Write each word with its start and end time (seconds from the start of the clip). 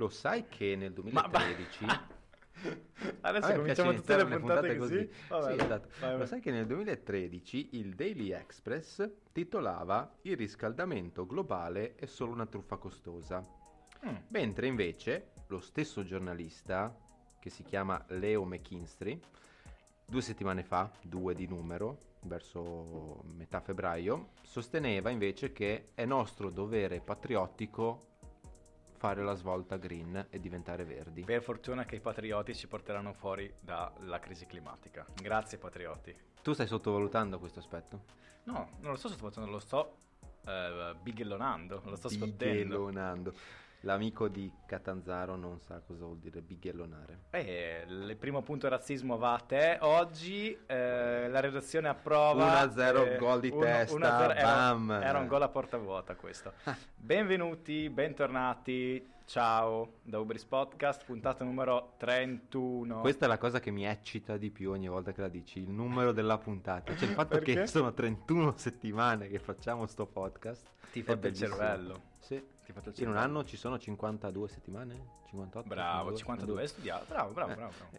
Lo 0.00 0.08
sai 0.08 0.48
che 0.48 0.76
nel 0.76 0.94
2013... 0.94 1.84
Adesso 3.20 3.46
A 3.46 3.48
me 3.50 3.56
cominciamo 3.56 3.92
tutte 3.92 4.16
le 4.16 4.22
iniziare 4.22 4.38
puntate 4.38 4.76
così. 4.76 5.10
Vabbè, 5.28 5.44
Sì, 5.44 5.62
esatto. 5.62 5.88
vai, 6.00 6.10
vai. 6.10 6.18
Lo 6.18 6.26
sai 6.26 6.40
che 6.40 6.50
nel 6.50 6.66
2013 6.66 7.68
il 7.72 7.94
Daily 7.94 8.32
Express 8.32 9.10
titolava 9.32 10.16
Il 10.22 10.38
riscaldamento 10.38 11.26
globale 11.26 11.96
è 11.96 12.06
solo 12.06 12.32
una 12.32 12.46
truffa 12.46 12.76
costosa. 12.76 13.46
Mm. 14.06 14.14
Mentre 14.28 14.66
invece 14.66 15.32
lo 15.48 15.60
stesso 15.60 16.02
giornalista, 16.02 16.96
che 17.38 17.50
si 17.50 17.62
chiama 17.62 18.02
Leo 18.08 18.44
McKinstry, 18.44 19.20
due 20.06 20.22
settimane 20.22 20.62
fa, 20.62 20.90
due 21.02 21.34
di 21.34 21.46
numero, 21.46 22.16
verso 22.22 23.22
metà 23.36 23.60
febbraio, 23.60 24.30
sosteneva 24.42 25.10
invece 25.10 25.52
che 25.52 25.90
è 25.92 26.06
nostro 26.06 26.48
dovere 26.48 27.00
patriottico 27.00 28.08
fare 29.00 29.22
la 29.22 29.32
svolta 29.32 29.78
green 29.78 30.26
e 30.28 30.38
diventare 30.40 30.84
verdi. 30.84 31.24
Per 31.24 31.42
fortuna 31.42 31.86
che 31.86 31.96
i 31.96 32.00
patrioti 32.00 32.54
ci 32.54 32.68
porteranno 32.68 33.14
fuori 33.14 33.50
dalla 33.58 34.18
crisi 34.18 34.44
climatica. 34.44 35.06
Grazie 35.14 35.56
patrioti. 35.56 36.14
Tu 36.42 36.52
stai 36.52 36.66
sottovalutando 36.66 37.38
questo 37.38 37.60
aspetto? 37.60 38.02
No, 38.44 38.72
non 38.80 38.90
lo 38.90 38.96
sto 38.98 39.08
sottovalutando, 39.08 39.50
lo 39.50 39.58
sto 39.58 39.96
eh, 40.44 40.94
bighellonando, 41.00 41.80
lo 41.82 41.96
sto 41.96 42.10
scottendo. 42.10 42.36
Bighellonando. 42.36 43.32
L'amico 43.84 44.28
di 44.28 44.52
Catanzaro 44.66 45.36
non 45.36 45.58
sa 45.58 45.80
cosa 45.80 46.04
vuol 46.04 46.18
dire 46.18 46.42
bighellonare. 46.42 47.20
Eh, 47.30 47.86
il 47.88 48.16
primo 48.18 48.42
punto 48.42 48.68
razzismo 48.68 49.16
va 49.16 49.32
a 49.32 49.38
te. 49.38 49.78
Oggi 49.80 50.54
eh, 50.66 51.28
la 51.28 51.40
redazione 51.40 51.88
approva. 51.88 52.62
1-0 52.62 53.16
gol 53.16 53.40
di 53.40 53.48
uno- 53.48 53.64
testa, 53.64 53.96
1-0, 53.96 54.30
era- 54.36 54.42
bam. 54.42 54.90
Era, 54.90 55.18
un 55.18 55.26
gol 55.26 55.42
a 55.42 55.48
porta 55.48 55.78
vuota 55.78 56.14
questo. 56.14 56.52
Benvenuti, 56.94 57.88
bentornati. 57.88 59.08
Ciao 59.24 60.00
da 60.02 60.18
Ubris 60.18 60.44
Podcast, 60.44 61.04
puntata 61.06 61.42
numero 61.44 61.94
31. 61.96 63.00
Questa 63.00 63.24
è 63.24 63.28
la 63.28 63.38
cosa 63.38 63.60
che 63.60 63.70
mi 63.70 63.86
eccita 63.86 64.36
di 64.36 64.50
più 64.50 64.72
ogni 64.72 64.88
volta 64.88 65.12
che 65.12 65.22
la 65.22 65.28
dici, 65.28 65.60
il 65.60 65.70
numero 65.70 66.12
della 66.12 66.36
puntata. 66.36 66.94
Cioè 66.94 67.08
il 67.08 67.14
fatto 67.14 67.38
che 67.38 67.66
sono 67.66 67.94
31 67.94 68.52
settimane 68.56 69.28
che 69.28 69.38
facciamo 69.38 69.86
sto 69.86 70.04
podcast. 70.04 70.68
Ti 70.92 71.02
fa 71.02 71.12
il 71.12 71.32
cervello. 71.34 72.02
Sì. 72.18 72.58
Ti 72.72 73.02
In 73.02 73.08
un 73.10 73.16
anno 73.16 73.44
ci 73.44 73.56
sono 73.56 73.78
52 73.78 74.48
settimane? 74.48 75.18
58? 75.28 75.68
Bravo, 75.68 76.14
52 76.14 76.60
hai 76.60 76.68
studiato. 76.68 77.04
Bravo, 77.08 77.32
bravo, 77.32 77.52
Eh, 77.52 77.54
bravo. 77.56 77.72
bravo. 77.78 77.96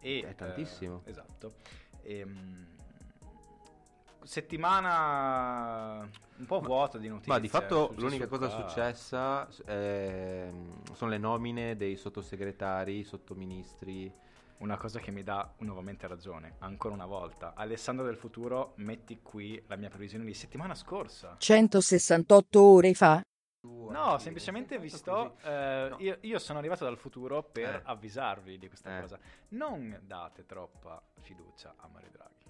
eh, 0.00 0.18
E, 0.18 0.28
è 0.28 0.34
tantissimo. 0.34 1.02
eh, 1.04 1.10
esatto. 1.10 1.54
Ehm, 2.02 2.66
settimana 4.24 6.08
un 6.36 6.46
po' 6.46 6.60
vuota 6.60 6.98
di 6.98 7.08
notizie. 7.08 7.32
Ma 7.32 7.38
di 7.38 7.48
fatto 7.48 7.92
l'unica 7.96 8.26
cosa 8.26 8.48
qua. 8.48 8.68
successa 8.68 9.48
ehm, 9.66 10.92
sono 10.94 11.10
le 11.10 11.18
nomine 11.18 11.76
dei 11.76 11.96
sottosegretari, 11.96 13.04
sottoministri. 13.04 14.12
Una 14.58 14.76
cosa 14.76 15.00
che 15.00 15.10
mi 15.10 15.24
dà 15.24 15.52
nuovamente 15.58 16.06
ragione, 16.06 16.54
ancora 16.60 16.94
una 16.94 17.06
volta. 17.06 17.52
Alessandro 17.56 18.04
del 18.04 18.16
futuro, 18.16 18.74
metti 18.76 19.18
qui 19.20 19.60
la 19.66 19.74
mia 19.74 19.88
previsione 19.88 20.24
di 20.24 20.34
settimana 20.34 20.76
scorsa. 20.76 21.34
168 21.36 22.62
ore 22.62 22.94
fa. 22.94 23.20
No, 23.64 24.18
semplicemente 24.18 24.76
vi 24.78 24.88
sto. 24.88 25.36
eh, 25.44 25.86
No. 25.90 25.96
io, 26.00 26.18
io 26.22 26.38
sono 26.40 26.58
arrivato 26.58 26.82
dal 26.84 26.96
futuro 26.98 27.44
per 27.44 27.76
Eh. 27.76 27.80
avvisarvi 27.84 28.58
di 28.58 28.66
questa 28.66 28.98
Eh. 28.98 29.00
cosa. 29.00 29.18
Non 29.50 30.00
date 30.04 30.44
troppa 30.46 31.00
fiducia 31.20 31.72
a 31.76 31.86
Mario 31.92 32.08
Draghi. 32.10 32.44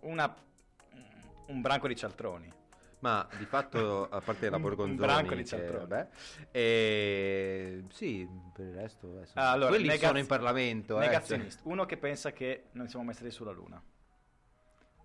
Una, 0.00 0.32
un 1.46 1.60
branco 1.60 1.88
di 1.88 1.96
cialtroni. 1.96 2.52
Ma 3.00 3.26
di 3.38 3.46
fatto, 3.46 4.08
a 4.10 4.20
parte 4.20 4.50
la 4.50 4.56
Un- 4.56 4.62
un 4.62 4.68
Borgonzoni, 4.68 4.96
branco 4.98 5.34
di 5.34 5.40
che, 5.42 5.46
cialtroni. 5.48 5.78
vabbè, 5.86 6.08
e 6.50 7.84
sì, 7.88 8.28
per 8.52 8.66
il 8.66 8.74
resto, 8.74 9.16
eh, 9.16 9.20
insomma, 9.20 9.48
Allora, 9.50 9.70
quelli 9.70 9.86
negaz- 9.86 10.06
sono 10.06 10.18
in 10.18 10.26
Parlamento. 10.26 10.96
eh, 11.00 11.06
Negazionista. 11.06 11.62
Uno 11.64 11.86
che 11.86 11.96
pensa 11.96 12.30
che 12.32 12.66
non 12.72 12.88
siamo 12.88 13.06
mai 13.06 13.14
stati 13.14 13.30
sulla 13.30 13.52
Luna. 13.52 13.82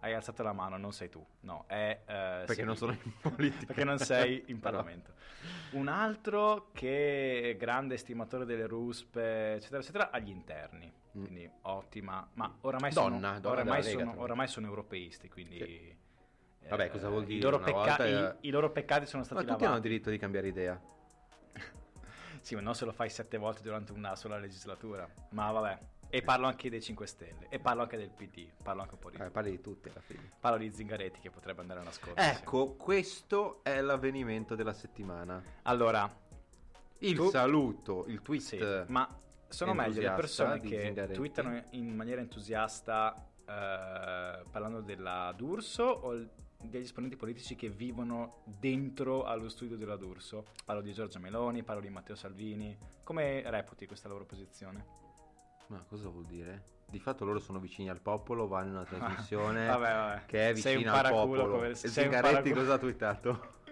Hai 0.06 0.14
alzato 0.14 0.44
la 0.44 0.54
mano, 0.54 0.78
non 0.78 0.94
sei 0.94 1.10
tu. 1.10 1.26
No, 1.42 1.64
è... 1.66 2.00
eh, 2.06 2.44
perché 2.46 2.54
sì. 2.54 2.64
non 2.64 2.76
sono 2.78 2.92
in 2.92 3.12
politica. 3.22 3.66
Perché 3.66 3.84
non 3.84 3.98
sei 3.98 4.44
in 4.48 4.60
Però- 4.62 4.78
Parlamento. 4.78 5.14
Un 5.72 5.88
altro 5.88 6.70
che 6.74 7.50
è 7.50 7.56
grande 7.58 7.96
estimatore 7.96 8.46
delle 8.46 8.68
ruspe, 8.68 9.54
eccetera, 9.56 9.82
eccetera, 9.82 10.12
agli 10.12 10.30
interni. 10.30 10.94
Mm. 11.18 11.22
Quindi 11.24 11.50
ottima. 11.64 12.28
Ma 12.34 12.56
oramai 12.62 12.92
Donna, 12.94 13.16
sono, 13.30 13.40
donna 13.40 13.54
oramai 13.56 13.82
Lega, 13.82 14.00
sono, 14.00 14.22
oramai 14.22 14.48
sono 14.48 14.68
europeisti, 14.68 15.28
quindi... 15.28 15.58
Sì. 15.58 15.98
eh, 16.62 16.70
Vabbè, 16.70 16.90
cosa 16.92 17.10
vuol 17.10 17.24
i 17.24 17.26
dire? 17.26 17.42
loro, 17.42 17.56
Una 17.58 17.66
pecca- 17.66 17.78
volta 17.80 18.06
i- 18.06 18.12
era- 18.12 18.38
i 18.42 18.50
loro 18.52 18.70
peccati 18.72 19.06
sono 19.08 19.24
Ma 19.24 19.28
stati 19.28 19.42
tutti 19.42 19.64
hanno 19.64 19.72
lavati. 19.74 19.88
diritto 19.88 20.10
di 20.12 20.18
cambiare 20.20 20.48
idea. 20.48 20.80
Sì, 22.42 22.54
ma 22.54 22.62
non 22.62 22.76
se 22.76 22.86
lo 22.86 22.92
fai 22.92 23.10
sette 23.10 23.38
volte 23.40 23.64
durante 23.64 23.92
una 23.92 24.16
sola 24.16 24.38
legislatura. 24.38 25.10
Ma 25.30 25.50
vabbè. 25.50 25.80
E 26.16 26.22
parlo 26.22 26.46
anche 26.48 26.70
dei 26.70 26.81
5 26.81 27.06
Stelle. 27.08 27.48
E 27.50 27.59
parlo 27.59 27.81
anche 27.81 27.98
del 27.98 28.09
PD. 28.09 28.48
Parlo 28.64 28.84
anche 28.84 28.94
un 28.94 29.00
po' 29.02 29.09
di... 29.09 29.18
Eh, 29.18 29.30
parli 29.30 29.52
di 29.52 29.59
tutti 29.59 29.90
alla 29.90 30.00
fine. 30.00 30.31
Parlo 30.40 30.58
di 30.58 30.72
Zingaretti 30.72 31.20
che 31.20 31.30
potrebbe 31.30 31.59
andare 31.59 31.81
a 31.81 31.84
nascondere. 31.84 32.31
Ecco, 32.31 32.76
questo 32.76 33.59
è 33.64 33.81
l'avvenimento 33.81 34.56
della 34.56 34.72
settimana. 34.72 35.44
Allora, 35.64 36.09
Il 37.00 37.18
Tu- 37.18 37.30
saluto, 37.30 38.06
il 38.08 38.22
tweet. 38.22 38.42
Sì, 38.42 38.58
ma 38.92 39.08
sono 39.50 39.74
meglio 39.74 40.00
le 40.02 40.12
persone 40.12 40.62
che 40.62 40.80
Zingaretti. 40.86 41.14
twittano 41.16 41.64
in 41.72 41.94
maniera 41.94 42.22
entusiasta 42.22 43.28
eh, 43.42 44.44
parlando 44.50 44.80
della 44.80 45.34
D'Urso 45.36 45.84
o 45.84 46.14
degli 46.62 46.84
esponenti 46.84 47.18
politici 47.18 47.56
che 47.58 47.68
vivono 47.68 48.42
dentro 48.46 49.25
allo 49.25 49.50
studio 49.50 49.75
della 49.75 49.98
D'Urso? 49.98 50.46
Parlo 50.64 50.81
di 50.81 50.94
Giorgia 50.94 51.20
Meloni, 51.20 51.62
parlo 51.64 51.81
di 51.81 51.90
Matteo 51.90 52.16
Salvini. 52.16 52.75
Come 53.04 53.44
reputi 53.50 53.86
questa 53.86 54.08
loro 54.08 54.24
posizione? 54.24 55.04
Ma 55.68 55.84
cosa 55.88 56.09
vuol 56.09 56.26
dire? 56.26 56.74
Di 56.88 57.00
fatto 57.00 57.26
loro 57.26 57.40
sono 57.40 57.59
vicini 57.59 57.90
al 57.90 58.00
popolo, 58.00 58.48
vanno 58.48 58.68
in 58.68 58.74
una 58.76 58.84
trasmissione 58.86 59.66
Vabbè, 59.68 59.80
vabbè. 59.94 60.22
che 60.26 60.50
è 60.50 60.53
vicina 60.53 60.94
al 60.94 61.12
popolo. 61.12 61.50
come- 61.50 61.70
E 61.70 61.76
Zingaretti 61.76 62.52
cosa 62.52 62.74
ha 62.74 62.78
twittato? 62.78 63.53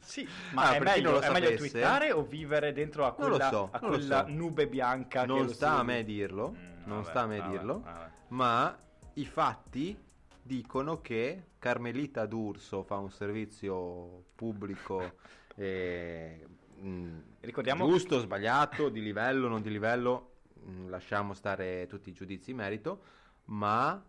Sì, 0.00 0.26
Ah, 0.54 0.54
ma 0.54 0.70
è, 0.70 0.78
chi 0.94 1.02
non 1.02 1.12
meglio, 1.12 1.20
è 1.20 1.30
meglio 1.32 1.54
twittare 1.54 2.12
o 2.12 2.22
vivere 2.22 2.72
dentro 2.72 3.04
a 3.04 3.12
quella, 3.12 3.50
so, 3.50 3.68
a 3.70 3.78
quella 3.78 4.24
so. 4.24 4.32
nube 4.32 4.66
bianca 4.66 5.26
Non 5.26 5.48
sta 5.50 5.72
a 5.78 5.82
me 5.82 6.02
dirlo, 6.02 6.52
Mm, 6.56 6.84
non 6.86 6.98
vabbè, 7.02 7.10
sta 7.10 7.20
a 7.20 7.26
me 7.26 7.38
vabbè, 7.38 7.50
dirlo, 7.50 7.80
vabbè. 7.80 8.10
ma 8.28 8.78
i 9.14 9.26
fatti 9.26 10.02
dicono 10.42 11.02
che 11.02 11.48
Carmelita 11.58 12.24
D'Urso 12.24 12.82
fa 12.82 12.96
un 12.96 13.10
servizio 13.10 14.24
pubblico 14.34 15.12
eh, 15.56 16.46
mh, 16.80 17.18
Ricordiamo- 17.40 17.86
giusto, 17.86 18.18
sbagliato, 18.18 18.88
di 18.88 19.02
livello, 19.02 19.46
non 19.46 19.60
di 19.60 19.70
livello, 19.70 20.29
lasciamo 20.86 21.34
stare 21.34 21.86
tutti 21.86 22.10
i 22.10 22.12
giudizi 22.12 22.50
in 22.50 22.56
merito, 22.56 23.02
ma 23.46 24.02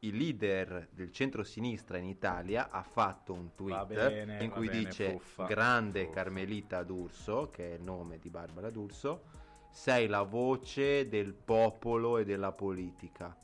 il 0.00 0.16
leader 0.16 0.88
del 0.92 1.12
centro-sinistra 1.12 1.98
in 1.98 2.06
Italia 2.06 2.70
ha 2.70 2.82
fatto 2.82 3.34
un 3.34 3.54
tweet 3.54 3.86
bene, 3.86 4.42
in 4.42 4.50
cui 4.50 4.68
bene, 4.68 4.84
dice 4.84 5.10
fuffa, 5.10 5.46
grande 5.46 6.04
fuffa." 6.04 6.14
Carmelita 6.14 6.82
D'Urso, 6.82 7.50
che 7.50 7.72
è 7.72 7.74
il 7.74 7.82
nome 7.82 8.18
di 8.18 8.30
Barbara 8.30 8.70
D'Urso, 8.70 9.24
sei 9.70 10.06
la 10.06 10.22
voce 10.22 11.08
del 11.08 11.32
popolo 11.34 12.18
e 12.18 12.24
della 12.24 12.52
politica. 12.52 13.36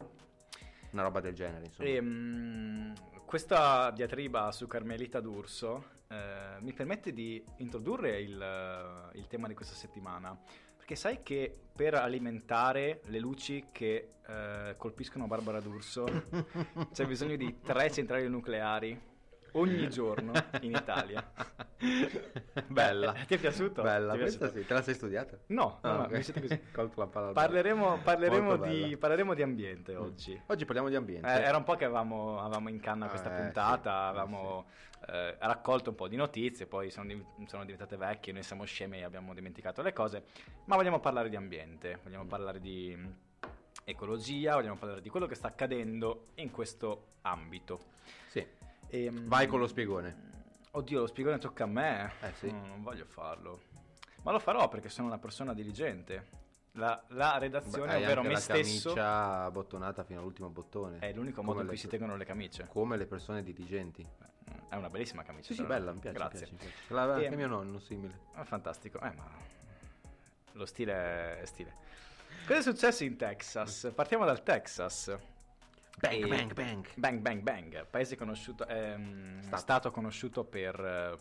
Una 0.93 1.03
roba 1.03 1.21
del 1.21 1.35
genere, 1.35 1.67
insomma. 1.67 1.89
Ehm, 1.89 2.93
questa 3.27 3.91
diatriba 3.91 4.51
su 4.53 4.67
Carmelita 4.67 5.21
D'Urso 5.21 5.95
eh, 6.09 6.61
mi 6.61 6.73
permette 6.73 7.13
di 7.13 7.45
introdurre 7.57 8.21
il, 8.21 9.11
il 9.15 9.27
tema 9.27 9.47
di 9.49 9.55
questa 9.55 9.75
settimana. 9.75 10.39
Perché 10.87 11.01
sai 11.01 11.21
che 11.25 11.53
per 11.75 11.95
alimentare 11.95 13.01
le 13.07 13.19
luci 13.19 13.71
che 13.73 14.11
eh, 14.25 14.75
colpiscono 14.77 15.27
Barbara 15.27 15.59
D'Urso 15.59 16.05
c'è 16.95 17.05
bisogno 17.07 17.35
di 17.35 17.59
tre 17.61 17.91
centrali 17.91 18.29
nucleari 18.29 18.97
ogni 19.55 19.91
giorno 19.91 20.31
in 20.61 20.77
Italia. 20.77 21.29
Bella. 22.69 23.15
Eh, 23.15 23.25
ti 23.27 23.35
è 23.35 23.39
piaciuto? 23.39 23.83
Bella, 23.83 24.13
Ti 24.13 24.19
è 24.19 24.21
questa 24.21 24.39
piaciuto? 24.45 24.61
sì. 24.61 24.67
Te 24.69 24.75
la 24.75 24.83
sei 24.83 24.95
studiata? 24.95 25.37
No, 25.47 25.81
no, 25.83 25.91
Ah, 25.91 25.97
no, 25.97 26.03
ok. 26.05 26.13
mi 26.13 26.23
siete 26.23 26.41
così. 26.41 26.61
Parleremo, 27.33 27.99
parleremo, 28.05 28.57
di, 28.59 28.97
parleremo 28.97 29.35
di 29.35 29.43
ambiente 29.43 29.97
oggi. 29.97 30.41
Oggi 30.47 30.65
parliamo 30.67 30.89
di 30.89 30.95
ambiente. 30.95 31.27
Eh, 31.27 31.43
era 31.43 31.57
un 31.57 31.65
po' 31.65 31.75
che 31.75 31.85
avevamo, 31.85 32.39
avevamo 32.39 32.69
in 32.69 32.79
canna 32.79 33.09
questa 33.09 33.37
Eh, 33.37 33.41
puntata, 33.43 33.91
sì, 34.13 34.19
avevamo 34.19 34.67
eh, 35.09 35.37
raccolto 35.39 35.91
un 35.91 35.97
po' 35.97 36.09
di 36.09 36.17
notizie, 36.17 36.67
poi 36.67 36.91
sono, 36.91 37.07
div- 37.07 37.47
sono 37.47 37.65
diventate 37.65 37.97
vecchie, 37.97 38.33
noi 38.33 38.43
siamo 38.43 38.65
scemi 38.65 38.99
e 38.99 39.05
abbiamo 39.05 39.35
dimenticato 39.35 39.83
le 39.83 39.93
cose, 39.93 40.25
ma 40.67 40.77
vogliamo 40.77 41.01
parlare 41.01 41.29
di 41.29 41.37
ambiente, 41.37 41.99
vogliamo 42.03 42.25
Mm. 42.25 42.29
parlare 42.29 42.61
di 42.61 42.95
mh, 42.97 43.17
ecologia, 43.85 44.55
vogliamo 44.55 44.77
parlare 44.77 45.01
di 45.01 45.09
quello 45.09 45.27
che 45.27 45.35
sta 45.35 45.49
accadendo 45.49 46.29
in 46.37 46.51
questo 46.51 47.15
ambito. 47.23 47.85
Sì. 48.29 48.45
E, 48.89 49.11
mh, 49.11 49.29
Vai 49.29 49.47
con 49.47 49.61
lo 49.61 49.67
spiegone. 49.67 50.25
Oddio, 50.73 51.01
lo 51.01 51.07
spiegone 51.07 51.39
tocca 51.39 51.65
a 51.65 51.69
me. 51.69 52.13
Eh, 52.21 52.33
sì. 52.35 52.51
No, 52.51 52.67
non 52.67 52.83
voglio 52.83 53.05
farlo. 53.07 53.61
Ma 54.23 54.33
lo 54.33 54.39
farò 54.39 54.69
perché 54.69 54.89
sono 54.89 55.07
una 55.07 55.19
persona 55.19 55.55
diligente. 55.55 56.45
La, 56.77 57.03
la 57.09 57.39
redazione, 57.39 57.93
Beh, 57.99 58.05
ovvero 58.05 58.23
me 58.23 58.33
la 58.33 58.39
stesso, 58.39 58.91
camicia 58.93 59.51
bottonata 59.51 60.05
fino 60.05 60.21
all'ultimo 60.21 60.49
bottone. 60.51 60.99
è 60.99 61.13
l'unico 61.13 61.43
modo 61.43 61.61
in 61.63 61.69
cui 61.69 61.77
si 61.79 61.89
tengono 61.89 62.17
le 62.17 62.25
camicie. 62.27 62.67
Come 62.69 62.97
le 62.99 63.07
persone 63.07 63.43
diligenti. 63.43 64.07
È 64.69 64.75
una 64.75 64.91
bellissima 64.91 65.23
camicia. 65.23 65.47
Sì, 65.49 65.55
sì, 65.55 65.63
bella, 65.65 65.93
mi 65.93 66.01
piace. 66.01 66.17
Grazie. 66.19 66.49
mi 66.51 66.57
piace, 66.57 66.67
mi 66.67 66.73
piace. 66.87 66.95
La, 66.95 67.19
E- 67.19 67.25
anche 67.25 67.37
mio 67.37 67.47
nonno, 67.47 67.79
simile. 67.79 68.19
Ah, 68.35 68.45
fantastico. 68.45 68.99
Eh, 69.01 69.11
ma 69.13 69.27
lo 70.53 70.67
stile 70.67 71.41
è 71.41 71.45
stile. 71.47 71.75
Cosa 72.47 72.59
è 72.59 72.63
successo 72.63 73.05
in 73.05 73.17
Texas? 73.17 73.91
Partiamo 73.95 74.25
dal 74.27 74.43
Texas. 74.43 75.17
Bang, 75.99 76.25
E- 76.25 76.27
bang, 76.29 76.53
bang. 76.53 76.87
Bang 76.97 77.21
Bang 77.21 77.41
Bang, 77.41 77.87
paese 77.87 78.17
conosciuto, 78.17 78.67
ehm, 78.67 79.41
Stato. 79.41 79.57
stato. 79.57 79.91
conosciuto 79.91 80.45
per 80.45 80.79
eh, 80.79 81.19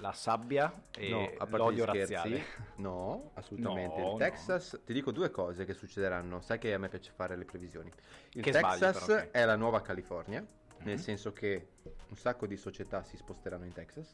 la 0.00 0.12
sabbia 0.12 0.72
e 0.96 1.08
No, 1.10 1.24
a 1.24 1.46
parte 1.46 1.56
l'odio 1.56 1.84
gli 1.84 1.88
scherzi, 1.88 2.12
razziale. 2.14 2.44
No, 2.76 3.30
assolutamente. 3.34 3.96
No, 4.00 4.04
il 4.06 4.10
no. 4.12 4.16
Texas, 4.16 4.80
ti 4.84 4.92
dico 4.92 5.10
due 5.10 5.30
cose 5.30 5.64
che 5.64 5.74
succederanno. 5.74 6.40
Sai 6.40 6.58
che 6.58 6.72
a 6.74 6.78
me 6.78 6.88
piace 6.88 7.10
fare 7.14 7.36
le 7.36 7.44
previsioni. 7.44 7.90
Il 8.32 8.42
Che 8.42 8.50
Texas 8.50 9.06
però, 9.06 9.20
ok. 9.20 9.30
è 9.30 9.44
la 9.44 9.56
nuova 9.56 9.80
California, 9.82 10.44
nel 10.80 10.94
Mhm. 10.96 11.00
senso 11.02 11.32
che 11.32 11.68
un 12.08 12.16
sacco 12.16 12.46
di 12.46 12.56
società 12.56 13.02
si 13.02 13.16
sposteranno 13.16 13.64
in 13.64 13.72
Texas. 13.72 14.10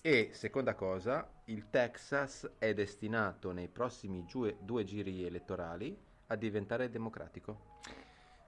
E 0.00 0.30
seconda 0.32 0.74
cosa, 0.74 1.30
il 1.46 1.70
Texas 1.70 2.50
è 2.58 2.74
destinato 2.74 3.52
nei 3.52 3.68
prossimi 3.68 4.24
giu- 4.26 4.54
due 4.60 4.84
giri 4.84 5.24
elettorali 5.24 5.96
a 6.26 6.36
diventare 6.36 6.90
democratico. 6.90 7.72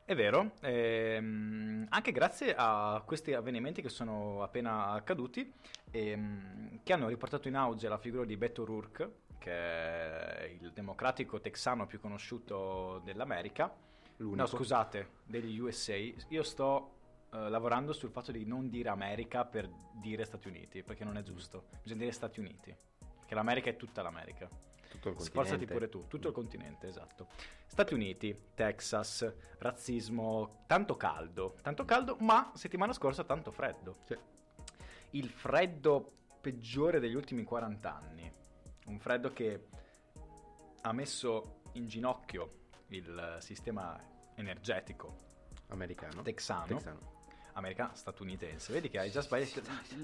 È 0.08 0.14
vero, 0.14 0.52
ehm, 0.60 1.84
anche 1.88 2.12
grazie 2.12 2.54
a 2.56 3.02
questi 3.04 3.34
avvenimenti 3.34 3.82
che 3.82 3.88
sono 3.88 4.40
appena 4.40 4.92
accaduti, 4.92 5.52
ehm, 5.90 6.78
che 6.84 6.92
hanno 6.92 7.08
riportato 7.08 7.48
in 7.48 7.56
auge 7.56 7.88
la 7.88 7.98
figura 7.98 8.24
di 8.24 8.36
Beto 8.36 8.62
O'Rourke, 8.62 9.10
che 9.36 9.50
è 9.50 10.56
il 10.60 10.70
democratico 10.70 11.40
texano 11.40 11.86
più 11.86 11.98
conosciuto 11.98 13.00
dell'America. 13.04 13.74
L'unico. 14.18 14.42
No, 14.42 14.46
scusate, 14.46 15.08
degli 15.24 15.58
USA. 15.58 15.96
Io 15.96 16.42
sto 16.44 16.92
eh, 17.32 17.48
lavorando 17.48 17.92
sul 17.92 18.10
fatto 18.10 18.30
di 18.30 18.46
non 18.46 18.68
dire 18.68 18.90
America 18.90 19.44
per 19.44 19.68
dire 19.90 20.24
Stati 20.24 20.46
Uniti, 20.46 20.84
perché 20.84 21.02
non 21.02 21.16
è 21.16 21.22
giusto. 21.22 21.64
Bisogna 21.82 22.02
dire 22.02 22.12
Stati 22.12 22.38
Uniti, 22.38 22.72
perché 23.18 23.34
l'America 23.34 23.70
è 23.70 23.76
tutta 23.76 24.02
l'America. 24.02 24.48
Tutto 24.88 25.08
il 25.10 25.14
Sforzati 25.18 25.66
continente. 25.66 25.66
pure 25.66 25.88
tu, 25.88 26.06
tutto 26.08 26.28
il 26.28 26.34
continente, 26.34 26.86
esatto. 26.86 27.28
Stati 27.66 27.94
Uniti, 27.94 28.36
Texas, 28.54 29.32
razzismo, 29.58 30.64
tanto 30.66 30.96
caldo, 30.96 31.56
tanto 31.62 31.84
caldo, 31.84 32.16
ma 32.20 32.52
settimana 32.54 32.92
scorsa 32.92 33.24
tanto 33.24 33.50
freddo. 33.50 33.98
Sì. 34.04 34.16
Il 35.10 35.28
freddo 35.28 36.12
peggiore 36.40 37.00
degli 37.00 37.14
ultimi 37.14 37.42
40 37.44 37.94
anni. 37.94 38.32
Un 38.86 38.98
freddo 38.98 39.32
che 39.32 39.66
ha 40.82 40.92
messo 40.92 41.60
in 41.72 41.88
ginocchio 41.88 42.64
il 42.88 43.36
sistema 43.40 44.00
energetico 44.36 45.24
Americano. 45.68 46.22
texano, 46.22 46.66
Texano. 46.66 47.15
Americano, 47.56 47.90
statunitense. 47.94 48.72
Vedi 48.72 48.88
che 48.88 48.98
hai 48.98 49.10
già 49.10 49.20
sbagliato. 49.22 49.60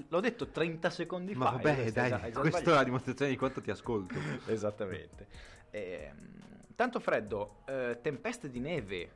L'ho 0.07 0.19
detto 0.19 0.47
30 0.47 0.89
secondi 0.89 1.33
Ma 1.35 1.45
fa. 1.45 1.51
vabbè, 1.51 1.69
hai 1.69 1.91
già- 1.91 2.09
dai, 2.09 2.31
già 2.31 2.39
questa 2.39 2.71
è 2.71 2.73
la 2.73 2.83
dimostrazione 2.83 3.31
di 3.31 3.37
quanto 3.37 3.61
ti 3.61 3.71
ascolto. 3.71 4.15
Esattamente. 4.47 5.27
Ehm, 5.71 6.41
tanto 6.75 6.99
freddo, 6.99 7.61
eh, 7.65 7.99
tempeste 8.01 8.49
di 8.49 8.59
neve 8.59 9.15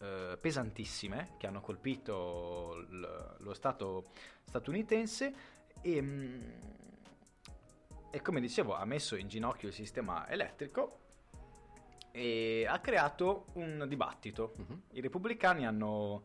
eh, 0.00 0.38
pesantissime 0.40 1.30
che 1.38 1.46
hanno 1.46 1.60
colpito 1.60 2.76
l- 2.90 3.36
lo 3.38 3.54
Stato 3.54 4.10
statunitense 4.44 5.34
e, 5.80 6.00
mm, 6.02 6.50
e 8.10 8.22
come 8.22 8.40
dicevo 8.40 8.74
ha 8.74 8.84
messo 8.84 9.16
in 9.16 9.28
ginocchio 9.28 9.68
il 9.68 9.74
sistema 9.74 10.28
elettrico 10.28 11.00
e 12.10 12.64
ha 12.68 12.78
creato 12.80 13.46
un 13.54 13.84
dibattito. 13.88 14.54
Mhm. 14.56 14.82
I 14.92 15.00
repubblicani 15.00 15.66
hanno 15.66 16.22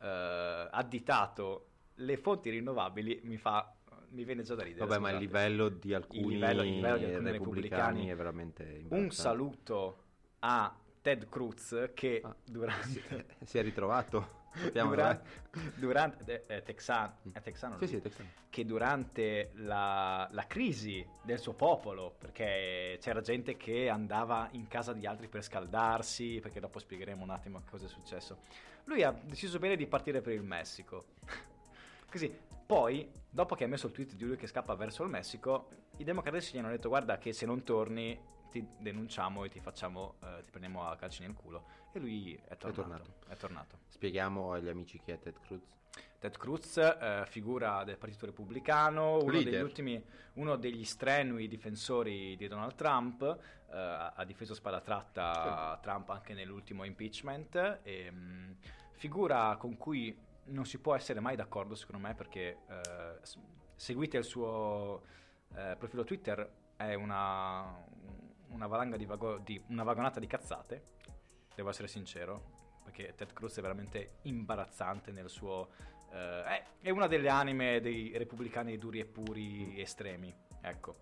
eh, 0.00 0.68
additato 0.70 1.66
le 1.96 2.16
fonti 2.16 2.50
rinnovabili, 2.50 3.20
mi 3.24 3.36
fa... 3.36 3.72
Mi 4.10 4.24
viene 4.24 4.42
già 4.42 4.54
da 4.54 4.62
ridere. 4.62 4.86
Vabbè, 4.86 4.98
ma 5.00 5.10
il 5.10 5.16
scusate. 5.16 5.24
livello 5.26 5.68
di 5.68 5.92
alcuni, 5.92 6.28
livello- 6.28 6.62
il 6.62 6.74
livello 6.76 6.96
di 6.96 7.04
alcuni 7.04 7.30
repubblicani, 7.30 7.32
repubblicani. 7.32 8.06
è 8.08 8.16
veramente 8.16 8.84
Un 8.88 9.10
saluto 9.10 10.04
a 10.38 10.74
Ted 11.02 11.28
Cruz 11.28 11.90
che 11.92 12.22
Ah, 12.24 12.34
durante, 12.42 13.26
Si 13.44 13.58
è 13.58 13.62
ritrovato. 13.62 14.36
Durante, 14.72 15.22
durante- 15.76 16.46
è, 16.46 16.54
è 16.56 16.62
texano, 16.62 17.16
è 17.32 17.40
texano 17.42 17.76
Sì, 17.78 17.86
sì, 17.86 17.96
è 17.96 18.00
texano. 18.00 18.28
che 18.48 18.64
durante 18.64 19.50
la, 19.56 20.26
la 20.32 20.46
crisi 20.46 21.06
del 21.22 21.38
suo 21.38 21.52
popolo, 21.52 22.14
perché 22.18 22.96
c'era 23.00 23.20
gente 23.20 23.56
che 23.58 23.90
andava 23.90 24.48
in 24.52 24.66
casa 24.66 24.94
di 24.94 25.06
altri 25.06 25.28
per 25.28 25.44
scaldarsi, 25.44 26.38
perché 26.40 26.60
dopo 26.60 26.78
spiegheremo 26.78 27.22
un 27.22 27.30
attimo 27.30 27.62
cosa 27.68 27.84
è 27.84 27.88
successo, 27.88 28.38
lui 28.88 29.02
ha 29.02 29.12
deciso 29.12 29.58
bene 29.58 29.76
di 29.76 29.86
partire 29.86 30.20
per 30.20 30.32
il 30.32 30.42
Messico. 30.42 31.06
Così, 32.10 32.34
poi, 32.66 33.10
dopo 33.28 33.54
che 33.54 33.64
ha 33.64 33.68
messo 33.68 33.86
il 33.86 33.92
tweet 33.92 34.14
di 34.14 34.24
lui 34.24 34.36
che 34.36 34.46
scappa 34.46 34.74
verso 34.74 35.02
il 35.02 35.10
Messico, 35.10 35.68
i 35.98 36.04
democratici 36.04 36.54
gli 36.54 36.58
hanno 36.58 36.70
detto 36.70 36.88
guarda 36.88 37.18
che 37.18 37.32
se 37.32 37.46
non 37.46 37.62
torni 37.62 38.18
ti 38.50 38.66
denunciamo 38.78 39.44
e 39.44 39.50
ti 39.50 39.60
facciamo, 39.60 40.14
eh, 40.22 40.42
ti 40.44 40.50
prendiamo 40.50 40.88
a 40.88 40.96
calci 40.96 41.20
nel 41.22 41.34
culo. 41.34 41.66
E 41.92 41.98
lui 41.98 42.34
è 42.48 42.56
tornato. 42.56 42.82
tornato. 42.82 43.14
È 43.28 43.36
tornato. 43.36 43.78
Spieghiamo 43.88 44.52
agli 44.52 44.68
amici 44.68 44.98
chi 44.98 45.12
è 45.12 45.18
Ted 45.18 45.38
Cruz. 45.40 45.76
Ted 46.18 46.36
Cruz, 46.36 46.76
eh, 46.78 47.24
figura 47.26 47.84
del 47.84 47.96
Partito 47.96 48.26
Repubblicano, 48.26 49.18
uno 49.18 49.30
degli 49.30 49.54
ultimi, 49.54 50.02
uno 50.34 50.56
degli 50.56 50.84
strenui 50.84 51.46
difensori 51.46 52.36
di 52.36 52.48
Donald 52.48 52.74
Trump, 52.74 53.22
eh, 53.22 53.76
ha 53.76 54.24
difeso 54.24 54.54
spalla 54.54 54.80
tratta 54.80 55.78
Trump 55.80 56.08
anche 56.10 56.34
nell'ultimo 56.34 56.84
impeachment, 56.84 57.80
e, 57.82 58.10
mh, 58.10 58.56
figura 58.98 59.56
con 59.56 59.76
cui 59.76 60.16
non 60.46 60.66
si 60.66 60.78
può 60.78 60.94
essere 60.94 61.20
mai 61.20 61.36
d'accordo 61.36 61.74
secondo 61.74 62.06
me 62.06 62.14
perché 62.14 62.58
eh, 62.68 63.20
seguite 63.74 64.18
il 64.18 64.24
suo 64.24 65.02
eh, 65.54 65.76
profilo 65.78 66.04
Twitter, 66.04 66.50
è 66.76 66.94
una, 66.94 67.84
una 68.48 68.66
valanga 68.66 68.96
di, 68.96 69.06
vago- 69.06 69.38
di- 69.38 69.62
una 69.68 69.84
vagonata 69.84 70.20
di 70.20 70.26
cazzate, 70.26 70.82
devo 71.54 71.70
essere 71.70 71.88
sincero, 71.88 72.80
perché 72.82 73.14
Ted 73.14 73.32
Cruz 73.32 73.56
è 73.58 73.62
veramente 73.62 74.18
imbarazzante 74.22 75.12
nel 75.12 75.28
suo... 75.28 75.70
eh, 76.10 76.44
è, 76.44 76.64
è 76.80 76.90
una 76.90 77.06
delle 77.06 77.28
anime 77.28 77.80
dei 77.80 78.16
repubblicani 78.16 78.78
duri 78.78 79.00
e 79.00 79.04
puri 79.04 79.80
estremi, 79.80 80.34
ecco. 80.60 80.96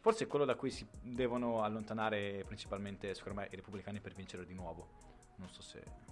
Forse 0.00 0.24
è 0.24 0.26
quello 0.26 0.44
da 0.44 0.54
cui 0.54 0.70
si 0.70 0.86
devono 1.00 1.62
allontanare 1.62 2.44
principalmente, 2.44 3.14
secondo 3.14 3.40
me, 3.40 3.48
i 3.50 3.56
repubblicani 3.56 4.00
per 4.00 4.14
vincere 4.14 4.44
di 4.44 4.54
nuovo. 4.54 5.32
Non 5.36 5.48
so 5.48 5.62
se... 5.62 6.07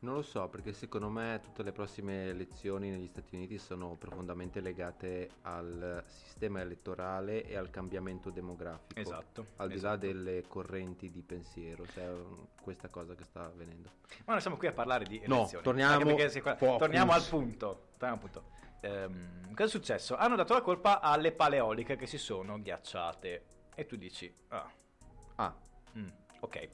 Non 0.00 0.14
lo 0.14 0.22
so, 0.22 0.48
perché 0.48 0.72
secondo 0.72 1.08
me 1.08 1.40
tutte 1.42 1.64
le 1.64 1.72
prossime 1.72 2.28
elezioni 2.28 2.88
negli 2.88 3.08
Stati 3.08 3.34
Uniti 3.34 3.58
sono 3.58 3.96
profondamente 3.96 4.60
legate 4.60 5.28
al 5.42 6.04
sistema 6.06 6.60
elettorale 6.60 7.44
e 7.44 7.56
al 7.56 7.68
cambiamento 7.70 8.30
demografico. 8.30 9.00
Esatto. 9.00 9.46
Al 9.56 9.66
di 9.66 9.74
là 9.74 9.78
esatto. 9.94 9.96
delle 10.06 10.44
correnti 10.46 11.10
di 11.10 11.20
pensiero, 11.22 11.84
se 11.86 12.00
è 12.02 12.08
un- 12.12 12.46
questa 12.62 12.88
cosa 12.90 13.16
che 13.16 13.24
sta 13.24 13.46
avvenendo. 13.46 13.90
Ma 14.24 14.34
noi 14.34 14.40
siamo 14.40 14.56
qui 14.56 14.68
a 14.68 14.72
parlare 14.72 15.04
di 15.04 15.20
No, 15.26 15.38
elezioni. 15.38 15.64
torniamo- 15.64 16.04
perché 16.04 16.28
se 16.28 16.42
qua- 16.42 16.54
torniamo 16.54 17.10
al 17.12 17.26
punto. 17.28 17.88
Torniamo 17.96 18.22
al 18.22 18.30
punto. 18.30 18.50
Ehm, 18.80 19.48
cosa 19.50 19.64
è 19.64 19.68
successo? 19.68 20.14
Hanno 20.16 20.36
dato 20.36 20.54
la 20.54 20.60
colpa 20.62 21.00
alle 21.00 21.32
paleoliche 21.32 21.96
che 21.96 22.06
si 22.06 22.18
sono 22.18 22.60
ghiacciate. 22.62 23.44
E 23.74 23.84
tu 23.86 23.96
dici, 23.96 24.32
ah, 24.48 24.70
Ah, 25.40 25.54
mm, 25.96 26.08
ok. 26.40 26.68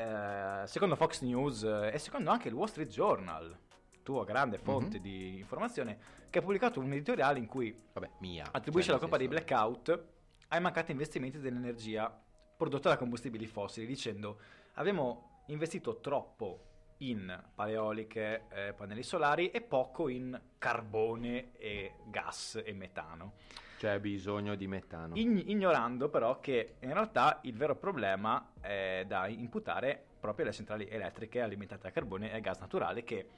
Eh, 0.00 0.62
secondo 0.66 0.94
Fox 0.94 1.22
News 1.22 1.64
eh, 1.64 1.90
e 1.92 1.98
secondo 1.98 2.30
anche 2.30 2.46
il 2.46 2.54
Wall 2.54 2.68
Street 2.68 2.88
Journal, 2.88 3.58
tua 4.04 4.24
grande 4.24 4.56
fonte 4.56 4.98
Mhm. 4.98 5.02
di 5.02 5.38
informazione, 5.38 5.98
che 6.30 6.38
ha 6.38 6.40
pubblicato 6.40 6.78
un 6.78 6.92
editoriale 6.92 7.40
in 7.40 7.46
cui 7.46 7.76
vabbè, 7.92 8.08
mia. 8.20 8.44
attribuisce 8.48 8.90
Cioè, 8.90 8.94
la 8.94 9.00
colpa 9.00 9.16
dei 9.16 9.26
blackout 9.26 10.04
ai 10.48 10.60
mancati 10.60 10.92
investimenti 10.92 11.40
dell'energia 11.40 12.16
prodotta 12.56 12.90
da 12.90 12.96
combustibili 12.96 13.46
fossili, 13.46 13.86
dicendo 13.86 14.38
abbiamo 14.74 15.42
investito 15.46 15.98
troppo 15.98 16.66
in 16.98 17.36
paleoliche, 17.54 18.44
eh, 18.50 18.72
pannelli 18.74 19.02
solari 19.02 19.50
e 19.50 19.60
poco 19.62 20.08
in 20.08 20.40
carbone 20.58 21.56
e 21.56 21.94
gas 22.06 22.62
e 22.64 22.72
metano. 22.72 23.32
C'è 23.78 24.00
bisogno 24.00 24.56
di 24.56 24.66
metano. 24.66 25.14
Ign- 25.14 25.48
ignorando 25.48 26.08
però 26.08 26.40
che 26.40 26.74
in 26.80 26.92
realtà 26.92 27.38
il 27.42 27.56
vero 27.56 27.76
problema 27.76 28.50
è 28.60 29.04
da 29.06 29.28
imputare 29.28 30.04
proprio 30.18 30.44
alle 30.44 30.54
centrali 30.54 30.88
elettriche 30.88 31.40
alimentate 31.40 31.86
a 31.86 31.90
carbone 31.92 32.32
e 32.32 32.40
gas 32.40 32.58
naturale 32.58 33.04
che 33.04 33.28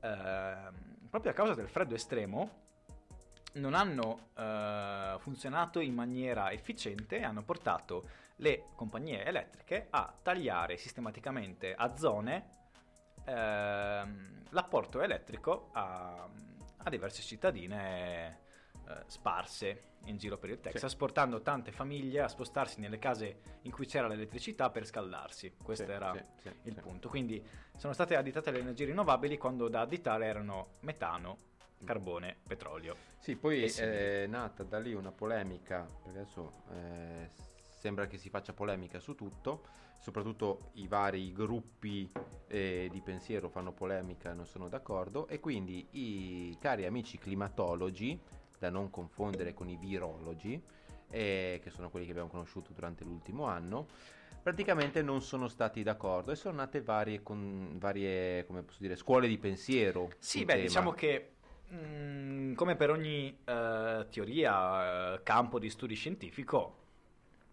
ehm, 0.00 0.74
proprio 1.08 1.32
a 1.32 1.34
causa 1.34 1.54
del 1.54 1.68
freddo 1.68 1.94
estremo 1.94 2.64
non 3.54 3.72
hanno 3.72 4.28
eh, 4.36 5.16
funzionato 5.18 5.80
in 5.80 5.94
maniera 5.94 6.52
efficiente 6.52 7.16
e 7.16 7.24
hanno 7.24 7.42
portato 7.42 8.06
le 8.36 8.66
compagnie 8.74 9.24
elettriche 9.24 9.86
a 9.88 10.14
tagliare 10.22 10.76
sistematicamente 10.76 11.74
a 11.74 11.96
zone 11.96 12.50
ehm, 13.24 14.42
l'apporto 14.50 15.00
elettrico 15.00 15.70
a, 15.72 16.28
a 16.76 16.90
diverse 16.90 17.22
cittadine 17.22 18.44
eh, 18.88 19.02
sparse 19.06 19.94
in 20.04 20.16
giro 20.16 20.38
per 20.38 20.50
il 20.50 20.60
Texas, 20.60 20.94
portando 20.94 21.40
tante 21.42 21.72
famiglie 21.72 22.20
a 22.20 22.28
spostarsi 22.28 22.80
nelle 22.80 22.98
case 22.98 23.58
in 23.62 23.72
cui 23.72 23.86
c'era 23.86 24.06
l'elettricità 24.06 24.70
per 24.70 24.86
scaldarsi. 24.86 25.56
Questo 25.62 25.84
Sì, 25.86 25.90
era 25.90 26.12
sì, 26.12 26.24
sì, 26.42 26.54
il 26.62 26.74
sì. 26.74 26.80
punto. 26.80 27.08
Quindi 27.08 27.44
sono 27.76 27.92
state 27.92 28.14
additate 28.14 28.50
le 28.52 28.60
energie 28.60 28.84
rinnovabili 28.84 29.36
quando 29.36 29.68
da 29.68 29.80
additare 29.80 30.26
erano 30.26 30.74
metano, 30.80 31.38
carbone, 31.84 32.36
petrolio. 32.46 32.96
Sì, 33.18 33.34
poi 33.36 33.64
e 33.64 33.68
simili. 33.68 33.96
è 33.96 34.26
nata 34.26 34.62
da 34.62 34.78
lì 34.78 34.94
una 34.94 35.10
polemica, 35.10 35.82
perché 35.82 36.08
adesso 36.08 36.62
eh, 36.70 37.30
sembra 37.58 38.06
che 38.06 38.18
si 38.18 38.30
faccia 38.30 38.52
polemica 38.52 39.00
su 39.00 39.16
tutto, 39.16 39.64
soprattutto 39.98 40.70
i 40.74 40.86
vari 40.86 41.32
gruppi 41.32 42.08
eh, 42.46 42.88
di 42.92 43.00
pensiero 43.00 43.48
fanno 43.48 43.72
polemica 43.72 44.30
e 44.30 44.34
non 44.34 44.46
sono 44.46 44.68
d'accordo 44.68 45.26
e 45.26 45.40
quindi 45.40 45.86
i 45.92 46.56
cari 46.60 46.86
amici 46.86 47.18
climatologi, 47.18 48.20
da 48.58 48.70
non 48.70 48.90
confondere 48.90 49.54
con 49.54 49.68
i 49.68 49.76
virologi, 49.76 50.60
eh, 51.10 51.60
che 51.62 51.70
sono 51.70 51.90
quelli 51.90 52.04
che 52.06 52.12
abbiamo 52.12 52.28
conosciuto 52.28 52.72
durante 52.72 53.04
l'ultimo 53.04 53.44
anno, 53.44 53.86
praticamente 54.42 55.02
non 55.02 55.22
sono 55.22 55.48
stati 55.48 55.82
d'accordo 55.82 56.32
e 56.32 56.36
sono 56.36 56.56
nate 56.56 56.80
varie, 56.82 57.22
con, 57.22 57.76
varie 57.78 58.44
come 58.46 58.62
posso 58.62 58.78
dire, 58.80 58.96
scuole 58.96 59.28
di 59.28 59.38
pensiero. 59.38 60.10
Sì, 60.18 60.44
beh, 60.44 60.52
tema. 60.52 60.62
diciamo 60.66 60.92
che 60.92 61.32
mm, 61.72 62.54
come 62.54 62.76
per 62.76 62.90
ogni 62.90 63.38
eh, 63.44 64.06
teoria, 64.10 65.14
eh, 65.14 65.22
campo 65.22 65.58
di 65.58 65.68
studi 65.70 65.94
scientifico, 65.94 66.84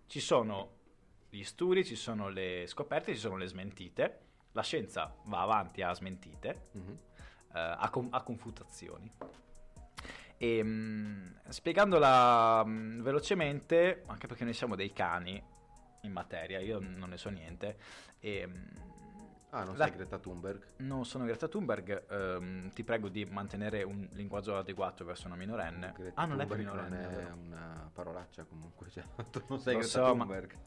ci 0.08 0.20
sono 0.20 0.82
gli 1.30 1.44
studi, 1.44 1.84
ci 1.84 1.96
sono 1.96 2.30
le 2.30 2.66
scoperte, 2.68 3.14
ci 3.14 3.20
sono 3.20 3.38
le 3.38 3.48
smentite. 3.48 4.20
La 4.52 4.62
scienza 4.62 5.16
va 5.24 5.42
avanti 5.42 5.82
a 5.82 5.92
smentite, 5.94 6.68
Mhm. 6.74 6.98
eh, 7.56 7.60
a, 7.60 7.90
con- 7.90 8.10
a 8.12 8.22
confutazioni. 8.22 9.12
E, 10.38 10.64
mm, 10.64 11.28
spiegandola 11.50 12.64
mm, 12.66 13.02
velocemente, 13.02 14.04
anche 14.08 14.28
perché 14.28 14.44
noi 14.44 14.54
siamo 14.54 14.76
dei 14.76 14.92
cani 14.92 15.42
in 16.02 16.12
materia, 16.12 16.60
io 16.60 16.80
non 16.80 17.10
ne 17.10 17.18
so 17.18 17.30
niente, 17.30 17.78
e, 18.20 18.46
mm, 18.48 18.92
Ah, 19.56 19.64
non 19.66 19.78
La- 19.78 19.86
sei 19.86 19.94
Greta 19.94 20.18
Thunberg? 20.18 20.66
non 20.78 21.06
sono 21.06 21.26
Greta 21.26 21.48
Thunberg, 21.48 22.10
ehm, 22.10 22.72
ti 22.72 22.84
prego 22.84 23.08
di 23.08 23.24
mantenere 23.24 23.84
un 23.84 24.08
linguaggio 24.14 24.58
adeguato 24.58 25.06
verso 25.06 25.28
una 25.28 25.36
minorenne. 25.36 25.94
Greta 25.96 26.20
ah, 26.22 26.26
non 26.26 26.40
è 26.42 26.48
Thunberg 26.48 26.60
minorenne, 26.72 27.04
non 27.04 27.14
è 27.20 27.32
una 27.32 27.90
parolaccia 27.94 28.46
comunque, 28.46 28.90
cioè, 28.90 29.04
tu 29.30 29.44
non 29.50 29.60
sei 29.60 29.74
Lo 29.76 29.80
Greta 29.82 30.06
so, 30.06 30.16
ma- 30.16 30.24
Thunberg. 30.26 30.58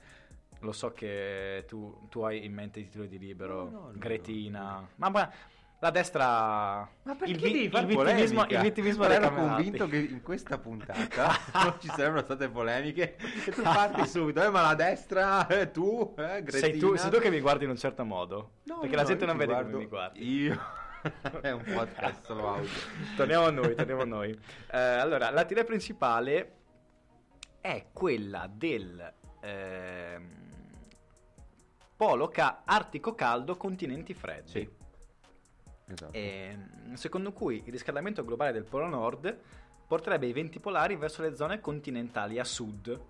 Lo 0.60 0.72
so 0.72 0.92
che 0.92 1.64
tu, 1.66 2.06
tu 2.08 2.20
hai 2.20 2.44
in 2.44 2.54
mente 2.54 2.78
i 2.78 2.84
titoli 2.84 3.08
di 3.08 3.18
libero, 3.18 3.64
no, 3.70 3.80
no, 3.86 3.92
Gretina. 3.94 4.74
no. 4.78 4.88
Ma, 4.94 5.08
ma 5.10 5.32
la 5.78 5.90
destra... 5.90 6.88
Ma 7.02 7.14
perché 7.14 7.30
il, 7.32 7.38
vi- 7.38 7.52
devi 7.52 7.68
fare 7.68 7.86
il 7.86 7.96
vittimismo, 7.96 8.46
il 8.48 8.60
vittimismo 8.60 9.04
ero 9.04 9.32
convinto 9.32 9.86
che 9.86 9.98
in 9.98 10.22
questa 10.22 10.58
puntata 10.58 11.36
non 11.62 11.74
ci 11.78 11.88
sarebbero 11.88 12.22
state 12.24 12.48
polemiche 12.48 13.16
e 13.46 13.50
tu 13.50 13.60
parti 13.62 14.06
subito, 14.06 14.42
eh, 14.42 14.48
ma 14.48 14.62
la 14.62 14.74
destra, 14.74 15.46
eh, 15.48 15.70
tu, 15.70 16.14
eh. 16.16 16.42
Sei 16.46 16.78
tu, 16.78 16.96
sei 16.96 17.10
tu 17.10 17.18
che 17.18 17.30
mi 17.30 17.40
guardi 17.40 17.64
in 17.64 17.70
un 17.70 17.76
certo 17.76 18.04
modo. 18.04 18.52
No, 18.64 18.78
perché 18.80 18.96
no, 18.96 19.02
la 19.02 19.08
gente 19.08 19.26
non 19.26 19.36
vede 19.36 19.52
guardo- 19.52 19.70
come 19.70 19.82
mi 19.82 19.88
guardi. 19.88 20.42
Io... 20.42 20.60
è 21.40 21.50
un 21.52 21.62
podcast 21.62 22.24
solo 22.24 22.54
audio. 22.54 22.68
torniamo 23.14 23.46
a 23.46 23.50
noi, 23.50 23.74
torniamo 23.74 24.02
a 24.02 24.06
noi. 24.06 24.30
Eh, 24.72 24.78
allora, 24.78 25.30
la 25.30 25.44
teoria 25.44 25.64
principale 25.64 26.52
è 27.60 27.86
quella 27.92 28.50
del 28.52 29.12
ehm, 29.40 30.28
polo 31.96 32.28
ca- 32.28 32.62
artico 32.64 33.14
caldo 33.14 33.56
continenti 33.56 34.14
freddi. 34.14 34.48
Sì. 34.50 34.68
Esatto. 35.86 36.12
Ehm, 36.12 36.94
secondo 36.94 37.32
cui 37.32 37.62
il 37.64 37.72
riscaldamento 37.72 38.24
globale 38.24 38.52
del 38.52 38.64
polo 38.64 38.86
nord 38.86 39.38
porterebbe 39.86 40.26
i 40.26 40.32
venti 40.32 40.58
polari 40.58 40.96
verso 40.96 41.22
le 41.22 41.34
zone 41.34 41.60
continentali 41.60 42.38
a 42.38 42.44
sud. 42.44 43.00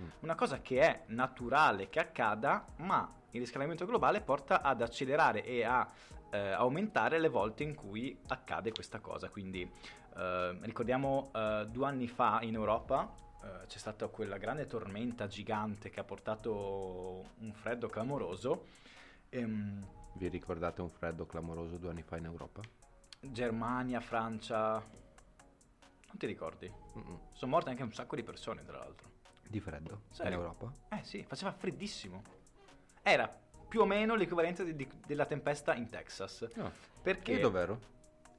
Mm. 0.00 0.08
Una 0.20 0.34
cosa 0.34 0.60
che 0.60 0.80
è 0.80 1.02
naturale 1.06 1.88
che 1.88 2.00
accada, 2.00 2.66
ma 2.76 3.10
il 3.30 3.40
riscaldamento 3.40 3.84
globale 3.84 4.20
porta 4.20 4.62
ad 4.62 4.80
accelerare 4.80 5.44
e 5.44 5.64
a 5.64 5.88
eh, 6.30 6.38
aumentare 6.52 7.18
le 7.18 7.28
volte 7.28 7.62
in 7.62 7.74
cui 7.74 8.18
accade 8.28 8.72
questa 8.72 9.00
cosa. 9.00 9.28
Quindi 9.28 9.70
eh, 10.16 10.58
ricordiamo 10.62 11.30
eh, 11.34 11.66
due 11.70 11.86
anni 11.86 12.08
fa 12.08 12.38
in 12.42 12.54
Europa 12.54 13.24
eh, 13.46 13.66
c'è 13.66 13.78
stata 13.78 14.08
quella 14.08 14.38
grande 14.38 14.66
tormenta 14.66 15.26
gigante 15.26 15.90
che 15.90 16.00
ha 16.00 16.04
portato 16.04 17.24
un 17.38 17.52
freddo 17.52 17.88
clamoroso. 17.88 18.66
Ehm, 19.28 19.84
Vi 20.16 20.28
ricordate 20.28 20.80
un 20.80 20.88
freddo 20.90 21.26
clamoroso 21.26 21.76
due 21.76 21.90
anni 21.90 22.02
fa 22.02 22.16
in 22.16 22.24
Europa? 22.24 22.62
Germania, 23.20 24.00
Francia. 24.00 24.72
Non 24.78 26.16
ti 26.16 26.26
ricordi? 26.26 26.72
Mm-mm. 26.96 27.18
Sono 27.32 27.50
morte 27.50 27.68
anche 27.70 27.82
un 27.82 27.92
sacco 27.92 28.16
di 28.16 28.22
persone, 28.22 28.64
tra 28.64 28.78
l'altro. 28.78 29.10
Di 29.46 29.60
freddo 29.60 30.02
Serio? 30.10 30.32
in 30.32 30.38
Europa? 30.38 30.72
Eh 30.88 31.04
sì, 31.04 31.22
faceva 31.22 31.52
freddissimo. 31.52 32.22
Era 33.02 33.28
più 33.68 33.80
o 33.80 33.84
meno 33.84 34.14
l'equivalente 34.14 34.64
di- 34.64 34.74
di- 34.74 34.88
della 35.06 35.26
tempesta 35.26 35.74
in 35.74 35.90
Texas. 35.90 36.48
No. 36.54 36.72
Perché? 37.02 37.32
Io 37.32 37.40
dov'ero? 37.40 37.78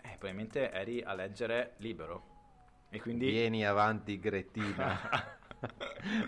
Eh, 0.01 0.10
probabilmente 0.17 0.72
eri 0.72 1.01
a 1.03 1.13
leggere 1.13 1.75
libero. 1.77 2.36
E 2.89 3.00
quindi... 3.00 3.29
Vieni 3.29 3.65
avanti 3.65 4.19
Gretina. 4.19 5.36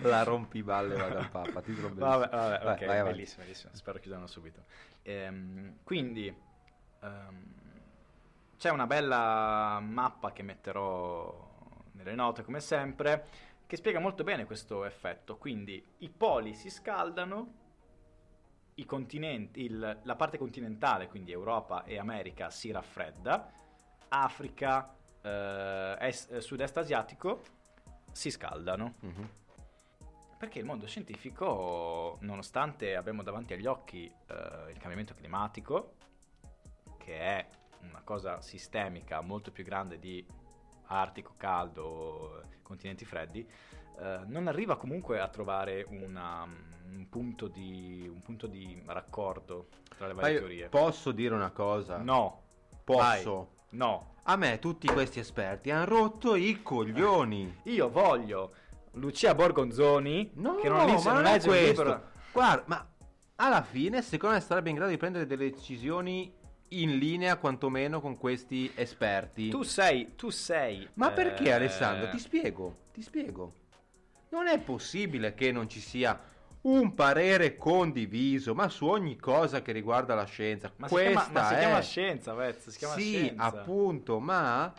La 0.01 0.23
rompiballe 0.23 0.95
va 0.95 1.07
dal 1.09 1.29
Papa. 1.29 1.61
Titolo 1.61 1.89
bellissimo. 1.89 2.17
Vabbè, 2.17 2.29
vabbè, 2.29 2.63
Vai, 2.63 2.73
ok, 2.75 2.85
vai 2.85 3.03
bellissimo, 3.03 3.43
bellissimo. 3.43 3.73
Spero 3.75 3.99
chiudano 3.99 4.27
subito. 4.27 4.63
Ehm, 5.03 5.77
quindi 5.83 6.33
ehm, 7.01 7.43
c'è 8.57 8.69
una 8.69 8.87
bella 8.87 9.79
mappa 9.81 10.31
che 10.33 10.43
metterò 10.43 11.47
nelle 11.93 12.15
note 12.15 12.43
come 12.43 12.59
sempre 12.59 13.25
che 13.65 13.75
spiega 13.75 13.99
molto 13.99 14.23
bene 14.23 14.45
questo 14.45 14.83
effetto. 14.85 15.37
Quindi 15.37 15.83
i 15.99 16.09
poli 16.09 16.55
si 16.55 16.69
scaldano, 16.69 17.53
i 18.75 18.85
continenti, 18.85 19.63
il- 19.63 19.99
la 20.03 20.15
parte 20.15 20.37
continentale, 20.37 21.07
quindi 21.07 21.31
Europa 21.31 21.83
e 21.83 21.99
America, 21.99 22.49
si 22.49 22.71
raffredda, 22.71 23.51
Africa, 24.09 24.95
eh, 25.21 25.95
est- 25.99 26.31
eh, 26.31 26.41
sud-est 26.41 26.77
asiatico 26.77 27.41
si 28.11 28.29
scaldano. 28.31 28.95
Mhm. 28.99 29.29
Perché 30.37 30.59
il 30.59 30.65
mondo 30.65 30.87
scientifico, 30.87 32.17
nonostante 32.21 32.95
abbiamo 32.95 33.23
davanti 33.23 33.53
agli 33.53 33.65
occhi 33.65 34.05
eh, 34.05 34.71
il 34.71 34.77
cambiamento 34.77 35.13
climatico, 35.13 35.95
che 36.97 37.19
è 37.19 37.47
una 37.81 38.01
cosa 38.03 38.41
sistemica 38.41 39.19
molto 39.21 39.51
più 39.51 39.63
grande 39.65 39.99
di 39.99 40.25
Artico 40.91 41.33
caldo, 41.37 42.41
continenti 42.63 43.03
freddi, 43.05 43.47
eh, 43.99 44.19
non 44.25 44.47
arriva 44.47 44.77
comunque 44.77 45.19
a 45.19 45.27
trovare 45.27 45.85
una- 45.89 46.43
un, 46.43 47.07
punto 47.09 47.47
di, 47.47 48.09
un 48.11 48.21
punto 48.21 48.47
di 48.47 48.81
raccordo 48.85 49.67
tra 49.97 50.07
le 50.07 50.13
varie 50.13 50.31
io 50.33 50.39
teorie. 50.39 50.69
posso 50.69 51.11
dire 51.11 51.35
una 51.35 51.51
cosa? 51.51 51.97
no, 51.97 52.41
Posso. 52.83 52.99
vai, 53.01 53.47
no. 53.71 54.15
A 54.29 54.35
me 54.35 54.59
tutti 54.59 54.85
questi 54.85 55.17
esperti 55.17 55.71
hanno 55.71 55.85
rotto 55.85 56.35
i 56.35 56.61
coglioni. 56.61 57.61
Io 57.63 57.89
voglio 57.89 58.53
Lucia 58.91 59.33
Borgonzoni, 59.33 60.29
No, 60.35 60.57
che 60.57 60.69
non, 60.69 60.85
ma 60.85 61.13
non 61.13 61.25
è 61.25 61.31
legge 61.31 61.47
questo. 61.47 61.83
libro. 61.83 62.03
Guarda, 62.31 62.63
ma 62.67 62.87
alla 63.37 63.63
fine 63.63 64.03
secondo 64.03 64.35
me 64.35 64.41
sarebbe 64.41 64.69
in 64.69 64.75
grado 64.75 64.91
di 64.91 64.97
prendere 64.97 65.25
delle 65.25 65.49
decisioni 65.49 66.31
in 66.67 66.99
linea 66.99 67.37
quantomeno 67.37 67.99
con 68.01 68.19
questi 68.19 68.71
esperti. 68.75 69.49
Tu 69.49 69.63
sei, 69.63 70.13
tu 70.15 70.29
sei. 70.29 70.87
Ma 70.93 71.09
perché 71.09 71.45
eh, 71.45 71.53
Alessandro? 71.53 72.09
Ti 72.09 72.19
spiego, 72.19 72.75
ti 72.93 73.01
spiego. 73.01 73.53
Non 74.29 74.45
è 74.45 74.59
possibile 74.59 75.33
che 75.33 75.51
non 75.51 75.67
ci 75.67 75.79
sia 75.79 76.21
un 76.61 76.93
parere 76.93 77.55
condiviso, 77.57 78.53
ma 78.53 78.67
su 78.69 78.85
ogni 78.87 79.15
cosa 79.17 79.61
che 79.61 79.71
riguarda 79.71 80.13
la 80.15 80.25
scienza. 80.25 80.71
Ma 80.77 80.87
si 80.87 80.93
Questa 80.93 81.29
chiama, 81.31 81.31
ma 81.31 81.43
si 81.43 81.53
è... 81.53 81.57
chiama 81.57 81.81
scienza, 81.81 82.33
Vez, 82.33 82.67
si 82.67 82.77
chiama 82.77 82.95
sì, 82.95 83.01
scienza. 83.01 83.63
appunto, 83.63 84.19
ma 84.19 84.73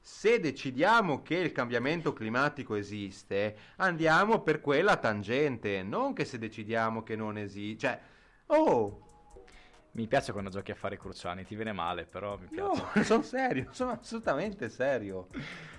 se 0.00 0.38
decidiamo 0.38 1.22
che 1.22 1.36
il 1.36 1.52
cambiamento 1.52 2.12
climatico 2.12 2.74
esiste, 2.74 3.56
andiamo 3.76 4.42
per 4.42 4.60
quella 4.60 4.96
tangente, 4.96 5.82
non 5.82 6.12
che 6.12 6.24
se 6.24 6.38
decidiamo 6.38 7.02
che 7.02 7.16
non 7.16 7.38
esiste. 7.38 7.78
Cioè, 7.86 8.00
oh, 8.46 9.00
Mi 9.92 10.06
piace 10.08 10.32
quando 10.32 10.50
giochi 10.50 10.72
a 10.72 10.74
fare 10.74 10.96
cruciani, 10.98 11.44
ti 11.44 11.54
viene 11.54 11.72
male, 11.72 12.04
però 12.06 12.36
mi 12.36 12.48
no, 12.50 12.70
piace. 12.72 12.86
sono 13.04 13.22
serio, 13.22 13.68
sono 13.72 13.92
assolutamente 13.92 14.68
serio. 14.68 15.28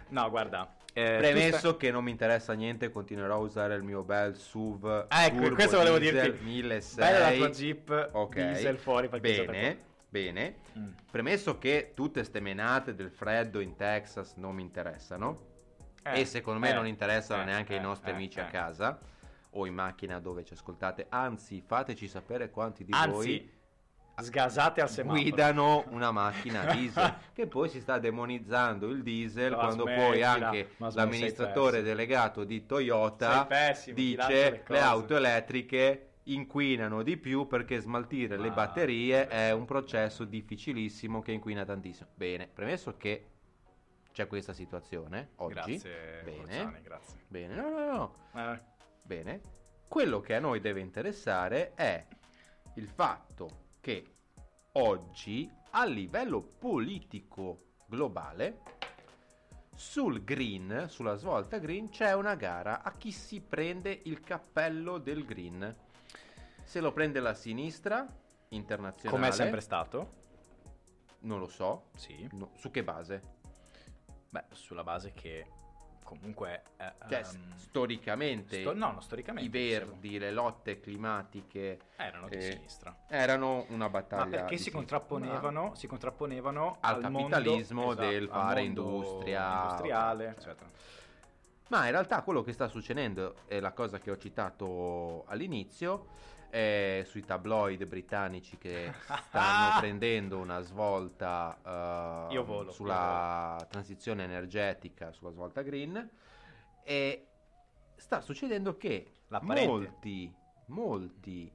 No, 0.09 0.29
guarda. 0.29 0.75
Eh, 0.97 1.17
Premesso 1.17 1.57
stai- 1.57 1.77
che 1.77 1.91
non 1.91 2.05
mi 2.05 2.11
interessa 2.11 2.53
niente, 2.53 2.89
continuerò 2.89 3.35
a 3.35 3.39
usare 3.39 3.75
il 3.75 3.83
mio 3.83 4.01
bel 4.01 4.37
SUV. 4.37 5.07
Ah, 5.09 5.25
ecco, 5.25 5.41
turbo 5.41 5.55
questo 5.55 5.75
volevo 5.75 5.97
diesel 5.97 6.31
dirti. 6.31 6.45
1600. 6.45 7.11
Bella 7.11 7.29
la 7.29 7.35
tua 7.35 7.49
Jeep 7.49 8.09
Ok. 8.13 8.35
diesel 8.35 8.77
fuori 8.77 9.09
Bene, 9.19 9.77
bene. 10.07 10.55
Mm. 10.79 10.87
Premesso 11.11 11.57
che 11.57 11.91
tutte 11.93 12.23
ste 12.23 12.39
menate 12.39 12.95
del 12.95 13.11
freddo 13.11 13.59
in 13.59 13.75
Texas 13.75 14.35
non 14.35 14.55
mi 14.55 14.61
interessano. 14.61 15.53
Eh, 16.01 16.21
e 16.21 16.25
secondo 16.25 16.61
me 16.61 16.69
eh, 16.69 16.73
non 16.73 16.87
interessano 16.87 17.41
eh, 17.41 17.45
neanche 17.45 17.73
eh, 17.73 17.77
ai 17.77 17.83
nostri 17.83 18.11
eh, 18.11 18.13
amici 18.13 18.39
eh. 18.39 18.43
a 18.43 18.45
casa 18.45 18.97
o 19.49 19.65
in 19.65 19.73
macchina 19.73 20.19
dove 20.19 20.45
ci 20.45 20.53
ascoltate. 20.53 21.07
Anzi, 21.09 21.61
fateci 21.65 22.07
sapere 22.07 22.49
quanti 22.49 22.85
di 22.85 22.93
Anzi, 22.93 23.09
voi 23.09 23.51
sgasate 24.23 24.81
al 24.81 24.89
semaforo. 24.89 25.21
guidano 25.21 25.83
una 25.89 26.11
macchina 26.11 26.65
diesel 26.73 27.15
che 27.33 27.47
poi 27.47 27.69
si 27.69 27.81
sta 27.81 27.99
demonizzando 27.99 28.87
il 28.89 29.03
diesel 29.03 29.51
Ma 29.51 29.57
quando 29.57 29.83
smettila, 29.83 30.07
poi 30.07 30.23
anche 30.23 30.69
l'amministratore 30.77 31.81
delegato 31.81 32.43
di 32.43 32.65
Toyota 32.65 33.45
pessimo, 33.45 33.95
dice 33.95 34.27
le 34.27 34.49
le, 34.51 34.63
cose." 34.63 34.79
auto 34.79 35.15
elettriche 35.15 36.09
inquinano 36.27 37.03
di 37.03 37.17
più 37.17 37.45
perché 37.45 37.79
smaltire 37.79 38.37
le 38.37 38.47
Ma- 38.49 38.53
batterie 38.55 39.27
è 39.27 39.51
un 39.51 39.65
processo 39.65 40.23
difficilissimo 40.23 41.21
che 41.21 41.31
inquina 41.31 41.63
tantissimo. 41.65 42.09
Bene, 42.15 42.47
premesso 42.51 42.95
che 42.97 43.27
c'è 44.11 44.25
questa 44.27 44.53
situazione 44.53 45.31
oggi, 45.35 45.53
Grazie, 45.53 46.21
bene, 46.23 46.37
Cruciani, 46.43 46.81
grazie. 46.81 47.19
bene, 47.27 47.55
no, 47.55 47.69
no, 47.69 47.85
no, 48.31 48.51
Eh, 48.53 48.59
bene. 49.03 49.41
Quello 49.87 50.19
che 50.21 50.33
a 50.35 50.39
noi 50.39 50.61
deve 50.61 50.79
interessare 50.79 51.73
è 51.75 52.03
il 52.75 52.87
fatto 52.87 53.63
che 53.85 54.15
oggi 54.71 55.47
a 55.73 55.85
livello 55.85 56.41
politico 56.41 57.73
globale 57.85 58.61
sul 59.75 60.23
green, 60.23 60.87
sulla 60.89 61.13
svolta 61.13 61.59
green, 61.59 61.89
c'è 61.89 62.13
una 62.13 62.33
gara 62.33 62.81
a 62.81 62.93
chi 62.93 63.11
si 63.11 63.41
prende 63.41 64.01
il 64.05 64.21
cappello 64.21 64.97
del 64.97 65.23
green. 65.23 65.75
Se 66.63 66.79
lo 66.79 66.93
prende 66.93 67.19
la 67.19 67.35
sinistra 67.35 68.07
internazionale, 68.49 69.15
Come 69.21 69.27
è 69.27 69.31
sempre 69.37 69.61
stato? 69.61 70.13
non 71.19 71.37
lo 71.37 71.47
so, 71.47 71.89
Sì. 71.93 72.27
no, 72.31 72.53
su 72.55 72.71
che 72.71 72.83
base? 72.83 73.21
Beh, 74.31 74.45
sulla 74.49 74.83
base 74.83 75.13
che 75.13 75.45
comunque... 76.05 76.61
eh, 76.77 76.93
Cioè, 77.09 77.23
s- 77.23 77.37
storicamente 77.55 78.61
sto- 78.61 78.73
no, 78.73 78.91
no, 78.93 79.01
storicamente. 79.01 79.45
i 79.45 79.49
verdi, 79.51 80.17
le 80.19 80.31
lotte 80.31 80.79
climatiche 80.79 81.79
Erano 81.97 82.29
di 82.29 82.35
eh, 82.37 82.41
sinistra. 82.41 82.95
erano 83.09 83.65
una 83.69 83.85
Ma 83.85 83.89
battaglia 83.89 84.25
perché 84.29 84.55
di 84.55 84.61
si 84.61 84.71
contrapponevano, 84.71 85.73
si 85.75 85.87
contrapponevano 85.87 86.77
Al 86.81 87.01
mondo- 87.01 87.17
capitalismo 87.19 87.91
esatto, 87.91 88.07
del 88.07 88.23
al 88.23 88.29
fare 88.29 88.61
mondo 88.63 88.81
industria, 88.81 89.61
industriale, 89.63 90.27
eccetera. 90.29 90.69
Ma 91.67 91.85
in 91.85 91.91
realtà 91.91 92.21
quello 92.21 92.43
che 92.43 92.53
sta 92.53 92.67
succedendo 92.67 93.37
è 93.47 93.59
la 93.59 93.71
cosa 93.71 93.97
che 93.97 94.11
ho 94.11 94.17
citato 94.17 95.25
all'inizio, 95.27 96.07
è 96.55 97.03
sui 97.05 97.25
tabloid 97.25 97.83
britannici 97.85 98.57
che 98.57 98.93
stanno 99.27 99.77
prendendo 99.81 100.37
una 100.37 100.61
svolta 100.61 102.29
eh, 102.31 102.37
volo, 102.37 102.71
sulla 102.71 103.67
transizione 103.69 104.23
energetica, 104.23 105.11
sulla 105.11 105.31
svolta 105.31 105.63
green, 105.63 106.09
e 106.81 107.27
sta 107.97 108.21
succedendo 108.21 108.77
che 108.77 109.11
molti, 109.41 110.33
molti 110.67 111.51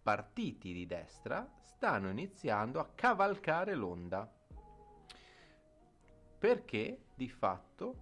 partiti 0.00 0.72
di 0.72 0.86
destra 0.86 1.50
stanno 1.62 2.08
iniziando 2.10 2.78
a 2.78 2.88
cavalcare 2.94 3.74
l'onda. 3.74 4.32
Perché 6.38 7.06
di 7.12 7.28
fatto 7.28 7.96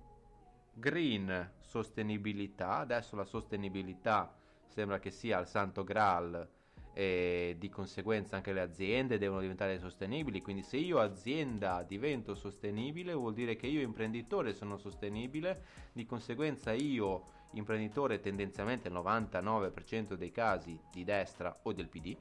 green 0.75 1.53
sostenibilità, 1.61 2.77
adesso 2.77 3.17
la 3.17 3.25
sostenibilità 3.25 4.37
sembra 4.73 4.99
che 4.99 5.11
sia 5.11 5.39
il 5.39 5.47
santo 5.47 5.85
graal 5.85 6.49
e 6.95 7.57
di 7.59 7.69
conseguenza 7.69 8.37
anche 8.37 8.53
le 8.53 8.61
aziende 8.61 9.19
devono 9.19 9.41
diventare 9.41 9.79
sostenibili, 9.79 10.43
quindi 10.43 10.63
se 10.63 10.77
io 10.77 10.99
azienda 10.99 11.83
divento 11.83 12.35
sostenibile 12.35 13.13
vuol 13.15 13.35
dire 13.35 13.57
che 13.57 13.67
io 13.67 13.81
imprenditore 13.81 14.53
sono 14.53 14.77
sostenibile, 14.77 15.65
di 15.93 16.05
conseguenza 16.05 16.73
io 16.73 17.41
imprenditore 17.53 18.21
tendenzialmente 18.21 18.89
nel 18.89 19.03
99% 19.03 20.15
dei 20.15 20.31
casi 20.31 20.79
di 20.91 21.05
destra 21.05 21.61
o 21.63 21.73
del 21.73 21.89
PD, 21.89 22.17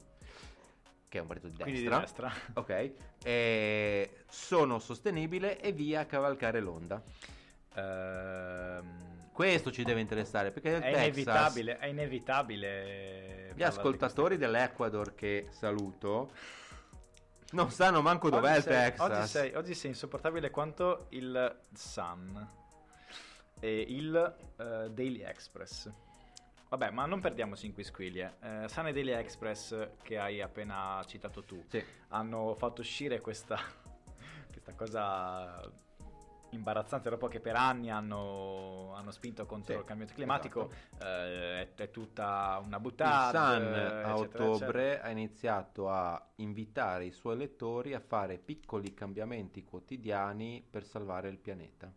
che 1.08 1.18
è 1.18 1.20
un 1.20 1.26
partito 1.26 1.48
di 1.48 1.56
destra. 1.56 1.96
Di 1.96 2.00
destra. 2.02 2.32
Ok, 2.54 2.92
e 3.22 4.10
sono 4.28 4.78
sostenibile 4.78 5.58
e 5.60 5.72
via 5.72 6.00
a 6.00 6.06
cavalcare 6.06 6.60
l'onda. 6.60 7.02
Ehm, 7.74 9.21
Questo 9.32 9.72
ci 9.72 9.82
deve 9.82 10.00
interessare 10.00 10.50
perché 10.50 10.76
è 10.76 10.80
Texas 10.80 11.02
inevitabile, 11.06 11.78
è 11.78 11.86
inevitabile. 11.86 13.52
gli 13.54 13.62
ascoltatori 13.62 14.36
dell'Ecuador 14.36 15.14
che 15.14 15.46
saluto 15.50 16.30
non 17.52 17.70
sanno 17.70 18.02
manco 18.02 18.28
queste- 18.28 18.40
dov'è 18.40 18.50
il 18.50 18.58
oggi 18.58 18.68
sei, 18.70 18.90
Texas. 18.90 19.08
Oggi 19.18 19.28
sei, 19.28 19.54
oggi 19.54 19.74
sei 19.74 19.90
insopportabile 19.90 20.50
quanto 20.50 21.06
il 21.10 21.60
Sun 21.74 22.48
e 23.58 23.80
il 23.88 24.14
eh, 24.58 24.90
Daily 24.90 25.20
Express. 25.22 25.90
Vabbè, 26.68 26.90
ma 26.90 27.04
non 27.06 27.20
perdiamoci 27.20 27.66
in 27.66 27.74
quisquiglie. 27.74 28.36
Eh, 28.42 28.64
Sun 28.68 28.86
e 28.88 28.92
Daily 28.92 29.12
Express, 29.12 29.88
che 30.02 30.18
hai 30.18 30.40
appena 30.40 31.02
citato 31.06 31.44
tu, 31.44 31.62
Sì. 31.68 31.82
hanno 32.08 32.54
fatto 32.54 32.80
uscire 32.80 33.20
questa, 33.20 33.58
questa 34.50 34.72
cosa 34.74 35.60
imbarazzante 36.52 37.10
dopo 37.10 37.28
che 37.28 37.40
per 37.40 37.56
anni 37.56 37.90
hanno, 37.90 38.92
hanno 38.94 39.10
spinto 39.10 39.46
contro 39.46 39.72
Sì, 39.74 39.78
il 39.80 39.84
cambiamento 39.84 40.14
climatico 40.14 40.70
eh, 41.00 41.60
è, 41.62 41.74
è 41.74 41.90
tutta 41.90 42.60
una 42.64 42.78
buttata 42.80 43.54
il 43.56 43.62
Sun 43.62 43.74
a 43.74 43.88
eccetera, 43.88 44.14
ottobre 44.16 44.86
eccetera. 44.88 45.02
ha 45.06 45.10
iniziato 45.10 45.88
a 45.90 46.26
invitare 46.36 47.04
i 47.06 47.12
suoi 47.12 47.36
lettori 47.36 47.94
a 47.94 48.00
fare 48.00 48.38
piccoli 48.38 48.94
cambiamenti 48.94 49.64
quotidiani 49.64 50.64
per 50.68 50.84
salvare 50.84 51.28
il 51.28 51.38
pianeta, 51.38 51.92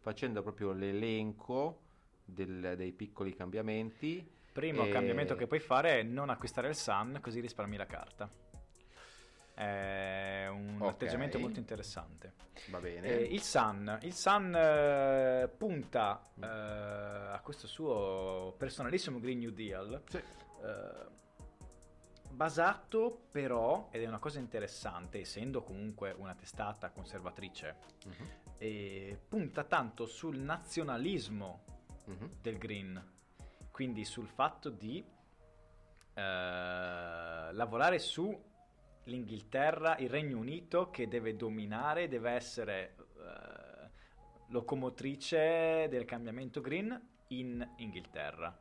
facendo 0.00 0.42
proprio 0.42 0.72
l'elenco 0.72 1.80
del- 2.24 2.74
dei 2.76 2.92
piccoli 2.92 3.34
cambiamenti. 3.34 4.28
primo 4.52 4.84
e- 4.84 4.88
cambiamento 4.90 5.34
che 5.34 5.46
puoi 5.48 5.58
fare 5.60 5.98
è 5.98 6.02
non 6.02 6.30
acquistare 6.30 6.68
il 6.68 6.76
Sun 6.76 7.18
così 7.20 7.40
risparmi 7.40 7.76
la 7.76 7.86
carta 7.86 8.30
è 9.54 10.46
un 10.50 10.78
Ok. 10.80 10.90
atteggiamento 10.90 11.38
molto 11.38 11.58
interessante 11.60 12.34
Va 12.68 12.78
bene. 12.80 13.06
Eh, 13.06 13.22
il 13.22 13.42
Sun, 13.42 13.98
il 14.02 14.14
Sun 14.14 14.54
eh, 14.54 15.48
punta 15.56 16.30
eh, 16.40 16.46
a 16.46 17.40
questo 17.42 17.66
suo 17.66 18.54
personalissimo 18.56 19.20
Green 19.20 19.38
New 19.38 19.50
Deal 19.50 20.02
Sì. 20.08 20.16
eh, 20.16 21.22
basato 22.30 23.26
però, 23.30 23.88
ed 23.90 24.02
è 24.02 24.06
una 24.06 24.18
cosa 24.18 24.38
interessante, 24.38 25.20
essendo 25.20 25.62
comunque 25.62 26.12
una 26.16 26.34
testata 26.34 26.90
conservatrice, 26.90 27.76
e 28.58 29.18
punta 29.28 29.64
tanto 29.64 30.06
sul 30.06 30.38
nazionalismo 30.38 31.64
mhm. 32.06 32.30
del 32.40 32.58
green, 32.58 33.12
quindi 33.70 34.04
sul 34.04 34.26
fatto 34.26 34.70
di 34.70 35.04
eh, 36.14 36.22
lavorare 36.22 37.98
su 37.98 38.52
l'Inghilterra, 39.04 39.96
il 39.98 40.08
Regno 40.08 40.38
Unito 40.38 40.90
che 40.90 41.08
deve 41.08 41.36
dominare, 41.36 42.08
deve 42.08 42.30
essere 42.30 42.94
eh, 43.18 43.90
locomotrice 44.48 45.86
del 45.88 46.04
cambiamento 46.04 46.60
green 46.60 47.00
in 47.28 47.66
Inghilterra. 47.76 48.56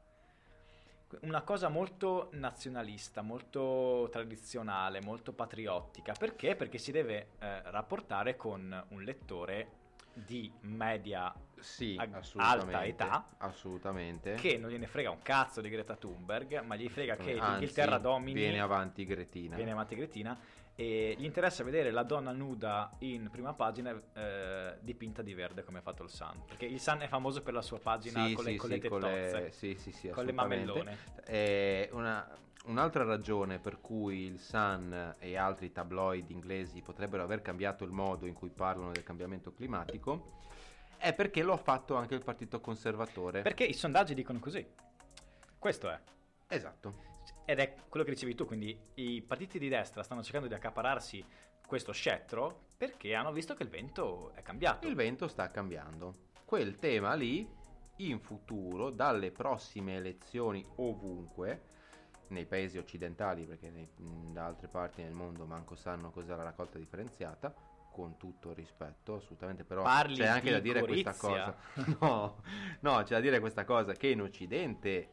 Una 1.21 1.43
cosa 1.43 1.69
molto 1.69 2.29
nazionalista, 2.33 3.21
molto 3.21 4.09
tradizionale, 4.11 4.99
molto 5.01 5.31
patriottica. 5.31 6.13
Perché? 6.13 6.55
Perché 6.55 6.79
si 6.79 6.91
deve 6.91 7.33
eh, 7.39 7.61
rapportare 7.69 8.35
con 8.35 8.85
un 8.89 9.03
lettore 9.03 9.81
di 10.13 10.51
media 10.61 11.33
Sì, 11.59 11.95
ag- 11.97 12.21
alta 12.35 12.85
età 12.85 13.27
Assolutamente. 13.37 14.33
che 14.35 14.57
non 14.57 14.69
gliene 14.69 14.85
frega 14.87 15.09
un 15.09 15.21
cazzo 15.21 15.61
di 15.61 15.69
Greta 15.69 15.95
Thunberg, 15.95 16.61
ma 16.61 16.75
gli 16.75 16.87
frega 16.89 17.15
che 17.15 17.31
Anzi, 17.37 17.43
l'Inghilterra 17.51 17.97
domini, 17.97 18.39
Viene 18.39 18.59
avanti 18.59 19.05
Gretina. 19.05 19.55
viene 19.55 19.71
avanti 19.71 19.95
Gretina, 19.95 20.37
e 20.75 21.15
gli 21.17 21.23
interessa 21.25 21.63
vedere 21.63 21.91
la 21.91 22.03
donna 22.03 22.31
nuda 22.31 22.91
in 22.99 23.29
prima 23.31 23.53
pagina 23.53 23.99
eh, 24.13 24.77
dipinta 24.81 25.21
di 25.21 25.33
verde 25.33 25.63
come 25.63 25.77
ha 25.79 25.81
fatto 25.81 26.03
il 26.03 26.09
Sun, 26.09 26.43
perché 26.47 26.65
il 26.65 26.79
Sun 26.79 26.99
è 27.01 27.07
famoso 27.07 27.41
per 27.41 27.53
la 27.53 27.61
sua 27.61 27.79
pagina 27.79 28.25
Sì, 28.25 28.33
con, 28.33 28.43
le, 28.43 28.51
sì, 28.51 28.57
con 28.57 28.69
le 28.69 28.79
con 28.87 28.99
tettozze, 29.01 29.39
le- 29.41 29.51
sì, 29.51 29.75
sì, 29.75 29.91
sì, 29.91 30.09
con 30.09 30.25
le 30.25 30.31
mamellone. 30.31 30.97
Eh, 31.25 31.89
una- 31.93 32.27
un'altra 32.65 33.03
ragione 33.03 33.59
per 33.59 33.81
cui 33.81 34.21
il 34.21 34.39
Sun 34.39 35.15
e 35.19 35.35
altri 35.35 35.71
tabloid 35.71 36.29
inglesi 36.29 36.81
potrebbero 36.81 37.23
aver 37.23 37.41
cambiato 37.41 37.83
il 37.83 37.91
modo 37.91 38.25
in 38.25 38.33
cui 38.33 38.49
parlano 38.49 38.91
del 38.91 39.03
cambiamento 39.03 39.53
climatico 39.53 40.41
è 40.97 41.13
perché 41.13 41.43
lo 41.43 41.53
ha 41.53 41.57
fatto 41.57 41.95
anche 41.95 42.15
il 42.15 42.23
partito 42.23 42.61
conservatore. 42.61 43.41
Perché 43.41 43.65
i 43.65 43.73
sondaggi 43.73 44.13
dicono 44.13 44.39
così. 44.39 44.65
Questo 45.59 45.89
è. 45.89 45.99
Esatto. 46.47 47.11
Ed 47.45 47.59
è 47.59 47.75
quello 47.89 48.05
che 48.05 48.13
dicevi 48.13 48.35
tu, 48.35 48.45
quindi 48.45 48.77
i 48.95 49.21
partiti 49.21 49.59
di 49.59 49.67
destra 49.67 50.01
stanno 50.01 50.23
cercando 50.23 50.47
di 50.47 50.53
accapararsi 50.53 51.25
questo 51.67 51.91
scettro 51.91 52.67
perché 52.77 53.15
hanno 53.15 53.33
visto 53.33 53.53
che 53.53 53.63
il 53.63 53.69
vento 53.69 54.31
è 54.33 54.41
cambiato. 54.41 54.87
Il 54.87 54.95
vento 54.95 55.27
sta 55.27 55.51
cambiando. 55.51 56.29
Quel 56.45 56.77
tema 56.77 57.15
lì, 57.15 57.49
in 57.97 58.19
futuro, 58.19 58.89
dalle 58.89 59.31
prossime 59.31 59.97
elezioni 59.97 60.65
ovunque, 60.75 61.63
nei 62.27 62.45
paesi 62.45 62.77
occidentali, 62.77 63.45
perché 63.45 63.69
nei- 63.69 63.89
da 64.31 64.45
altre 64.45 64.67
parti 64.67 65.01
nel 65.03 65.13
mondo 65.13 65.45
manco 65.45 65.75
sanno 65.75 66.09
cos'è 66.11 66.35
la 66.35 66.43
raccolta 66.43 66.77
differenziata, 66.77 67.53
con 67.91 68.17
tutto 68.17 68.49
il 68.49 68.55
rispetto, 68.55 69.15
assolutamente, 69.15 69.63
però 69.63 69.83
Parli 69.83 70.15
c'è 70.15 70.25
anche 70.27 70.49
da 70.51 70.59
dire 70.59 70.81
questa 70.83 71.11
Gorizia. 71.19 71.55
cosa. 71.75 71.97
No, 72.01 72.41
no, 72.79 73.03
c'è 73.03 73.13
da 73.15 73.19
dire 73.19 73.39
questa 73.39 73.65
cosa 73.65 73.93
che 73.93 74.07
in 74.07 74.21
Occidente 74.21 75.09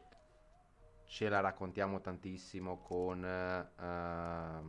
ce 1.05 1.29
la 1.29 1.41
raccontiamo 1.41 1.99
tantissimo 2.01 2.77
con 2.81 3.23
eh, 3.23 4.61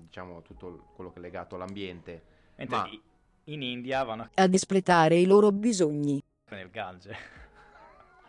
diciamo 0.00 0.42
tutto 0.42 0.88
quello 0.94 1.12
che 1.12 1.18
è 1.18 1.22
legato 1.22 1.54
all'ambiente. 1.54 2.22
Mentre 2.56 2.76
Ma- 2.76 2.88
in 3.44 3.62
India 3.62 4.02
vanno 4.02 4.28
a 4.34 4.48
espletare 4.50 5.16
i 5.16 5.26
loro 5.26 5.52
bisogni. 5.52 6.20
nel 6.50 6.70
Gange. 6.70 7.16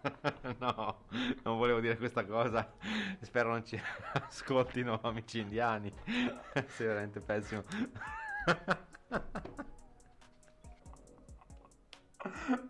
no, 0.60 1.06
non 1.44 1.58
volevo 1.58 1.80
dire 1.80 1.98
questa 1.98 2.26
cosa. 2.26 2.74
Spero 3.22 3.50
non 3.50 3.66
ci 3.66 3.80
ascoltino 4.14 5.00
amici 5.04 5.40
indiani. 5.40 5.94
Sei 6.68 6.88
veramente 6.88 7.20
pessimo. 7.22 7.64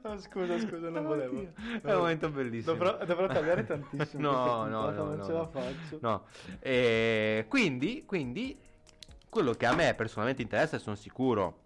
No, 0.04 0.18
scusa, 0.18 0.60
scusa, 0.60 0.90
non 0.90 1.04
volevo. 1.04 1.40
È 1.82 1.94
un 1.94 2.00
momento 2.00 2.30
bellissimo. 2.30 2.76
Dovrò, 2.76 3.06
dovrò 3.06 3.28
tagliare 3.28 3.66
tantissimo. 3.66 4.22
No, 4.32 4.66
no, 4.66 4.90
no, 4.90 4.92
non 4.92 5.16
no, 5.18 5.24
ce 5.24 5.32
no. 5.32 5.38
la 5.38 5.48
faccio. 5.48 5.98
No, 6.02 6.26
e 6.60 7.46
quindi, 7.48 8.04
quindi 8.06 8.58
quello 9.30 9.54
che 9.54 9.66
a 9.66 9.74
me 9.74 9.94
personalmente 9.96 10.42
interessa 10.42 10.76
e 10.76 10.80
sono 10.80 10.96
sicuro 10.96 11.62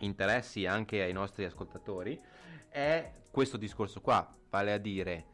interessi 0.00 0.66
anche 0.66 1.02
ai 1.02 1.12
nostri 1.12 1.44
ascoltatori 1.44 2.20
è 2.68 3.12
questo 3.30 3.56
discorso 3.56 4.00
qua, 4.00 4.36
vale 4.50 4.72
a 4.72 4.78
dire 4.78 5.26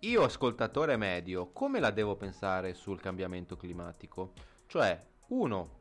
io 0.00 0.22
ascoltatore 0.22 0.96
medio 0.96 1.50
come 1.52 1.78
la 1.78 1.90
devo 1.90 2.16
pensare 2.16 2.72
sul 2.74 3.00
cambiamento 3.00 3.56
climatico? 3.56 4.32
Cioè, 4.66 4.98
uno, 5.28 5.78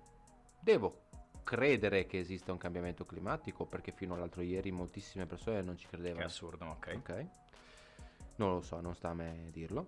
devo 0.60 1.04
credere 1.44 2.06
che 2.06 2.20
esista 2.20 2.52
un 2.52 2.58
cambiamento 2.58 3.06
climatico 3.06 3.66
perché 3.66 3.92
fino 3.92 4.16
all'altro 4.16 4.42
ieri 4.42 4.72
moltissime 4.72 5.26
persone 5.26 5.62
non 5.62 5.78
ci 5.78 5.86
Che 5.88 5.96
credevano. 5.96 6.26
assurdo, 6.26 6.66
ma 6.66 6.72
ok. 6.72 6.94
Ok. 6.98 7.28
Non 8.36 8.52
lo 8.52 8.62
so, 8.62 8.82
non 8.82 8.94
sta 8.94 9.10
a 9.10 9.14
me 9.14 9.50
dirlo. 9.52 9.88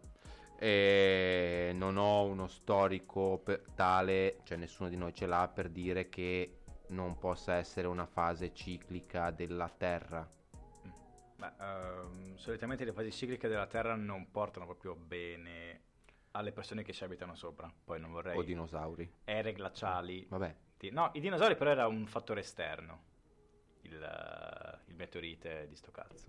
E 0.57 1.71
non 1.75 1.97
ho 1.97 2.23
uno 2.23 2.47
storico 2.47 3.43
tale, 3.75 4.37
cioè 4.43 4.57
nessuno 4.57 4.87
di 4.89 4.95
noi 4.95 5.13
ce 5.13 5.25
l'ha 5.25 5.49
per 5.53 5.69
dire 5.69 6.07
che 6.07 6.59
non 6.87 7.17
possa 7.17 7.55
essere 7.55 7.87
una 7.87 8.05
fase 8.05 8.53
ciclica 8.53 9.31
della 9.31 9.69
Terra. 9.69 10.29
Beh, 11.41 11.53
ehm, 11.59 12.35
solitamente 12.35 12.85
le 12.85 12.93
fasi 12.93 13.11
cicliche 13.11 13.47
della 13.47 13.65
Terra 13.65 13.95
non 13.95 14.29
portano 14.29 14.65
proprio 14.67 14.93
bene 14.95 15.81
alle 16.33 16.51
persone 16.51 16.83
che 16.83 16.93
ci 16.93 17.03
abitano 17.03 17.33
sopra. 17.33 17.71
Poi 17.83 17.99
non 17.99 18.11
vorrei... 18.11 18.37
O 18.37 18.43
dinosauri. 18.43 19.11
Ere 19.23 19.51
glaciali. 19.51 20.27
Vabbè, 20.29 20.55
No, 20.91 21.09
i 21.13 21.19
dinosauri 21.19 21.55
però 21.55 21.71
era 21.71 21.87
un 21.87 22.05
fattore 22.05 22.41
esterno. 22.41 23.09
Il, 23.81 24.81
il 24.85 24.95
meteorite 24.95 25.67
di 25.67 25.75
sto 25.75 25.89
cazzo. 25.89 26.27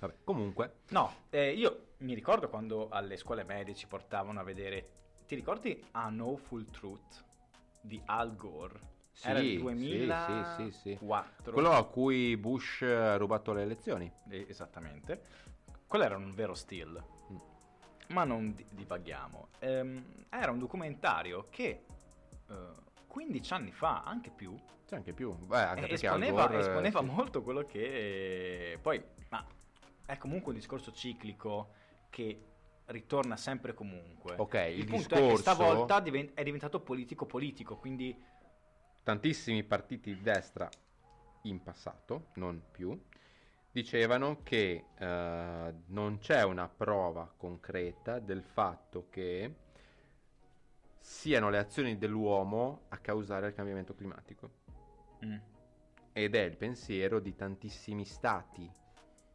vabbè. 0.00 0.14
Comunque, 0.24 0.80
No, 0.88 1.26
eh, 1.30 1.52
io 1.52 1.90
mi 1.98 2.14
ricordo 2.14 2.48
quando 2.48 2.88
alle 2.88 3.16
scuole 3.16 3.44
medie 3.44 3.76
ci 3.76 3.86
portavano 3.86 4.40
a 4.40 4.42
vedere. 4.42 4.90
Ti 5.24 5.36
ricordi 5.36 5.84
A 5.92 6.08
No 6.08 6.36
Full 6.36 6.68
Truth 6.70 7.24
di 7.80 8.02
Al 8.06 8.34
Gore? 8.34 8.96
Sì, 9.18 9.28
Era 9.28 9.40
il 9.40 9.50
sì, 9.50 9.58
2004. 9.58 10.64
sì, 10.64 10.70
sì, 10.70 10.96
sì. 10.96 10.98
Quello 11.50 11.72
a 11.72 11.84
cui 11.84 12.36
Bush 12.36 12.82
ha 12.82 13.16
rubato 13.16 13.52
le 13.52 13.62
elezioni. 13.62 14.10
Eh, 14.28 14.46
Esattamente. 14.48 15.22
Quello 15.88 16.04
era 16.04 16.16
un 16.16 16.32
vero 16.34 16.54
still. 16.54 17.02
Mm. 17.32 17.36
Ma 18.10 18.22
non 18.22 18.54
di- 18.54 18.64
divaghiamo. 18.70 19.48
Ehm, 19.58 20.04
era 20.30 20.52
un 20.52 20.60
documentario 20.60 21.48
che 21.50 21.84
eh, 22.48 22.54
15 23.08 23.52
anni 23.54 23.72
fa, 23.72 24.04
anche 24.04 24.30
più, 24.30 24.56
C'è 24.86 24.94
anche 24.94 25.12
più. 25.12 25.34
Beh, 25.34 25.62
anche 25.62 25.88
eh, 25.88 25.94
esponeva, 25.94 26.46
Gore, 26.46 26.60
esponeva 26.60 27.00
sì. 27.00 27.04
molto 27.06 27.42
quello 27.42 27.66
che 27.66 28.72
eh, 28.72 28.78
poi 28.80 29.02
ma 29.30 29.44
è 30.06 30.16
comunque 30.16 30.52
un 30.52 30.58
discorso 30.58 30.92
ciclico 30.92 31.72
che 32.08 32.44
ritorna 32.86 33.36
sempre 33.36 33.74
comunque 33.74 34.34
Ok, 34.36 34.54
il, 34.54 34.78
il 34.78 34.84
punto 34.86 35.14
è 35.16 35.26
che 35.28 35.36
stavolta 35.36 36.02
è 36.02 36.42
diventato 36.42 36.80
politico 36.80 37.26
politico 37.26 37.76
quindi 37.76 38.16
tantissimi 39.08 39.64
partiti 39.64 40.12
di 40.12 40.20
destra 40.20 40.68
in 41.44 41.62
passato, 41.62 42.26
non 42.34 42.62
più, 42.70 42.94
dicevano 43.72 44.42
che 44.42 44.84
eh, 44.98 45.74
non 45.86 46.18
c'è 46.18 46.42
una 46.42 46.68
prova 46.68 47.32
concreta 47.34 48.18
del 48.18 48.42
fatto 48.42 49.06
che 49.08 49.54
siano 51.00 51.48
le 51.48 51.56
azioni 51.56 51.96
dell'uomo 51.96 52.82
a 52.88 52.98
causare 52.98 53.46
il 53.46 53.54
cambiamento 53.54 53.94
climatico. 53.94 54.50
mm, 55.24 55.36
Ed 56.12 56.34
è 56.34 56.42
il 56.42 56.58
pensiero 56.58 57.18
di 57.18 57.34
tantissimi 57.34 58.04
stati 58.04 58.70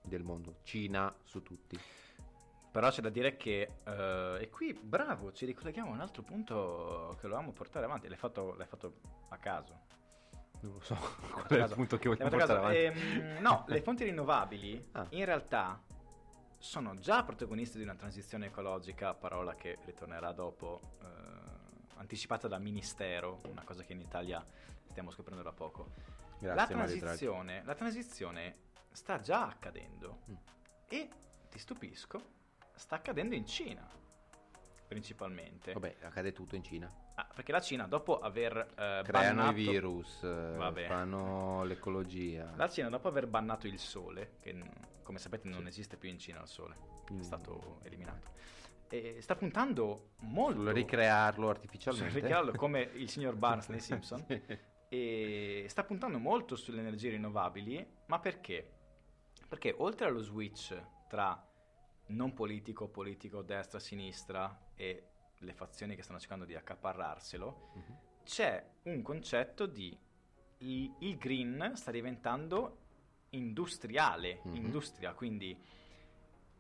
del 0.04 0.22
mondo, 0.22 0.58
Cina 0.62 1.12
su 1.24 1.42
tutti. 1.42 1.80
Però 2.74 2.90
c'è 2.90 3.02
da 3.02 3.10
dire 3.10 3.38
che 3.38 3.70
eh, 3.84 4.38
e 4.42 4.50
qui 4.50 4.74
bravo 4.74 5.32
ci 5.32 5.46
ricolleghiamo 5.46 5.92
a 5.92 5.94
un 5.94 6.00
altro 6.02 6.24
punto 6.24 7.12
che 7.18 7.22
volevamo 7.28 7.52
portare 7.52 7.86
avanti 7.86 8.08
l'hai 8.08 8.18
fatto, 8.18 8.56
l'hai 8.56 8.66
fatto 8.66 8.96
a 9.30 9.38
caso 9.38 9.82
Non 10.62 10.74
lo 10.74 10.80
so 10.80 10.96
qual 11.32 11.46
è 11.48 11.64
il 11.64 11.72
punto 11.76 11.98
che 11.98 12.10
vogliamo 12.10 12.30
portare 12.32 12.60
avanti. 12.60 12.78
Ehm, 13.02 13.42
no 13.42 13.64
le 13.68 13.82
fonti 13.84 14.04
rinnovabili 14.06 14.90
Ah. 14.94 15.06
in 15.12 15.24
realtà 15.26 15.80
sono 16.58 16.98
già 16.98 17.24
protagoniste 17.24 17.78
di 17.78 17.84
una 17.84 17.94
transizione 17.96 18.48
ecologica 18.48 19.14
parola 19.14 19.54
che 19.54 19.78
ritornerà 19.86 20.32
dopo 20.32 20.80
eh, 21.02 21.06
anticipata 21.98 22.48
dal 22.48 22.62
ministero 22.62 23.42
una 23.50 23.64
cosa 23.64 23.84
che 23.84 23.94
in 23.94 24.00
Italia 24.00 24.44
stiamo 24.90 25.12
scoprendo 25.12 25.44
da 25.44 25.52
poco 25.52 25.92
la 26.40 26.54
Grazie 26.54 26.76
Draghi. 26.76 26.98
transizione, 27.00 27.62
la 27.66 27.76
transizione 27.76 28.56
sta 28.92 29.20
già 29.20 29.46
accadendo 29.48 30.22
Mm. 30.32 30.36
e 30.90 31.10
ti 31.50 31.60
stupisco, 31.60 32.22
sta 32.84 32.96
accadendo 32.98 33.34
in 33.34 33.46
Cina 33.46 33.88
principalmente. 34.88 35.74
Vabbè, 35.74 35.96
accade 36.02 36.32
tutto 36.34 36.56
in 36.56 36.64
Cina. 36.64 36.94
Ah, 37.16 37.28
perché 37.34 37.52
la 37.52 37.62
Cina 37.62 37.88
dopo 37.88 38.20
aver 38.20 38.56
eh, 38.58 39.02
Creano 39.04 39.36
bannato 39.42 39.50
i 39.60 39.64
virus, 39.64 40.22
eh, 40.24 40.54
Vabbè. 40.56 40.86
fanno 40.88 41.64
l'ecologia. 41.64 42.52
la 42.56 42.70
Cina 42.70 42.90
dopo 42.90 43.08
aver 43.08 43.26
bannato 43.28 43.66
il 43.66 43.80
sole, 43.80 44.36
che 44.40 44.56
come 45.02 45.18
sapete 45.18 45.48
non 45.48 45.66
esiste 45.66 45.98
più 45.98 46.10
in 46.10 46.20
Cina 46.20 46.42
il 46.42 46.48
sole, 46.48 46.76
Mm. 47.12 47.20
è 47.20 47.24
stato 47.24 47.80
eliminato. 47.84 48.32
E 48.90 49.18
sta 49.22 49.36
puntando 49.36 50.12
molto 50.20 50.60
Sul 50.62 50.74
ricrearlo 50.74 51.42
sul 51.48 51.50
artificialmente. 51.50 52.14
ricrearlo 52.20 52.52
come 52.54 52.82
il 52.94 53.10
signor 53.10 53.36
Barnes 53.36 53.68
nei 53.70 53.80
Simpson. 53.80 54.24
Sì. 54.28 54.42
e 54.90 55.66
sta 55.70 55.84
puntando 55.84 56.20
molto 56.20 56.56
sulle 56.56 56.80
energie 56.82 57.10
rinnovabili, 57.10 57.86
ma 58.08 58.20
perché? 58.20 58.72
Perché 59.48 59.74
oltre 59.80 60.08
allo 60.08 60.22
switch 60.22 60.80
tra 61.08 61.44
non 62.08 62.34
politico, 62.34 62.88
politico, 62.88 63.42
destra, 63.42 63.80
sinistra 63.80 64.68
e 64.76 65.08
le 65.38 65.54
fazioni 65.54 65.96
che 65.96 66.04
stanno 66.04 66.20
cercando 66.20 66.46
di 66.46 66.56
accaparrarselo, 66.56 67.70
Mhm. 67.74 67.98
c'è 68.24 68.66
un 68.84 69.02
concetto 69.02 69.66
di 69.66 69.98
il, 70.60 70.94
il 71.00 71.18
green 71.18 71.74
sta 71.76 71.92
diventando 71.92 72.78
industriale, 73.32 74.40
Mhm. 74.44 74.56
industria, 74.56 75.14
quindi 75.14 75.60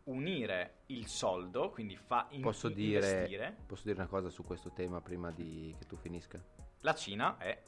unire 0.05 0.79
il 0.87 1.07
soldo, 1.07 1.69
quindi 1.69 1.95
fa 1.95 2.27
in- 2.31 2.41
Posso 2.41 2.67
dire, 2.67 3.05
investire. 3.09 3.55
posso 3.65 3.83
dire 3.85 3.99
una 3.99 4.09
cosa 4.09 4.29
su 4.29 4.43
questo 4.43 4.71
tema 4.71 4.99
prima 4.99 5.31
di 5.31 5.73
che 5.77 5.85
tu 5.85 5.95
finisca? 5.95 6.43
La 6.81 6.93
Cina 6.93 7.37
è 7.37 7.63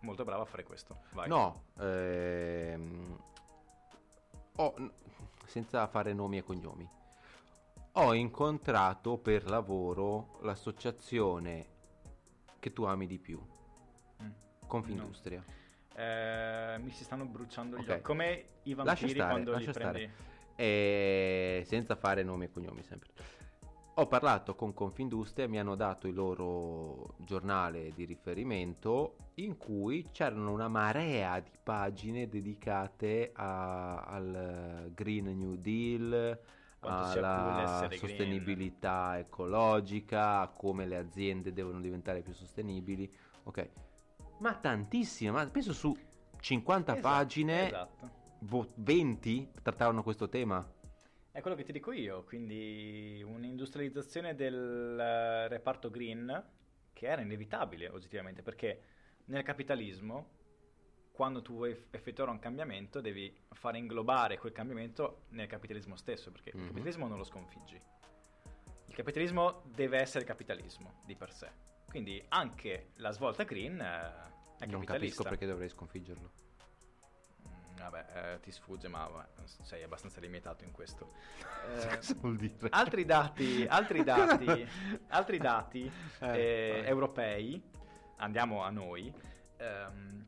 molto 0.00 0.24
brava 0.24 0.42
a 0.42 0.46
fare 0.46 0.64
questo. 0.64 1.02
Vai. 1.12 1.28
No, 1.28 1.66
ehm, 1.78 3.16
n- 4.78 4.90
senza 5.44 5.86
fare 5.86 6.12
nomi 6.12 6.38
e 6.38 6.42
cognomi, 6.42 6.88
ho 8.00 8.14
incontrato 8.14 9.18
per 9.18 9.48
lavoro 9.48 10.38
l'associazione 10.42 11.66
che 12.60 12.72
tu 12.72 12.84
ami 12.84 13.06
di 13.06 13.18
più, 13.18 13.40
Mm. 14.22 14.30
Confindustria. 14.66 15.44
Eh, 15.94 16.76
mi 16.80 16.90
si 16.90 17.02
stanno 17.04 17.24
bruciando 17.24 17.76
gli 17.76 17.80
Ok. 17.80 17.88
occhi. 17.90 18.00
Come 18.02 18.44
i 18.64 18.74
vampiri 18.74 19.10
stare, 19.10 19.30
quando 19.30 19.56
li 19.56 19.66
stare. 19.72 20.10
E 20.56 21.62
senza 21.66 21.94
fare 21.96 22.22
nomi 22.24 22.44
e 22.46 22.50
cognomi 22.50 22.82
sempre. 22.82 23.10
Ho 23.94 24.06
parlato 24.06 24.54
con 24.54 24.74
Confindustria, 24.74 25.48
mi 25.48 25.58
hanno 25.58 25.74
dato 25.74 26.06
il 26.06 26.14
loro 26.14 27.14
giornale 27.18 27.90
di 27.94 28.04
riferimento 28.04 29.16
in 29.34 29.56
cui 29.56 30.08
c'erano 30.12 30.52
una 30.52 30.68
marea 30.68 31.38
di 31.40 31.50
pagine 31.62 32.28
dedicate 32.28 33.30
a- 33.34 34.02
al 34.02 34.90
Green 34.94 35.36
New 35.36 35.56
Deal, 35.56 36.38
alla 36.80 37.86
green. 37.86 37.98
sostenibilità 37.98 39.18
ecologica, 39.18 40.40
a 40.40 40.48
come 40.48 40.86
le 40.86 40.96
aziende 40.96 41.52
devono 41.52 41.80
diventare 41.80 42.22
più 42.22 42.32
sostenibili. 42.32 43.12
Ok, 43.44 43.70
ma 44.38 44.54
tantissime, 44.54 45.30
ma 45.30 45.46
penso 45.48 45.72
su 45.72 45.96
50 46.38 46.92
Esatto, 46.92 47.08
pagine 47.08 47.66
Esatto. 47.66 48.10
boh, 48.38 48.72
20 48.76 49.50
trattavano 49.62 50.02
questo 50.02 50.28
tema. 50.28 50.66
È 51.30 51.40
quello 51.40 51.56
che 51.56 51.64
ti 51.64 51.72
dico 51.72 51.92
io, 51.92 52.24
quindi 52.24 53.22
un'industrializzazione 53.24 54.34
del 54.34 54.98
eh, 54.98 55.48
reparto 55.48 55.90
green 55.90 56.44
che 56.92 57.06
era 57.06 57.22
inevitabile 57.22 57.88
oggettivamente, 57.88 58.42
perché 58.42 58.82
nel 59.26 59.44
capitalismo 59.44 60.37
quando 61.18 61.42
tu 61.42 61.54
vuoi 61.54 61.72
eff- 61.72 61.86
effettuare 61.92 62.30
un 62.30 62.38
cambiamento 62.38 63.00
devi 63.00 63.36
fare 63.50 63.76
inglobare 63.76 64.38
quel 64.38 64.52
cambiamento 64.52 65.22
nel 65.30 65.48
capitalismo 65.48 65.96
stesso, 65.96 66.30
perché 66.30 66.52
Mhm. 66.54 66.60
il 66.60 66.66
capitalismo 66.68 67.08
non 67.08 67.18
lo 67.18 67.24
sconfiggi. 67.24 67.80
Il 68.86 68.94
capitalismo 68.94 69.62
deve 69.64 69.98
essere 69.98 70.24
capitalismo 70.24 71.00
di 71.04 71.16
per 71.16 71.32
sé. 71.32 71.50
Quindi 71.88 72.24
anche 72.28 72.90
la 72.98 73.10
svolta 73.10 73.42
green 73.42 73.80
eh, 73.80 73.84
è 73.84 74.66
non 74.66 74.84
capitalista. 74.84 74.92
capisco 74.92 75.22
perché 75.24 75.46
dovrei 75.46 75.68
sconfiggerlo. 75.68 76.30
Mm, 77.48 77.76
Vabbè, 77.78 78.34
eh, 78.34 78.40
ti 78.40 78.52
sfugge, 78.52 78.86
ma 78.86 79.04
vabbè, 79.08 79.26
sei 79.62 79.82
abbastanza 79.82 80.20
limitato 80.20 80.62
in 80.62 80.70
questo. 80.70 81.10
Eh, 81.68 81.96
Cosa 81.96 82.14
vuol 82.14 82.36
dire? 82.36 82.68
altri 82.70 83.04
dati, 83.04 83.66
altri 83.68 84.04
dati, 84.04 84.46
altri 85.08 85.38
dati 85.38 85.90
Eh, 86.20 86.38
eh, 86.38 86.82
europei, 86.86 87.60
andiamo 88.18 88.62
a 88.62 88.70
noi, 88.70 89.12
ehm, 89.56 90.26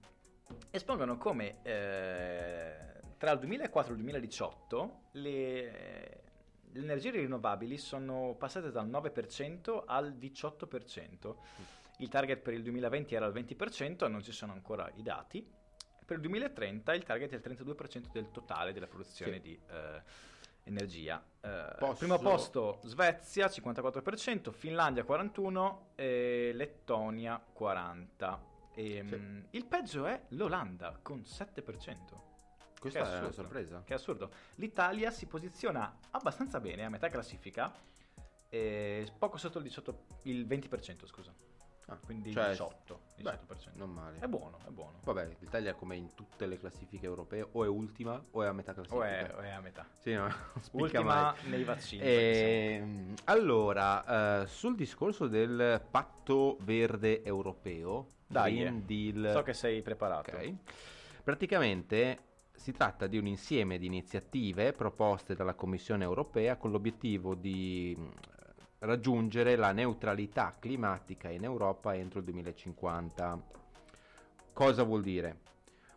espongono 0.70 1.16
come 1.16 1.56
eh, 1.62 2.76
tra 3.18 3.32
il 3.32 3.38
2004 3.40 3.92
e 3.92 3.96
il 3.96 4.02
2018 4.02 5.00
le, 5.12 6.22
le 6.72 6.80
energie 6.80 7.10
rinnovabili 7.10 7.76
sono 7.76 8.34
passate 8.38 8.70
dal 8.70 8.88
9% 8.88 9.82
al 9.86 10.12
18%. 10.18 11.34
Il 11.98 12.08
target 12.08 12.38
per 12.40 12.54
il 12.54 12.62
2020 12.62 13.14
era 13.14 13.26
il 13.26 13.32
20%, 13.34 14.08
non 14.08 14.22
ci 14.22 14.32
sono 14.32 14.52
ancora 14.52 14.90
i 14.94 15.02
dati. 15.02 15.46
Per 16.04 16.16
il 16.16 16.22
2030 16.22 16.94
il 16.94 17.02
target 17.04 17.30
è 17.30 17.34
il 17.34 17.42
32% 17.58 18.10
del 18.10 18.30
totale 18.30 18.72
della 18.72 18.86
produzione 18.86 19.34
Sì. 19.34 19.40
di 19.42 19.60
eh, 19.68 20.02
energia. 20.64 21.22
Eh, 21.40 21.74
Posso- 21.78 21.98
Primo 21.98 22.18
posto 22.18 22.80
Svezia 22.84 23.46
54%, 23.46 24.50
Finlandia 24.50 25.04
41% 25.04 25.76
e 25.94 26.52
Lettonia 26.54 27.40
40%. 27.58 28.48
E, 28.80 29.04
Sì. 29.06 29.16
mm, 29.16 29.40
Il 29.50 29.66
peggio 29.66 30.06
è 30.06 30.22
l'Olanda 30.28 30.98
con 31.02 31.20
7%. 31.24 32.28
Questa 32.80 33.16
è 33.16 33.18
una 33.18 33.30
sorpresa. 33.32 33.82
Che 33.84 33.92
assurdo. 33.92 34.30
L'Italia 34.54 35.10
si 35.10 35.26
posiziona 35.26 35.98
abbastanza 36.12 36.60
bene 36.60 36.84
a 36.86 36.88
metà 36.88 37.10
classifica, 37.10 37.70
eh, 38.48 39.06
poco 39.18 39.36
sotto 39.36 39.58
il, 39.58 39.64
18, 39.64 39.98
il 40.22 40.46
20%, 40.46 41.06
scusa. 41.06 41.32
Ah, 41.86 41.98
Quindi 42.02 42.30
cioè, 42.32 42.50
18, 42.50 43.00
beh, 43.16 43.38
18%. 43.48 43.70
non 43.74 43.90
male. 43.90 44.18
È 44.20 44.26
buono, 44.28 44.58
è 44.64 44.70
buono. 44.70 45.00
Vabbè, 45.02 45.36
l'Italia 45.40 45.74
come 45.74 45.96
in 45.96 46.14
tutte 46.14 46.46
le 46.46 46.56
classifiche 46.56 47.04
europee 47.04 47.46
o 47.52 47.64
è 47.64 47.68
ultima 47.68 48.22
o 48.30 48.42
è 48.44 48.46
a 48.46 48.52
metà 48.52 48.72
classifica. 48.72 49.00
O 49.00 49.02
è, 49.04 49.32
o 49.34 49.38
è 49.40 49.50
a 49.50 49.60
metà. 49.60 49.86
Sì, 49.98 50.14
no, 50.14 50.28
Ultima 50.72 51.32
mai. 51.32 51.48
nei 51.50 51.64
vaccini. 51.64 52.02
Ehm, 52.02 53.14
allora, 53.24 54.42
eh, 54.42 54.46
sul 54.46 54.76
discorso 54.76 55.26
del 55.26 55.84
patto 55.90 56.56
verde 56.60 57.24
europeo, 57.24 58.12
Dai, 58.30 58.58
Green. 58.58 58.86
Deal, 58.86 59.30
So 59.32 59.42
che 59.42 59.52
sei 59.54 59.82
preparato. 59.82 60.30
ok, 60.30 60.54
praticamente 61.24 62.18
si 62.54 62.70
tratta 62.72 63.08
di 63.08 63.18
un 63.18 63.26
insieme 63.26 63.76
di 63.76 63.86
iniziative 63.86 64.72
proposte 64.72 65.34
dalla 65.34 65.54
Commissione 65.54 66.04
europea 66.04 66.56
con 66.56 66.70
l'obiettivo 66.70 67.34
di 67.34 67.96
mh, 67.98 68.08
raggiungere 68.80 69.56
la 69.56 69.72
neutralità 69.72 70.54
climatica 70.60 71.28
in 71.28 71.42
Europa 71.42 71.94
entro 71.94 72.20
il 72.20 72.24
2050. 72.26 73.42
Cosa 74.52 74.82
vuol 74.84 75.02
dire? 75.02 75.38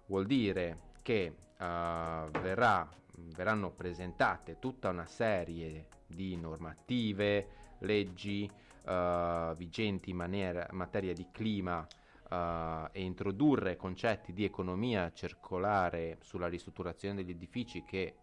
Vuol 0.08 0.26
dire 0.26 0.78
che 1.04 1.22
eh, 1.26 1.36
verrà- 1.58 2.90
verranno 3.36 3.70
presentate 3.70 4.58
tutta 4.58 4.90
una 4.90 5.06
serie 5.06 5.86
di 6.08 6.36
normative, 6.36 7.48
leggi 7.80 8.50
eh, 8.86 9.54
vigenti 9.56 10.10
in 10.10 10.16
maniera- 10.16 10.68
materia 10.72 11.14
di 11.14 11.28
clima 11.32 11.86
eh, 12.30 12.90
e 12.92 13.02
introdurre 13.02 13.76
concetti 13.76 14.34
di 14.34 14.44
economia 14.44 15.12
circolare 15.12 16.18
sulla 16.22 16.48
ristrutturazione 16.48 17.16
degli 17.16 17.32
edifici 17.32 17.84
che 17.84 18.18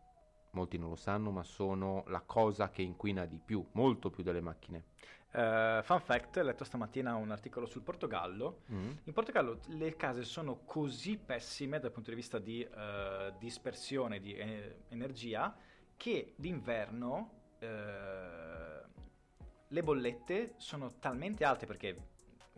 molti 0.52 0.78
non 0.78 0.90
lo 0.90 0.96
sanno, 0.96 1.30
ma 1.30 1.44
sono 1.44 2.04
la 2.08 2.20
cosa 2.20 2.70
che 2.70 2.82
inquina 2.82 3.26
di 3.26 3.40
più, 3.44 3.64
molto 3.72 4.10
più 4.10 4.22
delle 4.22 4.40
macchine. 4.40 4.84
Eh, 5.32 5.80
fun 5.84 6.00
fact, 6.00 6.38
ho 6.38 6.42
letto 6.42 6.64
stamattina 6.64 7.14
un 7.14 7.30
articolo 7.30 7.66
sul 7.66 7.82
Portogallo. 7.82 8.62
Mm. 8.72 8.90
In 9.04 9.12
Portogallo 9.12 9.60
le 9.68 9.94
case 9.94 10.24
sono 10.24 10.62
così 10.64 11.18
pessime 11.18 11.78
dal 11.78 11.92
punto 11.92 12.10
di 12.10 12.16
vista 12.16 12.38
di 12.38 12.62
eh, 12.62 13.32
dispersione 13.38 14.18
di 14.18 14.34
eh, 14.34 14.76
energia 14.88 15.54
che 15.96 16.34
d'inverno 16.36 17.38
le 17.60 19.82
bollette 19.82 20.54
sono 20.56 20.94
talmente 20.98 21.44
alte 21.44 21.66
perché 21.66 22.09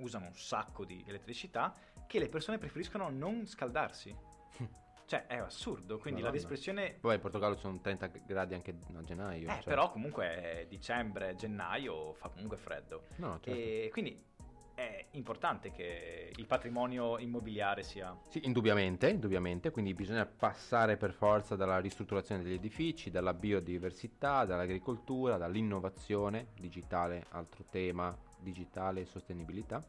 usano 0.02 0.26
un 0.26 0.34
sacco 0.34 0.84
di 0.84 1.02
elettricità 1.06 1.74
che 2.06 2.18
le 2.18 2.28
persone 2.28 2.58
preferiscono 2.58 3.08
non 3.08 3.46
scaldarsi. 3.46 4.14
cioè 5.06 5.26
è 5.26 5.36
assurdo, 5.36 5.98
quindi 5.98 6.20
la 6.20 6.28
Madonna. 6.28 6.30
dispersione... 6.30 6.96
Poi 7.00 7.14
in 7.14 7.20
Portogallo 7.20 7.56
sono 7.56 7.80
30 7.80 8.06
gradi 8.26 8.54
anche 8.54 8.74
a 8.94 9.02
gennaio. 9.02 9.48
Eh, 9.48 9.54
cioè- 9.54 9.64
però 9.64 9.90
comunque 9.90 10.66
dicembre, 10.68 11.34
gennaio 11.34 12.14
fa 12.14 12.28
comunque 12.28 12.56
freddo. 12.56 13.06
No, 13.16 13.38
certo. 13.40 13.50
E 13.50 13.88
quindi 13.92 14.30
è 14.74 15.06
importante 15.12 15.70
che 15.70 16.32
il 16.34 16.46
patrimonio 16.46 17.18
immobiliare 17.18 17.82
sia... 17.82 18.16
Sì, 18.28 18.40
indubbiamente, 18.44 19.10
indubbiamente, 19.10 19.70
quindi 19.70 19.94
bisogna 19.94 20.26
passare 20.26 20.96
per 20.96 21.12
forza 21.12 21.56
dalla 21.56 21.78
ristrutturazione 21.78 22.42
degli 22.42 22.54
edifici, 22.54 23.10
dalla 23.10 23.34
biodiversità, 23.34 24.44
dall'agricoltura, 24.44 25.36
dall'innovazione 25.36 26.48
digitale, 26.58 27.26
altro 27.30 27.64
tema, 27.70 28.16
digitale 28.42 29.02
e 29.02 29.07
sostenibilità. 29.07 29.85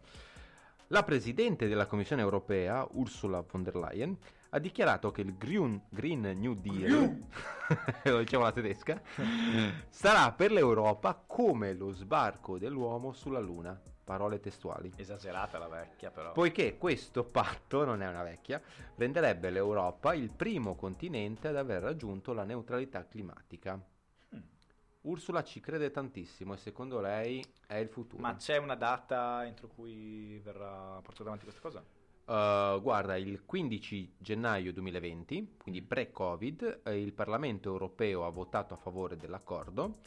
La 0.88 1.04
Presidente 1.04 1.68
della 1.68 1.88
Commissione 1.88 2.22
europea, 2.22 2.88
Ursula 2.92 3.44
von 3.50 3.64
der 3.64 3.76
Leyen, 3.76 4.16
ha 4.50 4.60
dichiarato 4.60 5.12
che 5.12 5.22
il 5.22 5.36
Green, 5.36 5.82
Green 5.90 6.22
New 6.22 6.54
Deal, 6.54 7.24
lo 8.04 8.20
dicevo 8.20 8.44
la 8.44 8.52
tedesca, 8.52 9.02
sarà 9.90 10.32
per 10.34 10.52
l'Europa 10.52 11.16
come 11.26 11.74
lo 11.74 11.92
sbarco 11.92 12.60
dell'uomo 12.60 13.12
sulla 13.14 13.40
Luna. 13.40 13.80
Parole 14.04 14.42
testuali. 14.42 14.92
Esagerata 14.98 15.58
la 15.58 15.70
vecchia, 15.70 16.12
però. 16.12 16.34
Poiché 16.34 16.78
questo 16.78 17.24
patto, 17.24 17.86
non 17.86 18.02
è 18.02 18.08
una 18.08 18.22
vecchia, 18.22 18.62
renderebbe 18.96 19.50
l'Europa 19.50 20.14
il 20.14 20.30
primo 20.30 20.76
continente 20.76 21.48
ad 21.48 21.56
aver 21.56 21.82
raggiunto 21.82 22.34
la 22.34 22.44
neutralità 22.44 23.08
climatica. 23.08 23.82
Mm. 25.06 25.10
Ursula 25.10 25.44
ci 25.44 25.60
crede 25.60 25.92
tantissimo 25.92 26.54
e 26.54 26.58
secondo 26.58 27.00
lei 27.00 27.44
è 27.68 27.76
il 27.76 27.90
futuro. 27.90 28.22
Ma 28.22 28.36
c'è 28.36 28.58
una 28.58 28.76
data 28.76 29.46
entro 29.46 29.68
cui 29.68 30.40
verrà 30.40 31.00
portata 31.02 31.24
avanti 31.24 31.44
questa 31.46 31.62
cosa? 31.62 31.84
Uh, 32.26 32.82
guarda, 32.82 33.18
il 33.18 33.44
15 33.44 34.16
gennaio 34.18 34.72
2020, 34.72 35.56
quindi 35.58 35.82
pre-Covid, 35.82 36.82
eh, 36.86 37.02
il 37.02 37.12
Parlamento 37.12 37.70
europeo 37.70 38.26
ha 38.26 38.30
votato 38.30 38.74
a 38.74 38.78
favore 38.78 39.18
dell'accordo, 39.18 40.00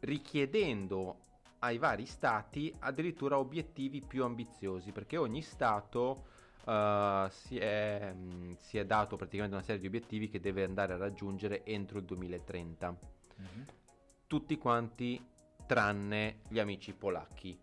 richiedendo 0.00 1.20
ai 1.60 1.78
vari 1.78 2.06
stati 2.06 2.74
addirittura 2.80 3.38
obiettivi 3.38 4.02
più 4.02 4.24
ambiziosi, 4.24 4.90
perché 4.90 5.16
ogni 5.16 5.42
stato 5.42 6.24
uh, 6.64 7.28
si, 7.28 7.56
è, 7.56 8.12
mh, 8.12 8.56
si 8.56 8.76
è 8.76 8.84
dato 8.84 9.14
praticamente 9.14 9.54
una 9.54 9.64
serie 9.64 9.80
di 9.80 9.86
obiettivi 9.86 10.28
che 10.28 10.40
deve 10.40 10.64
andare 10.64 10.94
a 10.94 10.96
raggiungere 10.96 11.64
entro 11.64 11.98
il 11.98 12.04
2030. 12.04 13.15
Tutti 14.26 14.58
quanti 14.58 15.24
tranne 15.66 16.40
gli 16.48 16.58
amici 16.58 16.92
polacchi. 16.94 17.58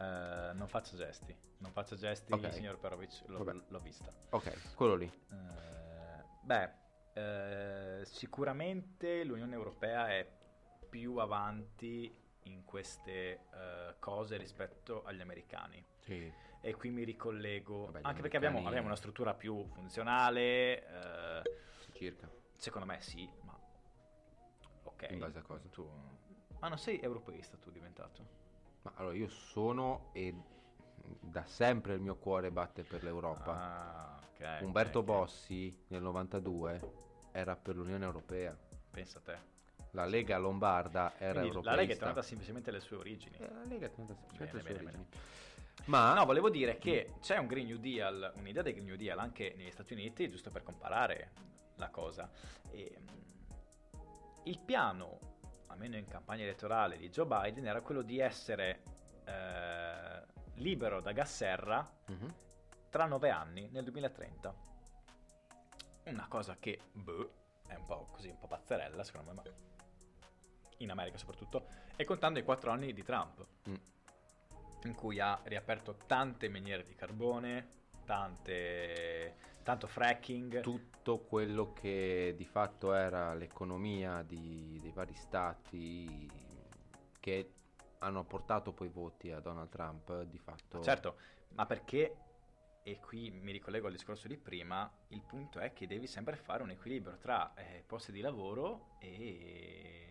Eh, 0.00 0.50
non 0.54 0.66
faccio 0.68 0.96
gesti. 0.96 1.36
Non 1.58 1.72
faccio 1.72 1.94
gesti, 1.96 2.32
Ok. 2.32 2.52
signor 2.52 2.78
Perovic, 2.78 3.22
l'ho, 3.26 3.62
l'ho 3.68 3.80
vista. 3.80 4.10
Ok, 4.30 4.74
quello 4.74 4.94
lì. 4.94 5.04
Eh, 5.30 6.24
beh, 6.42 6.70
eh, 7.12 8.04
sicuramente 8.06 9.22
l'Unione 9.24 9.54
Europea 9.54 10.08
è 10.08 10.26
più 10.88 11.16
avanti 11.16 12.12
in 12.44 12.64
queste 12.64 13.44
eh, 13.52 13.94
cose 13.98 14.38
rispetto 14.38 15.02
agli 15.04 15.20
americani. 15.20 15.84
Sì. 15.98 16.32
E 16.62 16.74
qui 16.74 16.90
mi 16.90 17.04
ricollego, 17.04 17.86
Vabbè, 17.86 18.00
anche 18.02 18.22
perché 18.22 18.36
abbiamo, 18.38 18.66
abbiamo 18.66 18.86
una 18.86 18.96
struttura 18.96 19.34
più 19.34 19.66
funzionale. 19.66 20.86
eh, 20.86 21.42
Circa. 21.92 22.30
secondo 22.56 22.86
me 22.86 23.00
sì, 23.02 23.28
ok. 25.04 25.10
In 25.10 25.18
base 25.18 25.38
a 25.38 25.42
cosa? 25.42 25.68
Tu... 25.68 25.88
Ma 26.58 26.68
non 26.68 26.78
sei 26.78 27.00
europeista 27.00 27.56
tu 27.56 27.70
diventato? 27.70 28.38
Ma 28.82 28.92
allora 28.96 29.14
io 29.14 29.28
sono 29.28 30.10
e 30.12 30.34
da 31.20 31.44
sempre 31.44 31.94
il 31.94 32.00
mio 32.00 32.16
cuore 32.16 32.50
batte 32.50 32.82
per 32.82 33.02
l'Europa. 33.02 33.52
Ah, 33.52 34.20
ok. 34.32 34.62
Umberto 34.62 35.00
ok, 35.00 35.08
ok. 35.08 35.14
Bossi 35.14 35.84
nel 35.88 36.02
92 36.02 36.92
era 37.32 37.56
per 37.56 37.76
l'Unione 37.76 38.04
Europea. 38.04 38.56
Pensa 38.90 39.18
a 39.18 39.22
te. 39.22 39.38
La 39.92 40.04
Lega 40.04 40.38
Lombarda 40.38 41.14
era 41.18 41.40
europeista. 41.40 41.70
la 41.70 41.76
Lega 41.76 41.94
è 41.94 41.96
tornata 41.96 42.22
semplicemente 42.22 42.70
alle 42.70 42.80
sue 42.80 42.96
origini. 42.96 43.36
Eh, 43.38 43.52
la 43.52 43.64
Lega 43.64 43.86
è 43.86 43.90
tornata 43.90 44.14
semplicemente 44.14 44.56
alle 44.56 44.62
Bene, 44.62 44.78
sue 44.78 44.84
bene, 44.84 44.96
origini. 44.96 45.38
Ma 45.86 46.14
No, 46.14 46.24
volevo 46.26 46.50
dire 46.50 46.78
che 46.78 47.14
c'è 47.20 47.38
un 47.38 47.46
Green 47.46 47.66
New 47.66 47.78
Deal, 47.78 48.32
un'idea 48.36 48.62
del 48.62 48.74
Green 48.74 48.86
New 48.86 48.96
Deal 48.96 49.18
anche 49.18 49.54
negli 49.56 49.70
Stati 49.70 49.94
Uniti, 49.94 50.28
giusto 50.30 50.50
per 50.50 50.62
comparare 50.62 51.30
la 51.76 51.88
cosa. 51.88 52.30
E, 52.70 52.98
il 54.50 54.58
piano, 54.58 55.18
almeno 55.68 55.96
in 55.96 56.06
campagna 56.08 56.42
elettorale 56.42 56.96
di 56.98 57.08
Joe 57.08 57.24
Biden, 57.26 57.66
era 57.66 57.80
quello 57.80 58.02
di 58.02 58.18
essere 58.18 58.82
eh, 59.24 60.26
libero 60.54 61.00
da 61.00 61.12
gas 61.12 61.32
serra 61.32 61.88
Mhm. 62.08 62.34
tra 62.90 63.06
nove 63.06 63.30
anni, 63.30 63.68
nel 63.70 63.84
2030. 63.84 64.52
Una 66.06 66.26
cosa 66.28 66.56
che, 66.58 66.80
boh, 66.92 67.32
è 67.68 67.74
un 67.76 67.84
po' 67.86 68.08
così, 68.10 68.28
un 68.28 68.38
po' 68.38 68.48
pazzerella 68.48 69.04
secondo 69.04 69.28
me, 69.32 69.34
ma 69.34 69.42
in 70.78 70.90
America 70.90 71.16
soprattutto, 71.16 71.68
e 71.94 72.04
contando 72.04 72.40
i 72.40 72.42
quattro 72.42 72.72
anni 72.72 72.92
di 72.92 73.02
Trump, 73.04 73.46
Mm. 73.68 73.74
in 74.84 74.94
cui 74.94 75.20
ha 75.20 75.38
riaperto 75.44 75.96
tante 76.06 76.48
miniere 76.48 76.84
di 76.84 76.94
carbone, 76.96 77.78
tante, 78.10 79.36
tanto 79.62 79.86
fracking, 79.86 80.62
tutto 80.62 81.20
quello 81.20 81.72
che 81.72 82.34
di 82.36 82.44
fatto 82.44 82.92
era 82.92 83.34
l'economia 83.34 84.22
di- 84.22 84.80
dei 84.82 84.90
vari 84.90 85.14
stati 85.14 86.28
che 87.20 87.52
hanno 87.98 88.24
portato 88.24 88.72
poi 88.72 88.88
voti 88.88 89.30
a 89.30 89.38
Donald 89.38 89.68
Trump, 89.68 90.22
di 90.22 90.38
fatto... 90.38 90.82
certo, 90.82 91.18
ma 91.50 91.66
perché 91.66 92.16
e 92.82 92.98
qui 92.98 93.30
mi 93.30 93.52
ricollego 93.52 93.86
al 93.86 93.92
discorso 93.92 94.26
di 94.26 94.36
prima, 94.36 94.90
il 95.08 95.22
punto 95.22 95.60
è 95.60 95.72
che 95.72 95.86
devi 95.86 96.08
sempre 96.08 96.34
fare 96.34 96.64
un 96.64 96.70
equilibrio 96.70 97.16
tra 97.16 97.54
eh, 97.54 97.84
posti 97.86 98.10
di 98.10 98.20
lavoro 98.20 98.96
e 98.98 100.06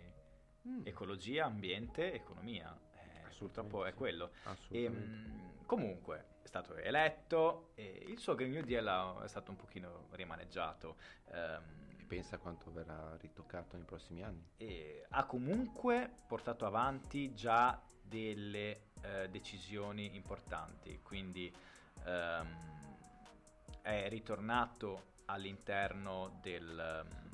Mm. 0.68 0.82
ecologia, 0.86 1.46
ambiente, 1.46 2.14
economia. 2.14 2.78
Eh, 2.94 3.36
purtroppo 3.38 3.86
è 3.86 3.94
quello. 3.94 4.32
E, 4.68 4.90
mh, 4.90 5.66
comunque 5.66 6.29
è 6.42 6.48
stato 6.48 6.76
eletto 6.76 7.72
e 7.76 8.04
il 8.08 8.20
suo 8.20 8.36
Green 8.36 8.52
New 8.52 8.64
Deal 8.64 9.22
è 9.24 9.28
stato 9.28 9.52
un 9.52 9.58
pochino 9.58 10.08
rimaneggiato. 10.12 10.98
ehm, 11.32 11.98
E 11.98 12.04
pensa 12.06 12.38
quanto 12.38 12.72
verrà 12.72 13.16
ritoccato 13.18 13.76
nei 13.76 13.86
prossimi 13.86 14.24
anni. 14.24 14.44
ha 15.10 15.26
comunque 15.26 16.10
portato 16.28 16.66
avanti 16.66 17.34
già 17.34 17.82
delle 18.02 18.88
eh, 19.02 19.30
decisioni 19.30 20.16
importanti, 20.16 21.00
quindi 21.04 21.54
ehm, 22.06 22.48
è 23.82 24.10
ritornato 24.10 25.18
all'interno 25.26 26.40
del, 26.42 26.80
ehm, 26.80 27.29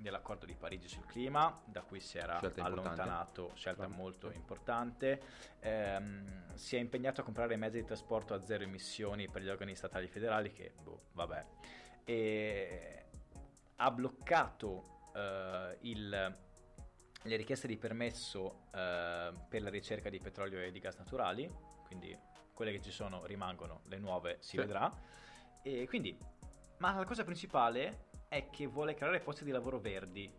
dell'accordo 0.00 0.46
di 0.46 0.54
Parigi 0.54 0.88
sul 0.88 1.04
clima, 1.06 1.60
da 1.64 1.82
cui 1.82 2.00
si 2.00 2.18
era 2.18 2.36
Scelta 2.38 2.60
importante. 2.60 2.88
allontanato, 3.00 3.52
scelta 3.54 3.82
Trump, 3.84 3.96
molto 3.96 4.30
importante, 4.30 5.20
Ehm, 5.60 6.54
si 6.54 6.76
è 6.76 6.78
impegnato 6.78 7.20
a 7.20 7.24
comprare 7.24 7.56
mezzi 7.56 7.80
di 7.80 7.84
trasporto 7.84 8.34
a 8.34 8.44
zero 8.44 8.62
emissioni 8.64 9.28
per 9.28 9.42
gli 9.42 9.48
organi 9.48 9.74
statali 9.74 10.06
federali, 10.06 10.52
che 10.52 10.72
boh, 10.82 11.06
vabbè, 11.12 11.46
e 12.04 13.04
ha 13.76 13.90
bloccato 13.90 14.94
eh, 15.14 15.78
il- 15.80 16.36
le 17.22 17.36
richieste 17.36 17.66
di 17.66 17.76
permesso 17.78 18.66
eh, 18.74 19.32
per 19.48 19.62
la 19.62 19.70
ricerca 19.70 20.08
di 20.10 20.20
petrolio 20.20 20.60
e 20.60 20.70
di 20.70 20.78
gas 20.78 20.96
naturali, 20.98 21.50
quindi 21.86 22.16
quelle 22.52 22.70
che 22.70 22.80
ci 22.82 22.90
sono 22.90 23.24
rimangono, 23.24 23.80
le 23.86 23.98
nuove 23.98 24.36
si 24.40 24.50
Sì. 24.50 24.56
vedrà. 24.58 24.92
E 25.62 25.86
quindi, 25.88 26.16
ma 26.78 26.94
la 26.94 27.04
cosa 27.04 27.24
principale 27.24 28.04
è 28.36 28.50
che 28.50 28.66
vuole 28.66 28.94
creare 28.94 29.20
posti 29.20 29.44
di 29.44 29.50
lavoro 29.50 29.78
verdi. 29.78 30.30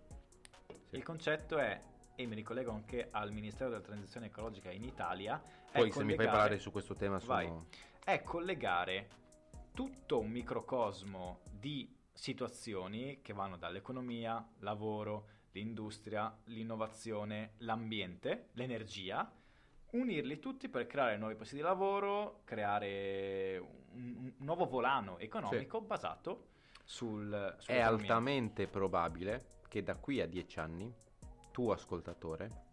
Sì. 0.86 0.95
Il 0.95 1.03
concetto 1.03 1.57
è, 1.57 1.81
e 2.15 2.25
mi 2.27 2.36
ricollego 2.36 2.71
anche 2.71 3.07
al 3.10 3.31
Ministero 3.31 3.69
della 3.71 3.81
Transizione 3.81 4.27
Ecologica 4.27 4.69
in 4.69 4.83
Italia, 4.83 5.41
è 5.71 5.79
Poi 5.79 5.91
se 5.91 6.03
mi 6.03 6.15
fai 6.15 6.27
parlare 6.27 6.60
su 6.60 6.71
questo 6.71 6.95
tema 6.95 7.19
sono... 7.19 7.33
Vai. 7.33 7.51
è 8.03 8.21
collegare 8.21 9.10
tutto 9.73 10.19
un 10.19 10.29
microcosmo 10.29 11.39
di 11.49 11.91
situazioni 12.13 13.21
che 13.21 13.33
vanno 13.33 13.57
dall'economia, 13.57 14.47
lavoro, 14.60 15.27
l'industria, 15.51 16.36
l'innovazione, 16.45 17.53
l'ambiente, 17.60 18.49
l'energia, 18.53 19.31
unirli 19.91 20.38
tutti 20.39 20.69
per 20.69 20.86
creare 20.86 21.17
nuovi 21.17 21.36
posti 21.36 21.55
di 21.55 21.62
lavoro, 21.62 22.41
creare 22.43 23.57
un, 23.93 24.15
un 24.17 24.33
nuovo 24.38 24.65
volano 24.67 25.17
economico 25.17 25.81
basato 25.81 26.55
sul... 26.88 27.30
È 27.30 27.56
sull'economia. 27.62 27.86
altamente 27.88 28.65
probabile 28.67 29.56
che 29.67 29.84
da 29.84 29.95
qui 29.95 30.21
a 30.21 30.28
dieci 30.28 30.58
anni 30.60 30.91
tu 31.52 31.69
ascoltatore 31.69 32.65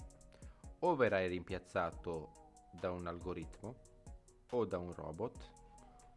o 0.79 0.95
verrai 0.95 1.27
rimpiazzato 1.29 2.69
da 2.71 2.93
un 2.93 3.07
algoritmo 3.09 3.75
o 4.51 4.65
da 4.65 4.79
un 4.79 4.95
robot 4.95 5.51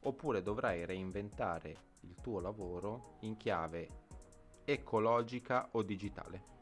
oppure 0.02 0.44
dovrai 0.44 0.86
reinventare 0.86 1.76
il 2.02 2.16
tuo 2.22 2.40
lavoro 2.40 3.16
in 3.22 3.36
chiave 3.36 3.90
ecologica 4.64 5.70
o 5.72 5.82
digitale. 5.82 6.56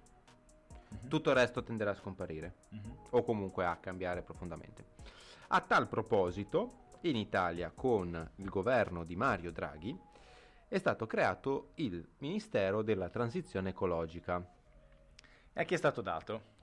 Mhm. 0.90 1.08
Tutto 1.10 1.30
il 1.32 1.36
resto 1.36 1.64
tenderà 1.64 1.92
a 1.92 1.96
scomparire 1.96 2.56
Mhm. 2.70 2.98
o 3.10 3.24
comunque 3.24 3.66
a 3.66 3.76
cambiare 3.76 4.22
profondamente. 4.22 4.86
A 5.50 5.60
tal 5.60 5.88
proposito, 5.90 6.84
in 7.02 7.18
Italia 7.18 7.72
con 7.72 8.32
il 8.38 8.50
governo 8.50 9.04
di 9.04 9.16
Mario 9.18 9.52
Draghi 9.52 10.05
è 10.76 10.80
stato 10.80 11.08
creato 11.08 11.72
il 11.76 12.06
Ministero 12.18 12.82
della 12.82 13.08
Transizione 13.08 13.70
Ecologica. 13.70 14.46
E 15.54 15.62
a 15.62 15.64
chi 15.64 15.74
è 15.74 15.78
stato 15.78 16.02
dato? 16.02 16.54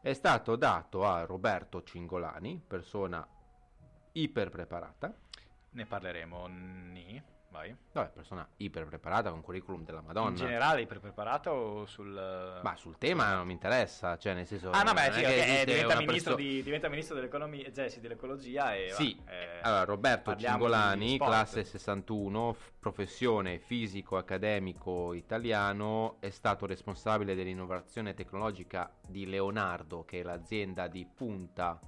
È 0.00 0.12
stato 0.12 0.54
dato 0.54 1.04
a 1.04 1.24
Roberto 1.24 1.82
Cingolani, 1.82 2.62
persona 2.64 3.26
iper 4.12 4.50
preparata, 4.50 5.12
Ne 5.70 5.84
parleremo, 5.84 6.46
ni, 6.46 7.20
vai. 7.50 7.74
vabbè, 7.92 8.10
persona 8.10 8.46
iper 8.58 8.86
preparata 8.86 9.30
con 9.30 9.40
curriculum 9.40 9.84
della 9.84 10.00
Madonna. 10.00 10.30
In 10.30 10.36
generale, 10.36 10.82
iper 10.82 11.00
preparato 11.00 11.50
o 11.50 11.86
sul... 11.86 12.60
Ma 12.62 12.76
sul 12.76 12.98
tema 12.98 13.34
non 13.34 13.46
mi 13.46 13.52
interessa, 13.52 14.16
cioè 14.18 14.34
nel 14.34 14.46
senso... 14.46 14.70
Ah, 14.70 14.82
no, 14.82 14.92
beh, 14.92 15.12
sì, 15.12 15.20
è 15.20 15.24
che 15.24 15.26
ok, 15.26 15.32
esiste 15.32 15.64
diventa, 15.64 15.96
ministro 15.96 16.34
perso- 16.34 16.50
di, 16.50 16.62
diventa 16.62 16.88
ministro 16.88 17.14
dell'economia, 17.14 17.72
cioè, 17.72 17.88
sì, 17.88 18.00
dell'ecologia 18.00 18.74
e... 18.74 18.90
Sì, 18.92 19.18
va, 19.24 19.30
eh, 19.30 19.60
allora 19.62 19.84
Roberto 19.84 20.36
Cingolani, 20.36 21.18
classe 21.18 21.64
61, 21.64 22.52
f- 22.52 22.72
professione 22.78 23.58
fisico 23.58 24.16
accademico 24.16 25.12
italiano, 25.12 26.16
è 26.20 26.30
stato 26.30 26.66
responsabile 26.66 27.34
dell'innovazione 27.34 28.14
tecnologica 28.14 28.92
di 29.06 29.26
Leonardo, 29.26 30.04
che 30.04 30.20
è 30.20 30.22
l'azienda 30.22 30.86
di 30.88 31.06
punta 31.06 31.80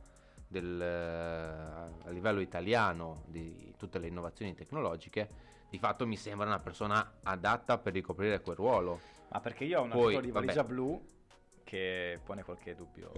del, 0.49 0.81
eh, 0.81 2.07
a 2.07 2.11
livello 2.11 2.40
italiano 2.40 3.25
di 3.27 3.75
tutte 3.77 3.99
le 3.99 4.09
innovazioni 4.09 4.55
tecnologiche. 4.55 5.47
Di 5.70 5.78
fatto 5.78 6.07
mi 6.07 6.16
sembra 6.16 6.46
una 6.46 6.61
persona 6.61 7.18
adatta 7.22 7.78
per 7.78 7.92
ricoprire 7.92 8.40
quel 8.40 8.57
ruolo. 8.57 9.00
Ma 9.28 9.40
perché 9.40 9.64
io 9.64 9.81
ho 9.81 9.83
un 9.83 9.90
Poi, 9.90 10.20
di 10.20 10.31
vabbè. 10.31 10.46
valigia 10.46 10.64
blu 10.64 11.16
che 11.62 12.18
pone 12.24 12.42
qualche 12.42 12.74
dubbio. 12.74 13.12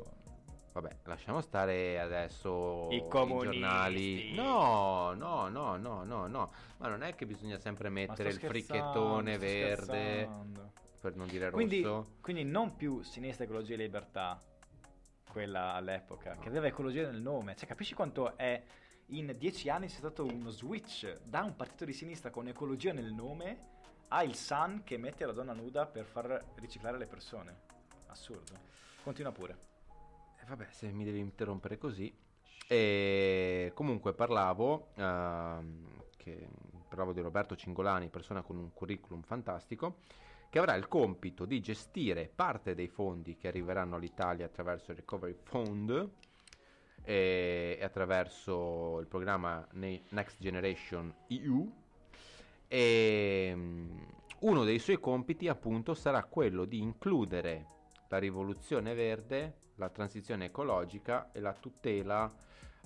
Vabbè, 0.73 0.97
lasciamo 1.05 1.41
stare 1.41 2.01
adesso 2.01 2.89
I 2.91 2.97
i 2.97 3.09
giornali. 3.09 4.35
No, 4.35 5.13
no, 5.15 5.49
no, 5.49 5.77
no, 5.77 6.05
no, 6.05 6.27
no. 6.27 6.53
Ma 6.79 6.89
non 6.89 7.03
è 7.03 7.15
che 7.15 7.27
bisogna 7.27 7.59
sempre 7.59 7.89
mettere 7.89 8.31
il 8.31 8.39
fricchettone 8.39 9.37
verde, 9.37 10.29
per 11.01 11.17
non 11.17 11.27
dire 11.27 11.51
Quindi, 11.51 11.83
rosso. 11.83 12.17
quindi 12.21 12.45
non 12.45 12.77
più 12.77 13.03
sinistra, 13.03 13.45
ecologia 13.45 13.75
e 13.75 13.79
libertà, 13.79 14.41
quella 15.31 15.73
all'epoca, 15.75 16.37
che 16.37 16.49
aveva 16.49 16.67
ecologia 16.67 17.11
nel 17.11 17.21
nome. 17.21 17.57
Cioè, 17.57 17.67
capisci 17.67 17.95
quanto 17.95 18.37
è 18.37 18.63
in 19.11 19.35
dieci 19.39 19.69
anni 19.69 19.89
sia 19.89 19.99
stato 19.99 20.25
uno 20.25 20.51
switch 20.51 21.21
da 21.25 21.43
un 21.43 21.57
partito 21.57 21.85
di 21.85 21.93
sinistra 21.93 22.31
con 22.31 22.47
ecologia 22.47 22.93
nel 22.93 23.13
nome 23.13 23.69
a 24.09 24.23
il 24.23 24.35
Sun 24.35 24.83
che 24.85 24.97
mette 24.99 25.25
la 25.25 25.33
donna 25.33 25.53
nuda 25.53 25.87
per 25.87 26.05
far 26.05 26.53
riciclare 26.57 26.99
le 26.99 27.07
persone. 27.07 27.61
Assurdo. 28.07 28.53
Continua 29.03 29.33
pure. 29.33 29.59
Eh, 30.41 30.45
vabbè, 30.47 30.67
se 30.71 30.91
mi 30.91 31.05
devi 31.05 31.19
interrompere 31.19 31.79
così. 31.79 32.13
E 32.69 33.73
comunque 33.75 34.15
parlavo, 34.15 34.91
ehm, 34.95 36.05
che, 36.17 36.49
parlavo 36.89 37.13
di 37.13 37.21
Roberto 37.21 37.57
Cingolani, 37.57 38.09
persona 38.09 38.43
con 38.43 38.57
un 38.57 38.73
curriculum 38.73 39.23
fantastico, 39.23 39.99
che 40.49 40.59
avrà 40.59 40.75
il 40.75 40.89
compito 40.89 41.45
di 41.45 41.61
gestire 41.61 42.31
parte 42.33 42.75
dei 42.75 42.89
fondi 42.89 43.37
che 43.37 43.49
arriveranno 43.49 43.97
all'Italia 43.97 44.47
attraverso 44.47 44.91
il 44.91 44.99
Recovery 44.99 45.35
Fund 45.35 46.11
e, 47.03 47.79
attraverso 47.83 48.99
il 49.01 49.07
programma 49.07 49.67
Ne- 49.73 50.03
Next 50.11 50.37
Generation 50.41 51.13
EU. 51.29 51.73
E 52.69 53.53
mm, 53.55 53.99
uno 54.41 54.65
dei 54.65 54.79
suoi 54.79 54.99
compiti, 54.99 55.49
appunto, 55.49 55.95
sarà 55.95 56.25
quello 56.25 56.65
di 56.65 56.79
includere 56.79 57.67
la 58.09 58.19
rivoluzione 58.19 58.95
verde, 58.95 59.55
la 59.77 59.89
transizione 59.89 60.47
ecologica 60.47 61.31
e 61.33 61.41
la 61.41 61.53
tutela 61.53 62.33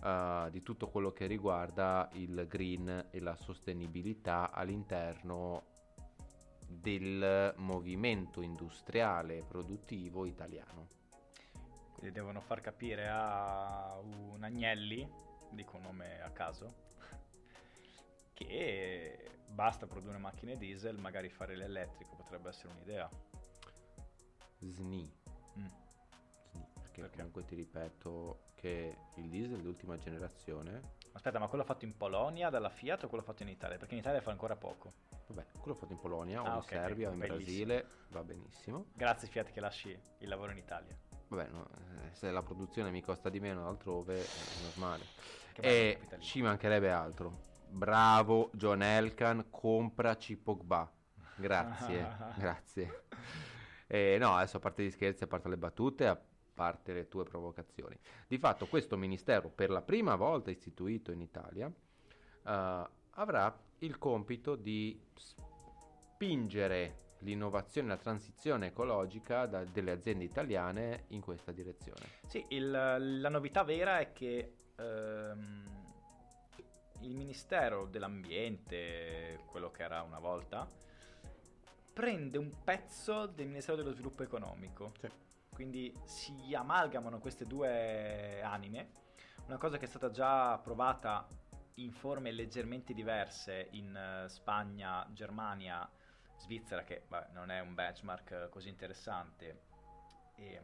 eh, 0.03 0.49
di 0.51 0.63
tutto 0.63 0.89
quello 0.89 1.13
che 1.13 1.27
riguarda 1.27 2.09
il 2.13 2.47
green 2.49 3.07
e 3.11 3.21
la 3.21 3.37
sostenibilità 3.37 4.51
all'interno 4.51 5.73
del 6.67 7.55
movimento 7.57 8.41
industriale 8.41 9.45
produttivo 9.47 10.25
italiano. 10.27 11.04
Quindi 12.05 12.21
devono 12.21 12.43
far 12.43 12.61
capire 12.61 13.09
a 13.09 13.99
un 13.99 14.43
Agnelli, 14.43 15.11
dico 15.53 15.77
un 15.79 15.85
nome 15.85 16.21
a 16.21 16.29
caso, 16.33 16.75
che 18.35 19.31
basta 19.49 19.87
produrre 19.87 20.19
macchine 20.19 20.59
diesel, 20.59 20.99
magari 20.99 21.31
fare 21.31 21.57
l'elettrico 21.57 22.15
potrebbe 22.15 22.51
essere 22.51 22.75
un'idea. 22.75 23.09
SNI. 24.61 25.11
Mm. 25.59 25.67
SNI, 26.51 26.67
perché, 26.75 27.01
Perché? 27.01 27.17
comunque 27.17 27.45
ti 27.47 27.55
ripeto 27.55 28.51
che 28.55 28.97
il 29.15 29.31
diesel 29.31 29.63
di 29.63 29.67
ultima 29.67 29.97
generazione, 29.97 31.01
Aspetta, 31.15 31.39
ma 31.39 31.47
quello 31.47 31.63
fatto 31.65 31.85
in 31.85 31.97
Polonia 31.97 32.51
dalla 32.51 32.69
Fiat 32.71 33.05
o 33.05 33.09
quello 33.09 33.23
fatto 33.23 33.45
in 33.45 33.49
Italia? 33.49 33.79
Perché 33.79 33.95
in 33.95 34.01
Italia 34.01 34.21
fa 34.21 34.33
ancora 34.33 34.57
poco. 34.57 34.93
vabbè, 35.29 35.47
quello 35.61 35.75
fatto 35.77 35.93
in 35.93 36.01
Polonia 36.01 36.43
o 36.43 36.45
Ah, 36.45 36.49
in 36.49 36.57
ok, 36.57 36.65
Serbia 36.65 37.09
o 37.09 37.13
in. 37.13 37.19
Brasile 37.21 37.87
va 38.09 38.25
benissimo. 38.25 38.87
Grazie 38.93 39.29
Fiat 39.29 39.53
che 39.53 39.61
lasci 39.61 39.97
il 40.19 40.29
lavoro 40.29 40.51
in 40.51 40.59
Italia. 40.59 40.95
Vabbè, 41.29 41.49
no, 41.51 41.67
eh, 41.67 42.15
se 42.15 42.31
la 42.31 42.43
produzione 42.43 42.91
mi 42.91 43.03
costa 43.03 43.29
di 43.29 43.41
meno 43.41 43.67
altrove 43.69 44.23
è 44.23 44.27
normale. 44.63 45.05
E 45.57 46.01
ci 46.19 46.43
mancherebbe 46.43 46.91
altro. 46.91 47.53
Bravo 47.69 48.51
John 48.53 48.83
Elkan, 48.83 49.47
compraci 49.51 50.37
Pogba. 50.37 50.91
Grazie, 51.37 52.17
grazie. 52.39 53.05
E 53.87 54.17
no, 54.19 54.35
adesso 54.35 54.59
a 54.59 54.61
parte 54.61 54.85
gli 54.85 54.91
scherzi, 54.91 55.25
a 55.25 55.27
parte 55.27 55.49
le 55.49 55.57
battute, 55.57 56.07
a 56.07 56.21
parte 56.55 56.93
le 56.93 57.09
tue 57.09 57.25
provocazioni. 57.25 57.99
Di 58.27 58.39
fatto 58.39 58.67
questo 58.67 58.97
ministero, 58.97 59.49
per 59.49 59.71
la 59.71 59.83
prima 59.83 60.15
volta 60.15 60.51
istituito 60.51 61.11
in 61.13 61.21
Italia, 61.21 61.67
eh, 61.67 62.89
avrà 63.11 63.57
il 63.79 63.99
compito 63.99 64.57
di 64.57 65.01
spingere 65.15 67.03
l'innovazione 67.25 67.89
e 67.89 67.91
la 67.91 67.97
transizione 67.97 68.67
ecologica 68.69 69.47
da- 69.47 69.65
delle 69.65 69.91
aziende 69.91 70.25
italiane 70.25 71.05
in 71.09 71.21
questa 71.21 71.51
direzione. 71.53 72.01
Sì, 72.27 72.45
il- 72.51 72.71
la 73.21 73.29
novità 73.29 73.65
vera 73.65 73.99
è 73.99 74.13
che 74.13 74.59
ehm, 74.77 75.83
il 77.01 77.15
Ministero 77.15 77.87
dell'Ambiente, 77.87 79.41
quello 79.47 79.71
che 79.71 79.83
era 79.83 80.03
una 80.03 80.19
volta, 80.19 80.69
prende 81.93 82.39
un 82.39 82.51
pezzo 82.65 83.27
del 83.27 83.47
Ministero 83.47 83.77
dello 83.77 83.93
Sviluppo 83.93 84.23
Economico. 84.25 84.93
Quindi 85.53 85.97
si 86.05 86.53
amalgamano 86.55 87.21
queste 87.21 87.47
due 87.47 88.43
anime, 88.43 88.89
una 89.47 89.59
cosa 89.59 89.79
che 89.79 89.85
è 89.85 89.89
stata 89.89 90.11
già 90.11 90.59
provata 90.59 91.29
in 91.75 91.93
forme 91.93 92.33
leggermente 92.33 92.93
diverse 92.95 93.69
in 93.73 93.95
eh, 93.95 94.29
Spagna, 94.29 95.07
Germania, 95.13 95.89
Svizzera, 96.39 96.83
che 96.85 97.03
vabbè, 97.09 97.33
non 97.33 97.51
è 97.51 97.61
un 97.61 97.75
benchmark 97.75 98.31
eh, 98.31 98.49
così 98.49 98.69
interessante. 98.69 99.63
E, 100.37 100.61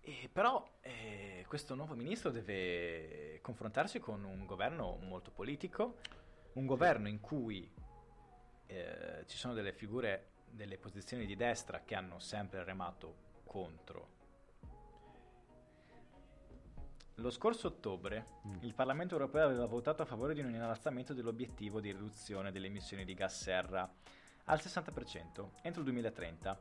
e 0.00 0.28
però 0.32 0.68
eh, 0.80 1.44
questo 1.48 1.74
nuovo 1.74 1.94
ministro 1.94 2.30
deve 2.30 3.40
confrontarsi 3.42 3.98
con 3.98 4.24
un 4.24 4.46
governo 4.46 4.96
molto 5.02 5.30
politico, 5.30 5.98
un 6.54 6.66
governo 6.66 7.08
in 7.08 7.20
cui 7.20 7.70
eh, 8.66 9.24
ci 9.26 9.36
sono 9.36 9.54
delle 9.54 9.72
figure, 9.72 10.30
delle 10.50 10.78
posizioni 10.78 11.26
di 11.26 11.36
destra 11.36 11.82
che 11.84 11.94
hanno 11.94 12.18
sempre 12.18 12.64
remato 12.64 13.24
contro. 13.44 14.15
Lo 17.16 17.30
scorso 17.30 17.68
ottobre 17.68 18.26
Mm. 18.46 18.56
il 18.60 18.74
Parlamento 18.74 19.14
europeo 19.14 19.44
aveva 19.44 19.66
votato 19.66 20.02
a 20.02 20.04
favore 20.04 20.34
di 20.34 20.40
un 20.40 20.50
innalzamento 20.50 21.14
dell'obiettivo 21.14 21.80
di 21.80 21.90
riduzione 21.90 22.52
delle 22.52 22.66
emissioni 22.66 23.04
di 23.04 23.14
gas 23.14 23.40
serra 23.40 23.90
al 24.44 24.58
60% 24.58 25.48
entro 25.62 25.80
il 25.80 25.84
2030 25.84 26.58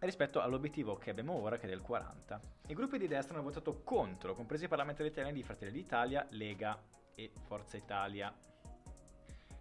rispetto 0.00 0.40
all'obiettivo 0.40 0.96
che 0.96 1.10
abbiamo 1.10 1.32
ora 1.32 1.56
che 1.58 1.66
è 1.66 1.68
del 1.68 1.82
40%. 1.82 2.40
I 2.68 2.74
gruppi 2.74 2.98
di 2.98 3.08
destra 3.08 3.34
hanno 3.34 3.44
votato 3.44 3.82
contro, 3.82 4.34
compresi 4.34 4.64
i 4.64 4.68
parlamentari 4.68 5.08
italiani 5.08 5.36
di 5.36 5.44
Fratelli 5.44 5.72
d'Italia, 5.72 6.26
Lega 6.30 6.80
e 7.14 7.32
Forza 7.46 7.76
Italia. 7.76 8.34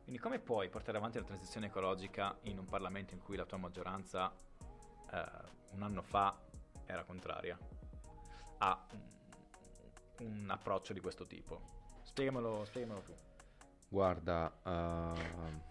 Quindi 0.03 0.19
come 0.19 0.39
puoi 0.39 0.69
portare 0.69 0.97
avanti 0.97 1.19
la 1.19 1.25
transizione 1.25 1.67
ecologica 1.67 2.37
in 2.43 2.57
un 2.57 2.65
Parlamento 2.65 3.13
in 3.13 3.21
cui 3.21 3.35
la 3.37 3.45
tua 3.45 3.57
maggioranza 3.57 4.33
eh, 5.11 5.23
un 5.71 5.83
anno 5.83 6.01
fa 6.01 6.37
era 6.85 7.03
contraria 7.03 7.57
a 8.57 8.85
un, 8.93 8.99
un 10.21 10.47
approccio 10.49 10.93
di 10.93 10.99
questo 10.99 11.25
tipo? 11.25 11.59
Spiegamelo, 12.03 12.65
spiegamelo 12.65 13.01
tu. 13.01 13.15
Guarda, 13.87 14.51
ehm, 14.63 15.61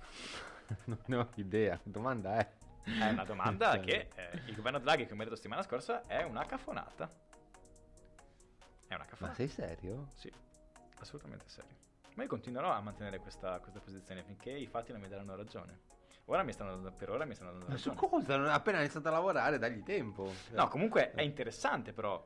non 0.85 0.99
ne 1.07 1.17
ho 1.17 1.29
idea, 1.37 1.79
che 1.79 1.91
domanda 1.91 2.37
è? 2.37 2.53
È 2.83 3.09
una 3.11 3.25
domanda 3.25 3.73
Cioè, 3.73 3.81
che 3.85 4.09
eh, 4.15 4.41
il 4.47 4.55
governo 4.55 4.79
Draghi, 4.79 5.07
come 5.07 5.21
ho 5.23 5.25
detto 5.25 5.37
settimana 5.37 5.63
scorsa, 5.63 6.07
è 6.07 6.23
una 6.23 6.45
cafonata. 6.45 7.11
È 8.87 8.95
una 8.95 9.05
Ma 9.05 9.09
cafonata. 9.09 9.37
sei 9.37 9.49
serio? 9.49 10.11
Sì, 10.15 10.33
assolutamente 10.99 11.45
serio. 11.49 11.77
Ma 12.15 12.23
io 12.25 12.29
continuerò 12.29 12.71
a 12.71 12.81
mantenere 12.81 13.21
questa, 13.21 13.59
questa 13.61 13.81
posizione 13.81 14.23
finché 14.25 14.51
i 14.51 14.67
fatti 14.67 14.93
non 14.93 15.01
mi 15.01 15.09
daranno 15.09 15.37
ragione. 15.37 15.89
Ora 16.27 16.43
mi 16.43 16.53
stanno 16.53 16.73
dando, 16.73 16.93
per 16.93 17.11
ora 17.11 17.25
mi 17.25 17.35
stanno 17.35 17.53
dando 17.53 17.67
Ma 17.69 17.77
su 17.77 17.89
ragione. 17.91 18.09
cosa? 18.09 18.37
Non- 18.37 18.49
Appena 18.51 18.79
iniziato 18.81 19.09
a 19.09 19.13
lavorare, 19.13 19.59
dagli 19.59 19.83
tempo. 19.83 20.33
Cioè, 20.47 20.57
No, 20.57 20.69
comunque 20.69 21.13
è 21.13 21.23
interessante 21.23 21.93
però 21.93 22.25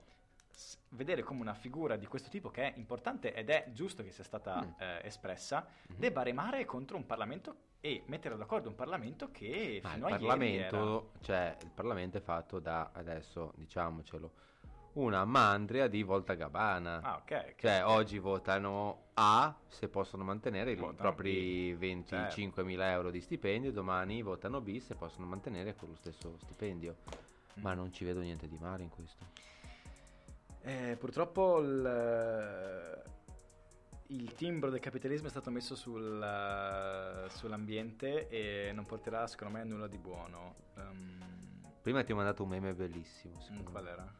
vedere 0.91 1.23
come 1.23 1.41
una 1.41 1.55
figura 1.55 1.97
di 1.97 2.07
questo 2.07 2.29
tipo 2.29 2.51
che 2.51 2.73
è 2.73 2.79
importante 2.79 3.35
ed 3.35 3.51
è 3.51 3.67
giusto 3.73 4.03
che 4.03 4.11
sia 4.11 4.25
stata 4.25 4.63
Mm. 4.63 4.71
eh, 4.81 5.01
espressa, 5.05 5.67
Mhm. 5.89 5.97
debba 5.99 6.23
remare 6.23 6.65
contro 6.65 6.97
un 6.97 7.07
Parlamento 7.07 7.57
e 7.81 8.03
mettere 8.07 8.37
d'accordo 8.37 8.69
un 8.69 8.75
Parlamento 8.75 9.31
che 9.31 9.81
Ma 9.83 9.89
il 9.91 9.95
fino 9.95 10.07
a 10.07 10.11
ieri 10.11 10.25
Parlamento, 10.27 11.13
cioè, 11.21 11.57
il 11.63 11.71
Parlamento 11.71 12.19
è 12.19 12.21
fatto 12.21 12.59
da, 12.61 12.91
adesso 12.93 13.53
diciamocelo, 13.57 14.33
una 14.95 15.25
mandria 15.25 15.89
di 15.89 16.03
Volta 16.05 16.35
Gabbana. 16.35 16.99
era... 16.99 17.09
Ah, 17.13 17.17
ok. 17.17 17.55
Cioè, 17.57 17.85
oggi 17.85 18.19
votano 18.21 19.07
A 19.15 19.55
se 19.67 19.89
possono 19.89 20.23
mantenere 20.23 20.71
i 20.71 20.77
Votano 20.77 20.95
propri 20.97 21.75
B, 21.75 21.79
25.000 21.81 22.91
euro 22.93 23.11
di 23.11 23.21
stipendio, 23.21 23.73
domani 23.73 24.23
votano 24.23 24.61
B 24.61 24.79
se 24.79 24.95
possono 24.95 25.27
mantenere 25.27 25.75
quello 25.75 25.97
stesso 25.97 26.37
stipendio. 26.39 26.97
Ma 27.55 27.73
Mm. 27.73 27.77
non 27.77 27.93
ci 27.93 28.05
vedo 28.05 28.21
niente 28.21 28.49
di 28.49 28.57
male 28.59 28.85
in 28.85 28.89
questo. 28.89 29.27
Eh, 30.67 30.97
purtroppo 30.99 31.61
il, 31.61 33.03
il 34.09 34.33
timbro 34.35 34.71
del 34.71 34.81
capitalismo 34.81 35.27
è 35.27 35.31
stato 35.31 35.51
messo 35.51 35.75
sul, 35.75 37.27
sull'ambiente 37.29 38.29
e 38.29 38.73
non 38.73 38.87
porterà 38.87 39.27
secondo 39.27 39.55
me 39.55 39.61
a 39.61 39.65
nulla 39.65 39.87
di 39.87 39.99
buono. 39.99 40.55
Ehm, 40.79 41.19
Prima 41.83 42.03
ti 42.03 42.13
ho 42.13 42.17
mandato 42.17 42.45
un 42.45 42.49
meme 42.49 42.73
bellissimo. 42.73 43.39
qual 43.71 43.85
me. 43.85 43.91
era? 43.91 44.15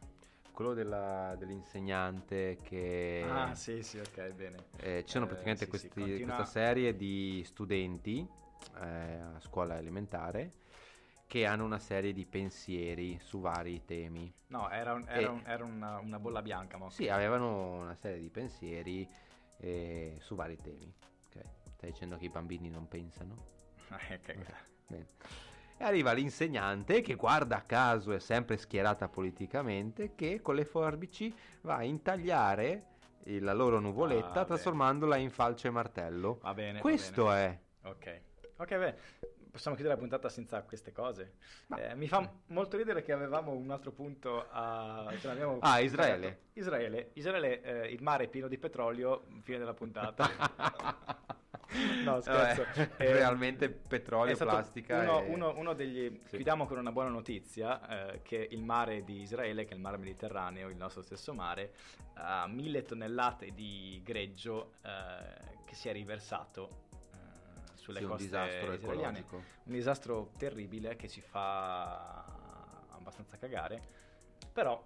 Quello 0.51 0.73
della- 0.73 1.35
dell'insegnante 1.37 2.59
che... 2.61 3.25
Ah 3.27 3.55
sì 3.55 3.81
sì 3.81 3.97
ok 3.97 4.31
bene. 4.33 4.57
Eh, 4.77 5.03
ci 5.03 5.11
sono 5.13 5.25
Eh, 5.25 5.29
praticamente 5.29 5.63
sì, 5.65 5.69
questi- 5.69 5.89
sì, 5.91 5.99
continua- 5.99 6.35
questa 6.35 6.59
serie 6.59 6.95
di 6.95 7.41
studenti 7.43 8.25
eh, 8.81 8.85
a 9.19 9.39
scuola 9.39 9.77
elementare 9.77 10.51
che 11.27 11.45
hanno 11.45 11.65
una 11.65 11.79
serie 11.79 12.13
di 12.13 12.25
pensieri 12.25 13.17
su 13.19 13.39
vari 13.39 13.83
temi. 13.85 14.31
No 14.47 14.69
era, 14.69 14.93
un- 14.93 15.05
era 15.07 15.21
E- 15.21 15.25
un- 15.25 15.43
era 15.45 15.63
una, 15.63 15.99
una 15.99 16.19
bolla 16.19 16.41
bianca. 16.41 16.77
Ma... 16.77 16.89
Sì, 16.89 17.09
avevano 17.09 17.81
una 17.81 17.95
serie 17.95 18.19
di 18.19 18.29
pensieri 18.29 19.07
eh, 19.57 20.17
su 20.19 20.35
vari 20.35 20.57
temi. 20.61 20.93
Ok, 21.27 21.43
Stai 21.75 21.91
dicendo 21.91 22.17
che 22.17 22.25
i 22.25 22.29
bambini 22.29 22.69
non 22.69 22.87
pensano? 22.87 23.53
Ok. 23.89 24.35
Bene. 24.87 25.07
E 25.77 25.83
arriva 25.83 26.13
l'insegnante 26.13 27.01
che 27.01 27.15
guarda 27.15 27.57
a 27.57 27.61
caso 27.61 28.13
è 28.13 28.19
sempre 28.19 28.55
schierata 28.55 29.09
politicamente 29.09 30.15
che 30.15 30.41
con 30.41 30.55
le 30.55 30.63
forbici 30.63 31.35
va 31.61 31.75
a 31.77 31.83
intagliare 31.83 32.85
la 33.25 33.51
loro 33.53 33.79
nuvoletta 33.79 34.41
Ah, 34.41 34.45
trasformandola 34.45 35.17
in 35.17 35.31
falce 35.31 35.67
e 35.67 35.71
martello. 35.71 36.37
Va 36.41 36.53
bene. 36.53 36.73
va 36.73 36.79
Questo 36.79 37.31
è. 37.31 37.59
bene. 37.81 37.93
Ok. 37.95 38.21
Ok 38.57 38.77
beh. 38.77 38.95
Possiamo 39.55 39.77
chiudere 39.77 39.95
la 39.95 40.01
puntata 40.01 40.27
senza 40.27 40.61
queste 40.63 40.91
cose. 40.91 41.35
Ma- 41.67 41.77
Eh, 41.77 41.95
mi 41.95 42.09
fa 42.09 42.29
molto 42.47 42.75
ridere 42.75 43.01
che 43.01 43.13
avevamo 43.13 43.53
un 43.53 43.71
altro 43.71 43.91
punto 43.93 44.47
a... 44.51 45.05
Ah, 45.61 45.79
Israele. 45.79 46.39
Israele. 46.51 47.11
Israele, 47.13 47.61
eh, 47.61 47.87
il 47.93 48.03
mare 48.03 48.25
è 48.25 48.27
pieno 48.27 48.49
di 48.49 48.57
petrolio, 48.57 49.23
fine 49.43 49.57
della 49.59 49.73
puntata. 49.73 50.27
No, 52.03 52.21
scherzo. 52.21 52.63
Eh, 52.97 53.11
realmente 53.11 53.69
petrolio, 53.69 54.35
plastica. 54.37 54.99
Uno, 55.01 55.23
e- 55.23 55.29
uno- 55.29 55.57
uno 55.57 55.73
degli. 55.73 56.21
Sì. 56.25 56.35
Chiudiamo 56.35 56.67
con 56.67 56.77
una 56.77 56.91
buona 56.91 57.09
notizia: 57.09 58.11
eh, 58.13 58.21
che 58.21 58.47
il 58.49 58.61
mare 58.61 59.03
di 59.03 59.19
Israele, 59.21 59.65
che 59.65 59.71
è 59.71 59.73
il 59.75 59.81
mare 59.81 59.97
Mediterraneo, 59.97 60.69
il 60.69 60.77
nostro 60.77 61.01
stesso 61.01 61.33
mare, 61.33 61.73
ha 62.13 62.47
mille 62.47 62.83
tonnellate 62.83 63.51
di 63.53 63.99
greggio 64.05 64.73
eh, 64.83 65.63
che 65.65 65.73
si 65.75 65.89
è 65.89 65.91
riversato 65.91 66.83
sulle 67.85 67.99
Sì, 67.99 68.03
un 68.05 68.09
coste 68.09 68.23
disastro 68.25 68.73
israeliane. 68.73 69.19
ecologico. 69.19 69.35
Un 69.65 69.73
disastro 69.73 70.31
terribile 70.37 70.95
che 70.95 71.07
ci 71.07 71.21
fa 71.21 72.23
abbastanza 72.89 73.37
cagare. 73.37 73.79
Però 74.51 74.81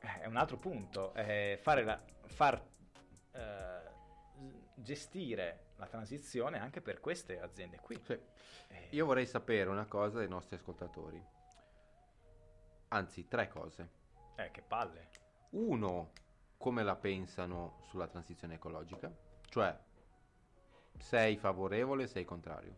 eh, 0.00 0.20
è 0.20 0.26
un 0.26 0.36
altro 0.36 0.58
punto: 0.58 1.14
eh, 1.14 1.58
fare 1.62 1.82
la- 1.82 2.02
far 2.26 2.62
eh, 3.32 3.90
gestire 4.74 5.70
la 5.76 5.86
transizione 5.86 6.58
anche 6.58 6.82
per 6.82 7.00
queste 7.00 7.40
aziende 7.40 7.78
qui. 7.80 7.98
Sì. 8.04 8.12
Eh, 8.68 8.88
Io 8.90 9.06
vorrei 9.06 9.26
sapere 9.26 9.70
una 9.70 9.86
cosa 9.86 10.18
dai 10.18 10.28
nostri 10.28 10.56
ascoltatori. 10.56 11.24
Anzi, 12.88 13.26
tre 13.28 13.48
cose. 13.48 13.88
Eh, 14.36 14.50
che 14.50 14.60
palle. 14.60 15.08
Uno, 15.50 16.12
come 16.58 16.82
la 16.82 16.96
pensano 16.96 17.78
sulla 17.88 18.06
transizione 18.08 18.54
ecologica, 18.54 19.10
cioè 19.48 19.74
sei 20.98 21.36
favorevole, 21.36 22.06
sei 22.06 22.24
contrario. 22.24 22.76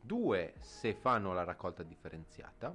Due, 0.00 0.54
se 0.58 0.94
fanno 0.94 1.32
la 1.32 1.44
raccolta 1.44 1.82
differenziata. 1.82 2.74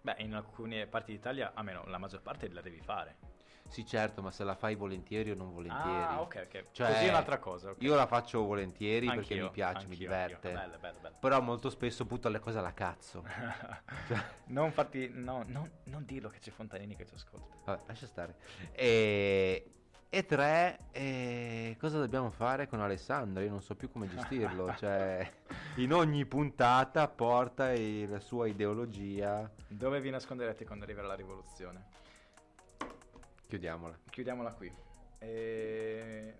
Beh, 0.00 0.16
in 0.18 0.34
alcune 0.34 0.86
parti 0.86 1.12
d'Italia, 1.12 1.52
almeno 1.54 1.84
la 1.86 1.98
maggior 1.98 2.22
parte 2.22 2.48
la 2.50 2.60
devi 2.60 2.80
fare. 2.80 3.16
Sì, 3.68 3.86
certo, 3.86 4.22
ma 4.22 4.30
se 4.30 4.44
la 4.44 4.54
fai 4.54 4.74
volentieri 4.74 5.30
o 5.30 5.34
non 5.34 5.52
volentieri. 5.52 6.02
Ah, 6.02 6.20
ok, 6.20 6.46
ok. 6.46 6.64
Cioè, 6.70 6.92
Così 6.92 7.04
è 7.06 7.08
un'altra 7.08 7.38
cosa. 7.38 7.70
ok. 7.70 7.82
Io 7.82 7.94
la 7.94 8.06
faccio 8.06 8.44
volentieri 8.44 9.06
perché 9.06 9.32
Anch'io, 9.32 9.44
mi 9.44 9.50
piace, 9.50 9.86
mi 9.86 9.96
diverte. 9.96 10.52
Bello, 10.52 10.78
bello, 10.78 10.98
bello. 11.00 11.16
Però 11.18 11.40
molto 11.40 11.70
spesso 11.70 12.04
butto 12.04 12.28
le 12.28 12.40
cose 12.40 12.58
alla 12.58 12.74
cazzo. 12.74 13.24
Cioè, 14.06 14.22
non 14.46 14.70
farti... 14.70 15.08
No, 15.12 15.44
non, 15.46 15.70
non 15.84 16.04
dirlo 16.04 16.28
che 16.28 16.38
c'è 16.38 16.50
Fontanini 16.50 16.94
che 16.94 17.06
ci 17.06 17.14
ascolta. 17.14 17.56
Vabbè, 17.64 17.82
lascia 17.86 18.06
stare. 18.06 18.36
E, 18.72 19.72
e 20.16 20.24
tre, 20.24 20.78
eh, 20.92 21.76
cosa 21.80 21.98
dobbiamo 21.98 22.30
fare 22.30 22.68
con 22.68 22.80
Alessandro? 22.80 23.42
Io 23.42 23.50
non 23.50 23.60
so 23.60 23.74
più 23.74 23.90
come 23.90 24.06
gestirlo. 24.08 24.72
cioè, 24.78 25.28
in 25.76 25.92
ogni 25.92 26.24
puntata 26.24 27.08
porta 27.08 27.72
il- 27.72 28.08
la 28.08 28.20
sua 28.20 28.46
ideologia. 28.46 29.50
Dove 29.66 30.00
vi 30.00 30.10
nasconderete 30.10 30.64
quando 30.64 30.84
arriverà 30.84 31.08
la 31.08 31.14
rivoluzione? 31.14 31.86
Chiudiamola. 33.48 33.98
Chiudiamola 34.10 34.52
qui. 34.52 34.72
E... 35.18 36.34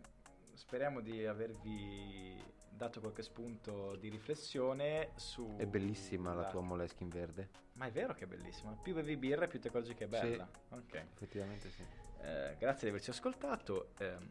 speriamo 0.53 1.01
di 1.01 1.27
avervi 1.27 2.41
dato 2.69 3.01
qualche 3.01 3.23
spunto 3.23 3.97
di 3.97 4.09
riflessione 4.09 5.11
su... 5.17 5.57
È 5.57 5.67
bellissima 5.67 6.33
la 6.33 6.45
tua 6.45 6.61
Moleskin 6.61 7.09
verde. 7.09 7.49
Ma 7.75 7.87
è 7.87 7.91
vero 7.91 8.15
che 8.15 8.23
è 8.25 8.27
bellissima. 8.29 8.73
Più 8.81 8.95
bevi 8.95 9.17
birra, 9.17 9.49
più 9.49 9.59
ti 9.59 9.67
accorgi 9.67 9.95
che 9.95 10.05
è 10.05 10.09
bella. 10.09 10.49
Sì, 10.69 10.75
Ok. 10.75 10.95
effettivamente 10.95 11.71
sì. 11.71 11.83
Eh, 12.25 12.57
grazie 12.59 12.85
di 12.85 12.89
averci 12.89 13.11
ascoltato. 13.11 13.91
Ehm, 13.99 14.27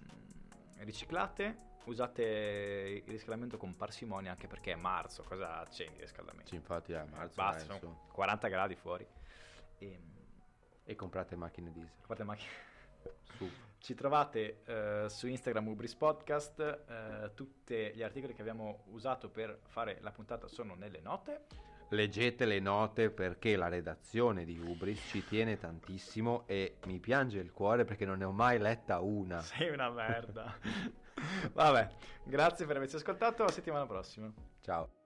riciclate, 0.78 1.58
usate 1.86 2.24
il 3.06 3.12
riscaldamento 3.12 3.58
con 3.58 3.76
parsimonia 3.76 4.32
anche 4.32 4.48
perché 4.48 4.72
è 4.72 4.76
marzo. 4.76 5.24
Cosa 5.24 5.60
accendi 5.60 5.96
il 5.96 6.02
riscaldamento? 6.02 6.50
Sì, 6.50 6.56
infatti 6.56 6.94
a 6.94 7.06
marzo 7.06 7.36
Basta, 7.36 7.78
sono 7.80 8.06
40 8.12 8.48
gradi 8.48 8.76
fuori. 8.76 9.06
E, 9.78 10.00
E 10.86 10.96
comprate 10.96 11.36
macchine 11.36 11.72
diesel. 11.72 11.92
guardate, 12.06 12.24
ma 12.24 12.36
Su. 13.38 13.50
Ci 13.78 13.96
trovate 13.96 14.62
eh, 14.64 15.10
su 15.10 15.28
Instagram 15.28 15.68
Ubris 15.68 15.94
Podcast, 15.96 16.60
eh, 16.60 17.32
tutti 17.34 17.92
gli 17.94 18.02
articoli 18.02 18.34
che 18.34 18.40
abbiamo 18.42 18.84
usato 18.88 19.30
per 19.30 19.60
fare 19.68 19.98
la 20.00 20.12
puntata 20.12 20.48
sono 20.48 20.74
nelle 20.74 21.02
note. 21.02 21.46
Leggete 21.94 22.46
le 22.46 22.60
note 22.60 23.12
perché 23.12 23.56
la 23.56 23.68
redazione 23.68 24.46
di 24.46 24.58
Ubris 24.58 25.00
ci 25.10 25.24
tiene 25.24 25.60
tantissimo 25.60 26.44
e 26.48 26.78
mi 26.88 27.00
piange 27.00 27.38
il 27.38 27.52
cuore 27.52 27.86
perché 27.86 28.04
non 28.04 28.18
ne 28.18 28.24
ho 28.26 28.32
mai 28.32 28.58
letta 28.58 29.00
una. 29.00 29.40
Sei 29.44 29.70
una 29.70 29.92
merda. 29.92 30.58
Vabbè, 31.54 31.90
grazie 32.24 32.66
per 32.66 32.78
averci 32.78 32.96
ascoltato, 32.96 33.44
alla 33.44 33.52
settimana 33.52 33.86
prossima. 33.86 34.34
Ciao. 34.62 35.03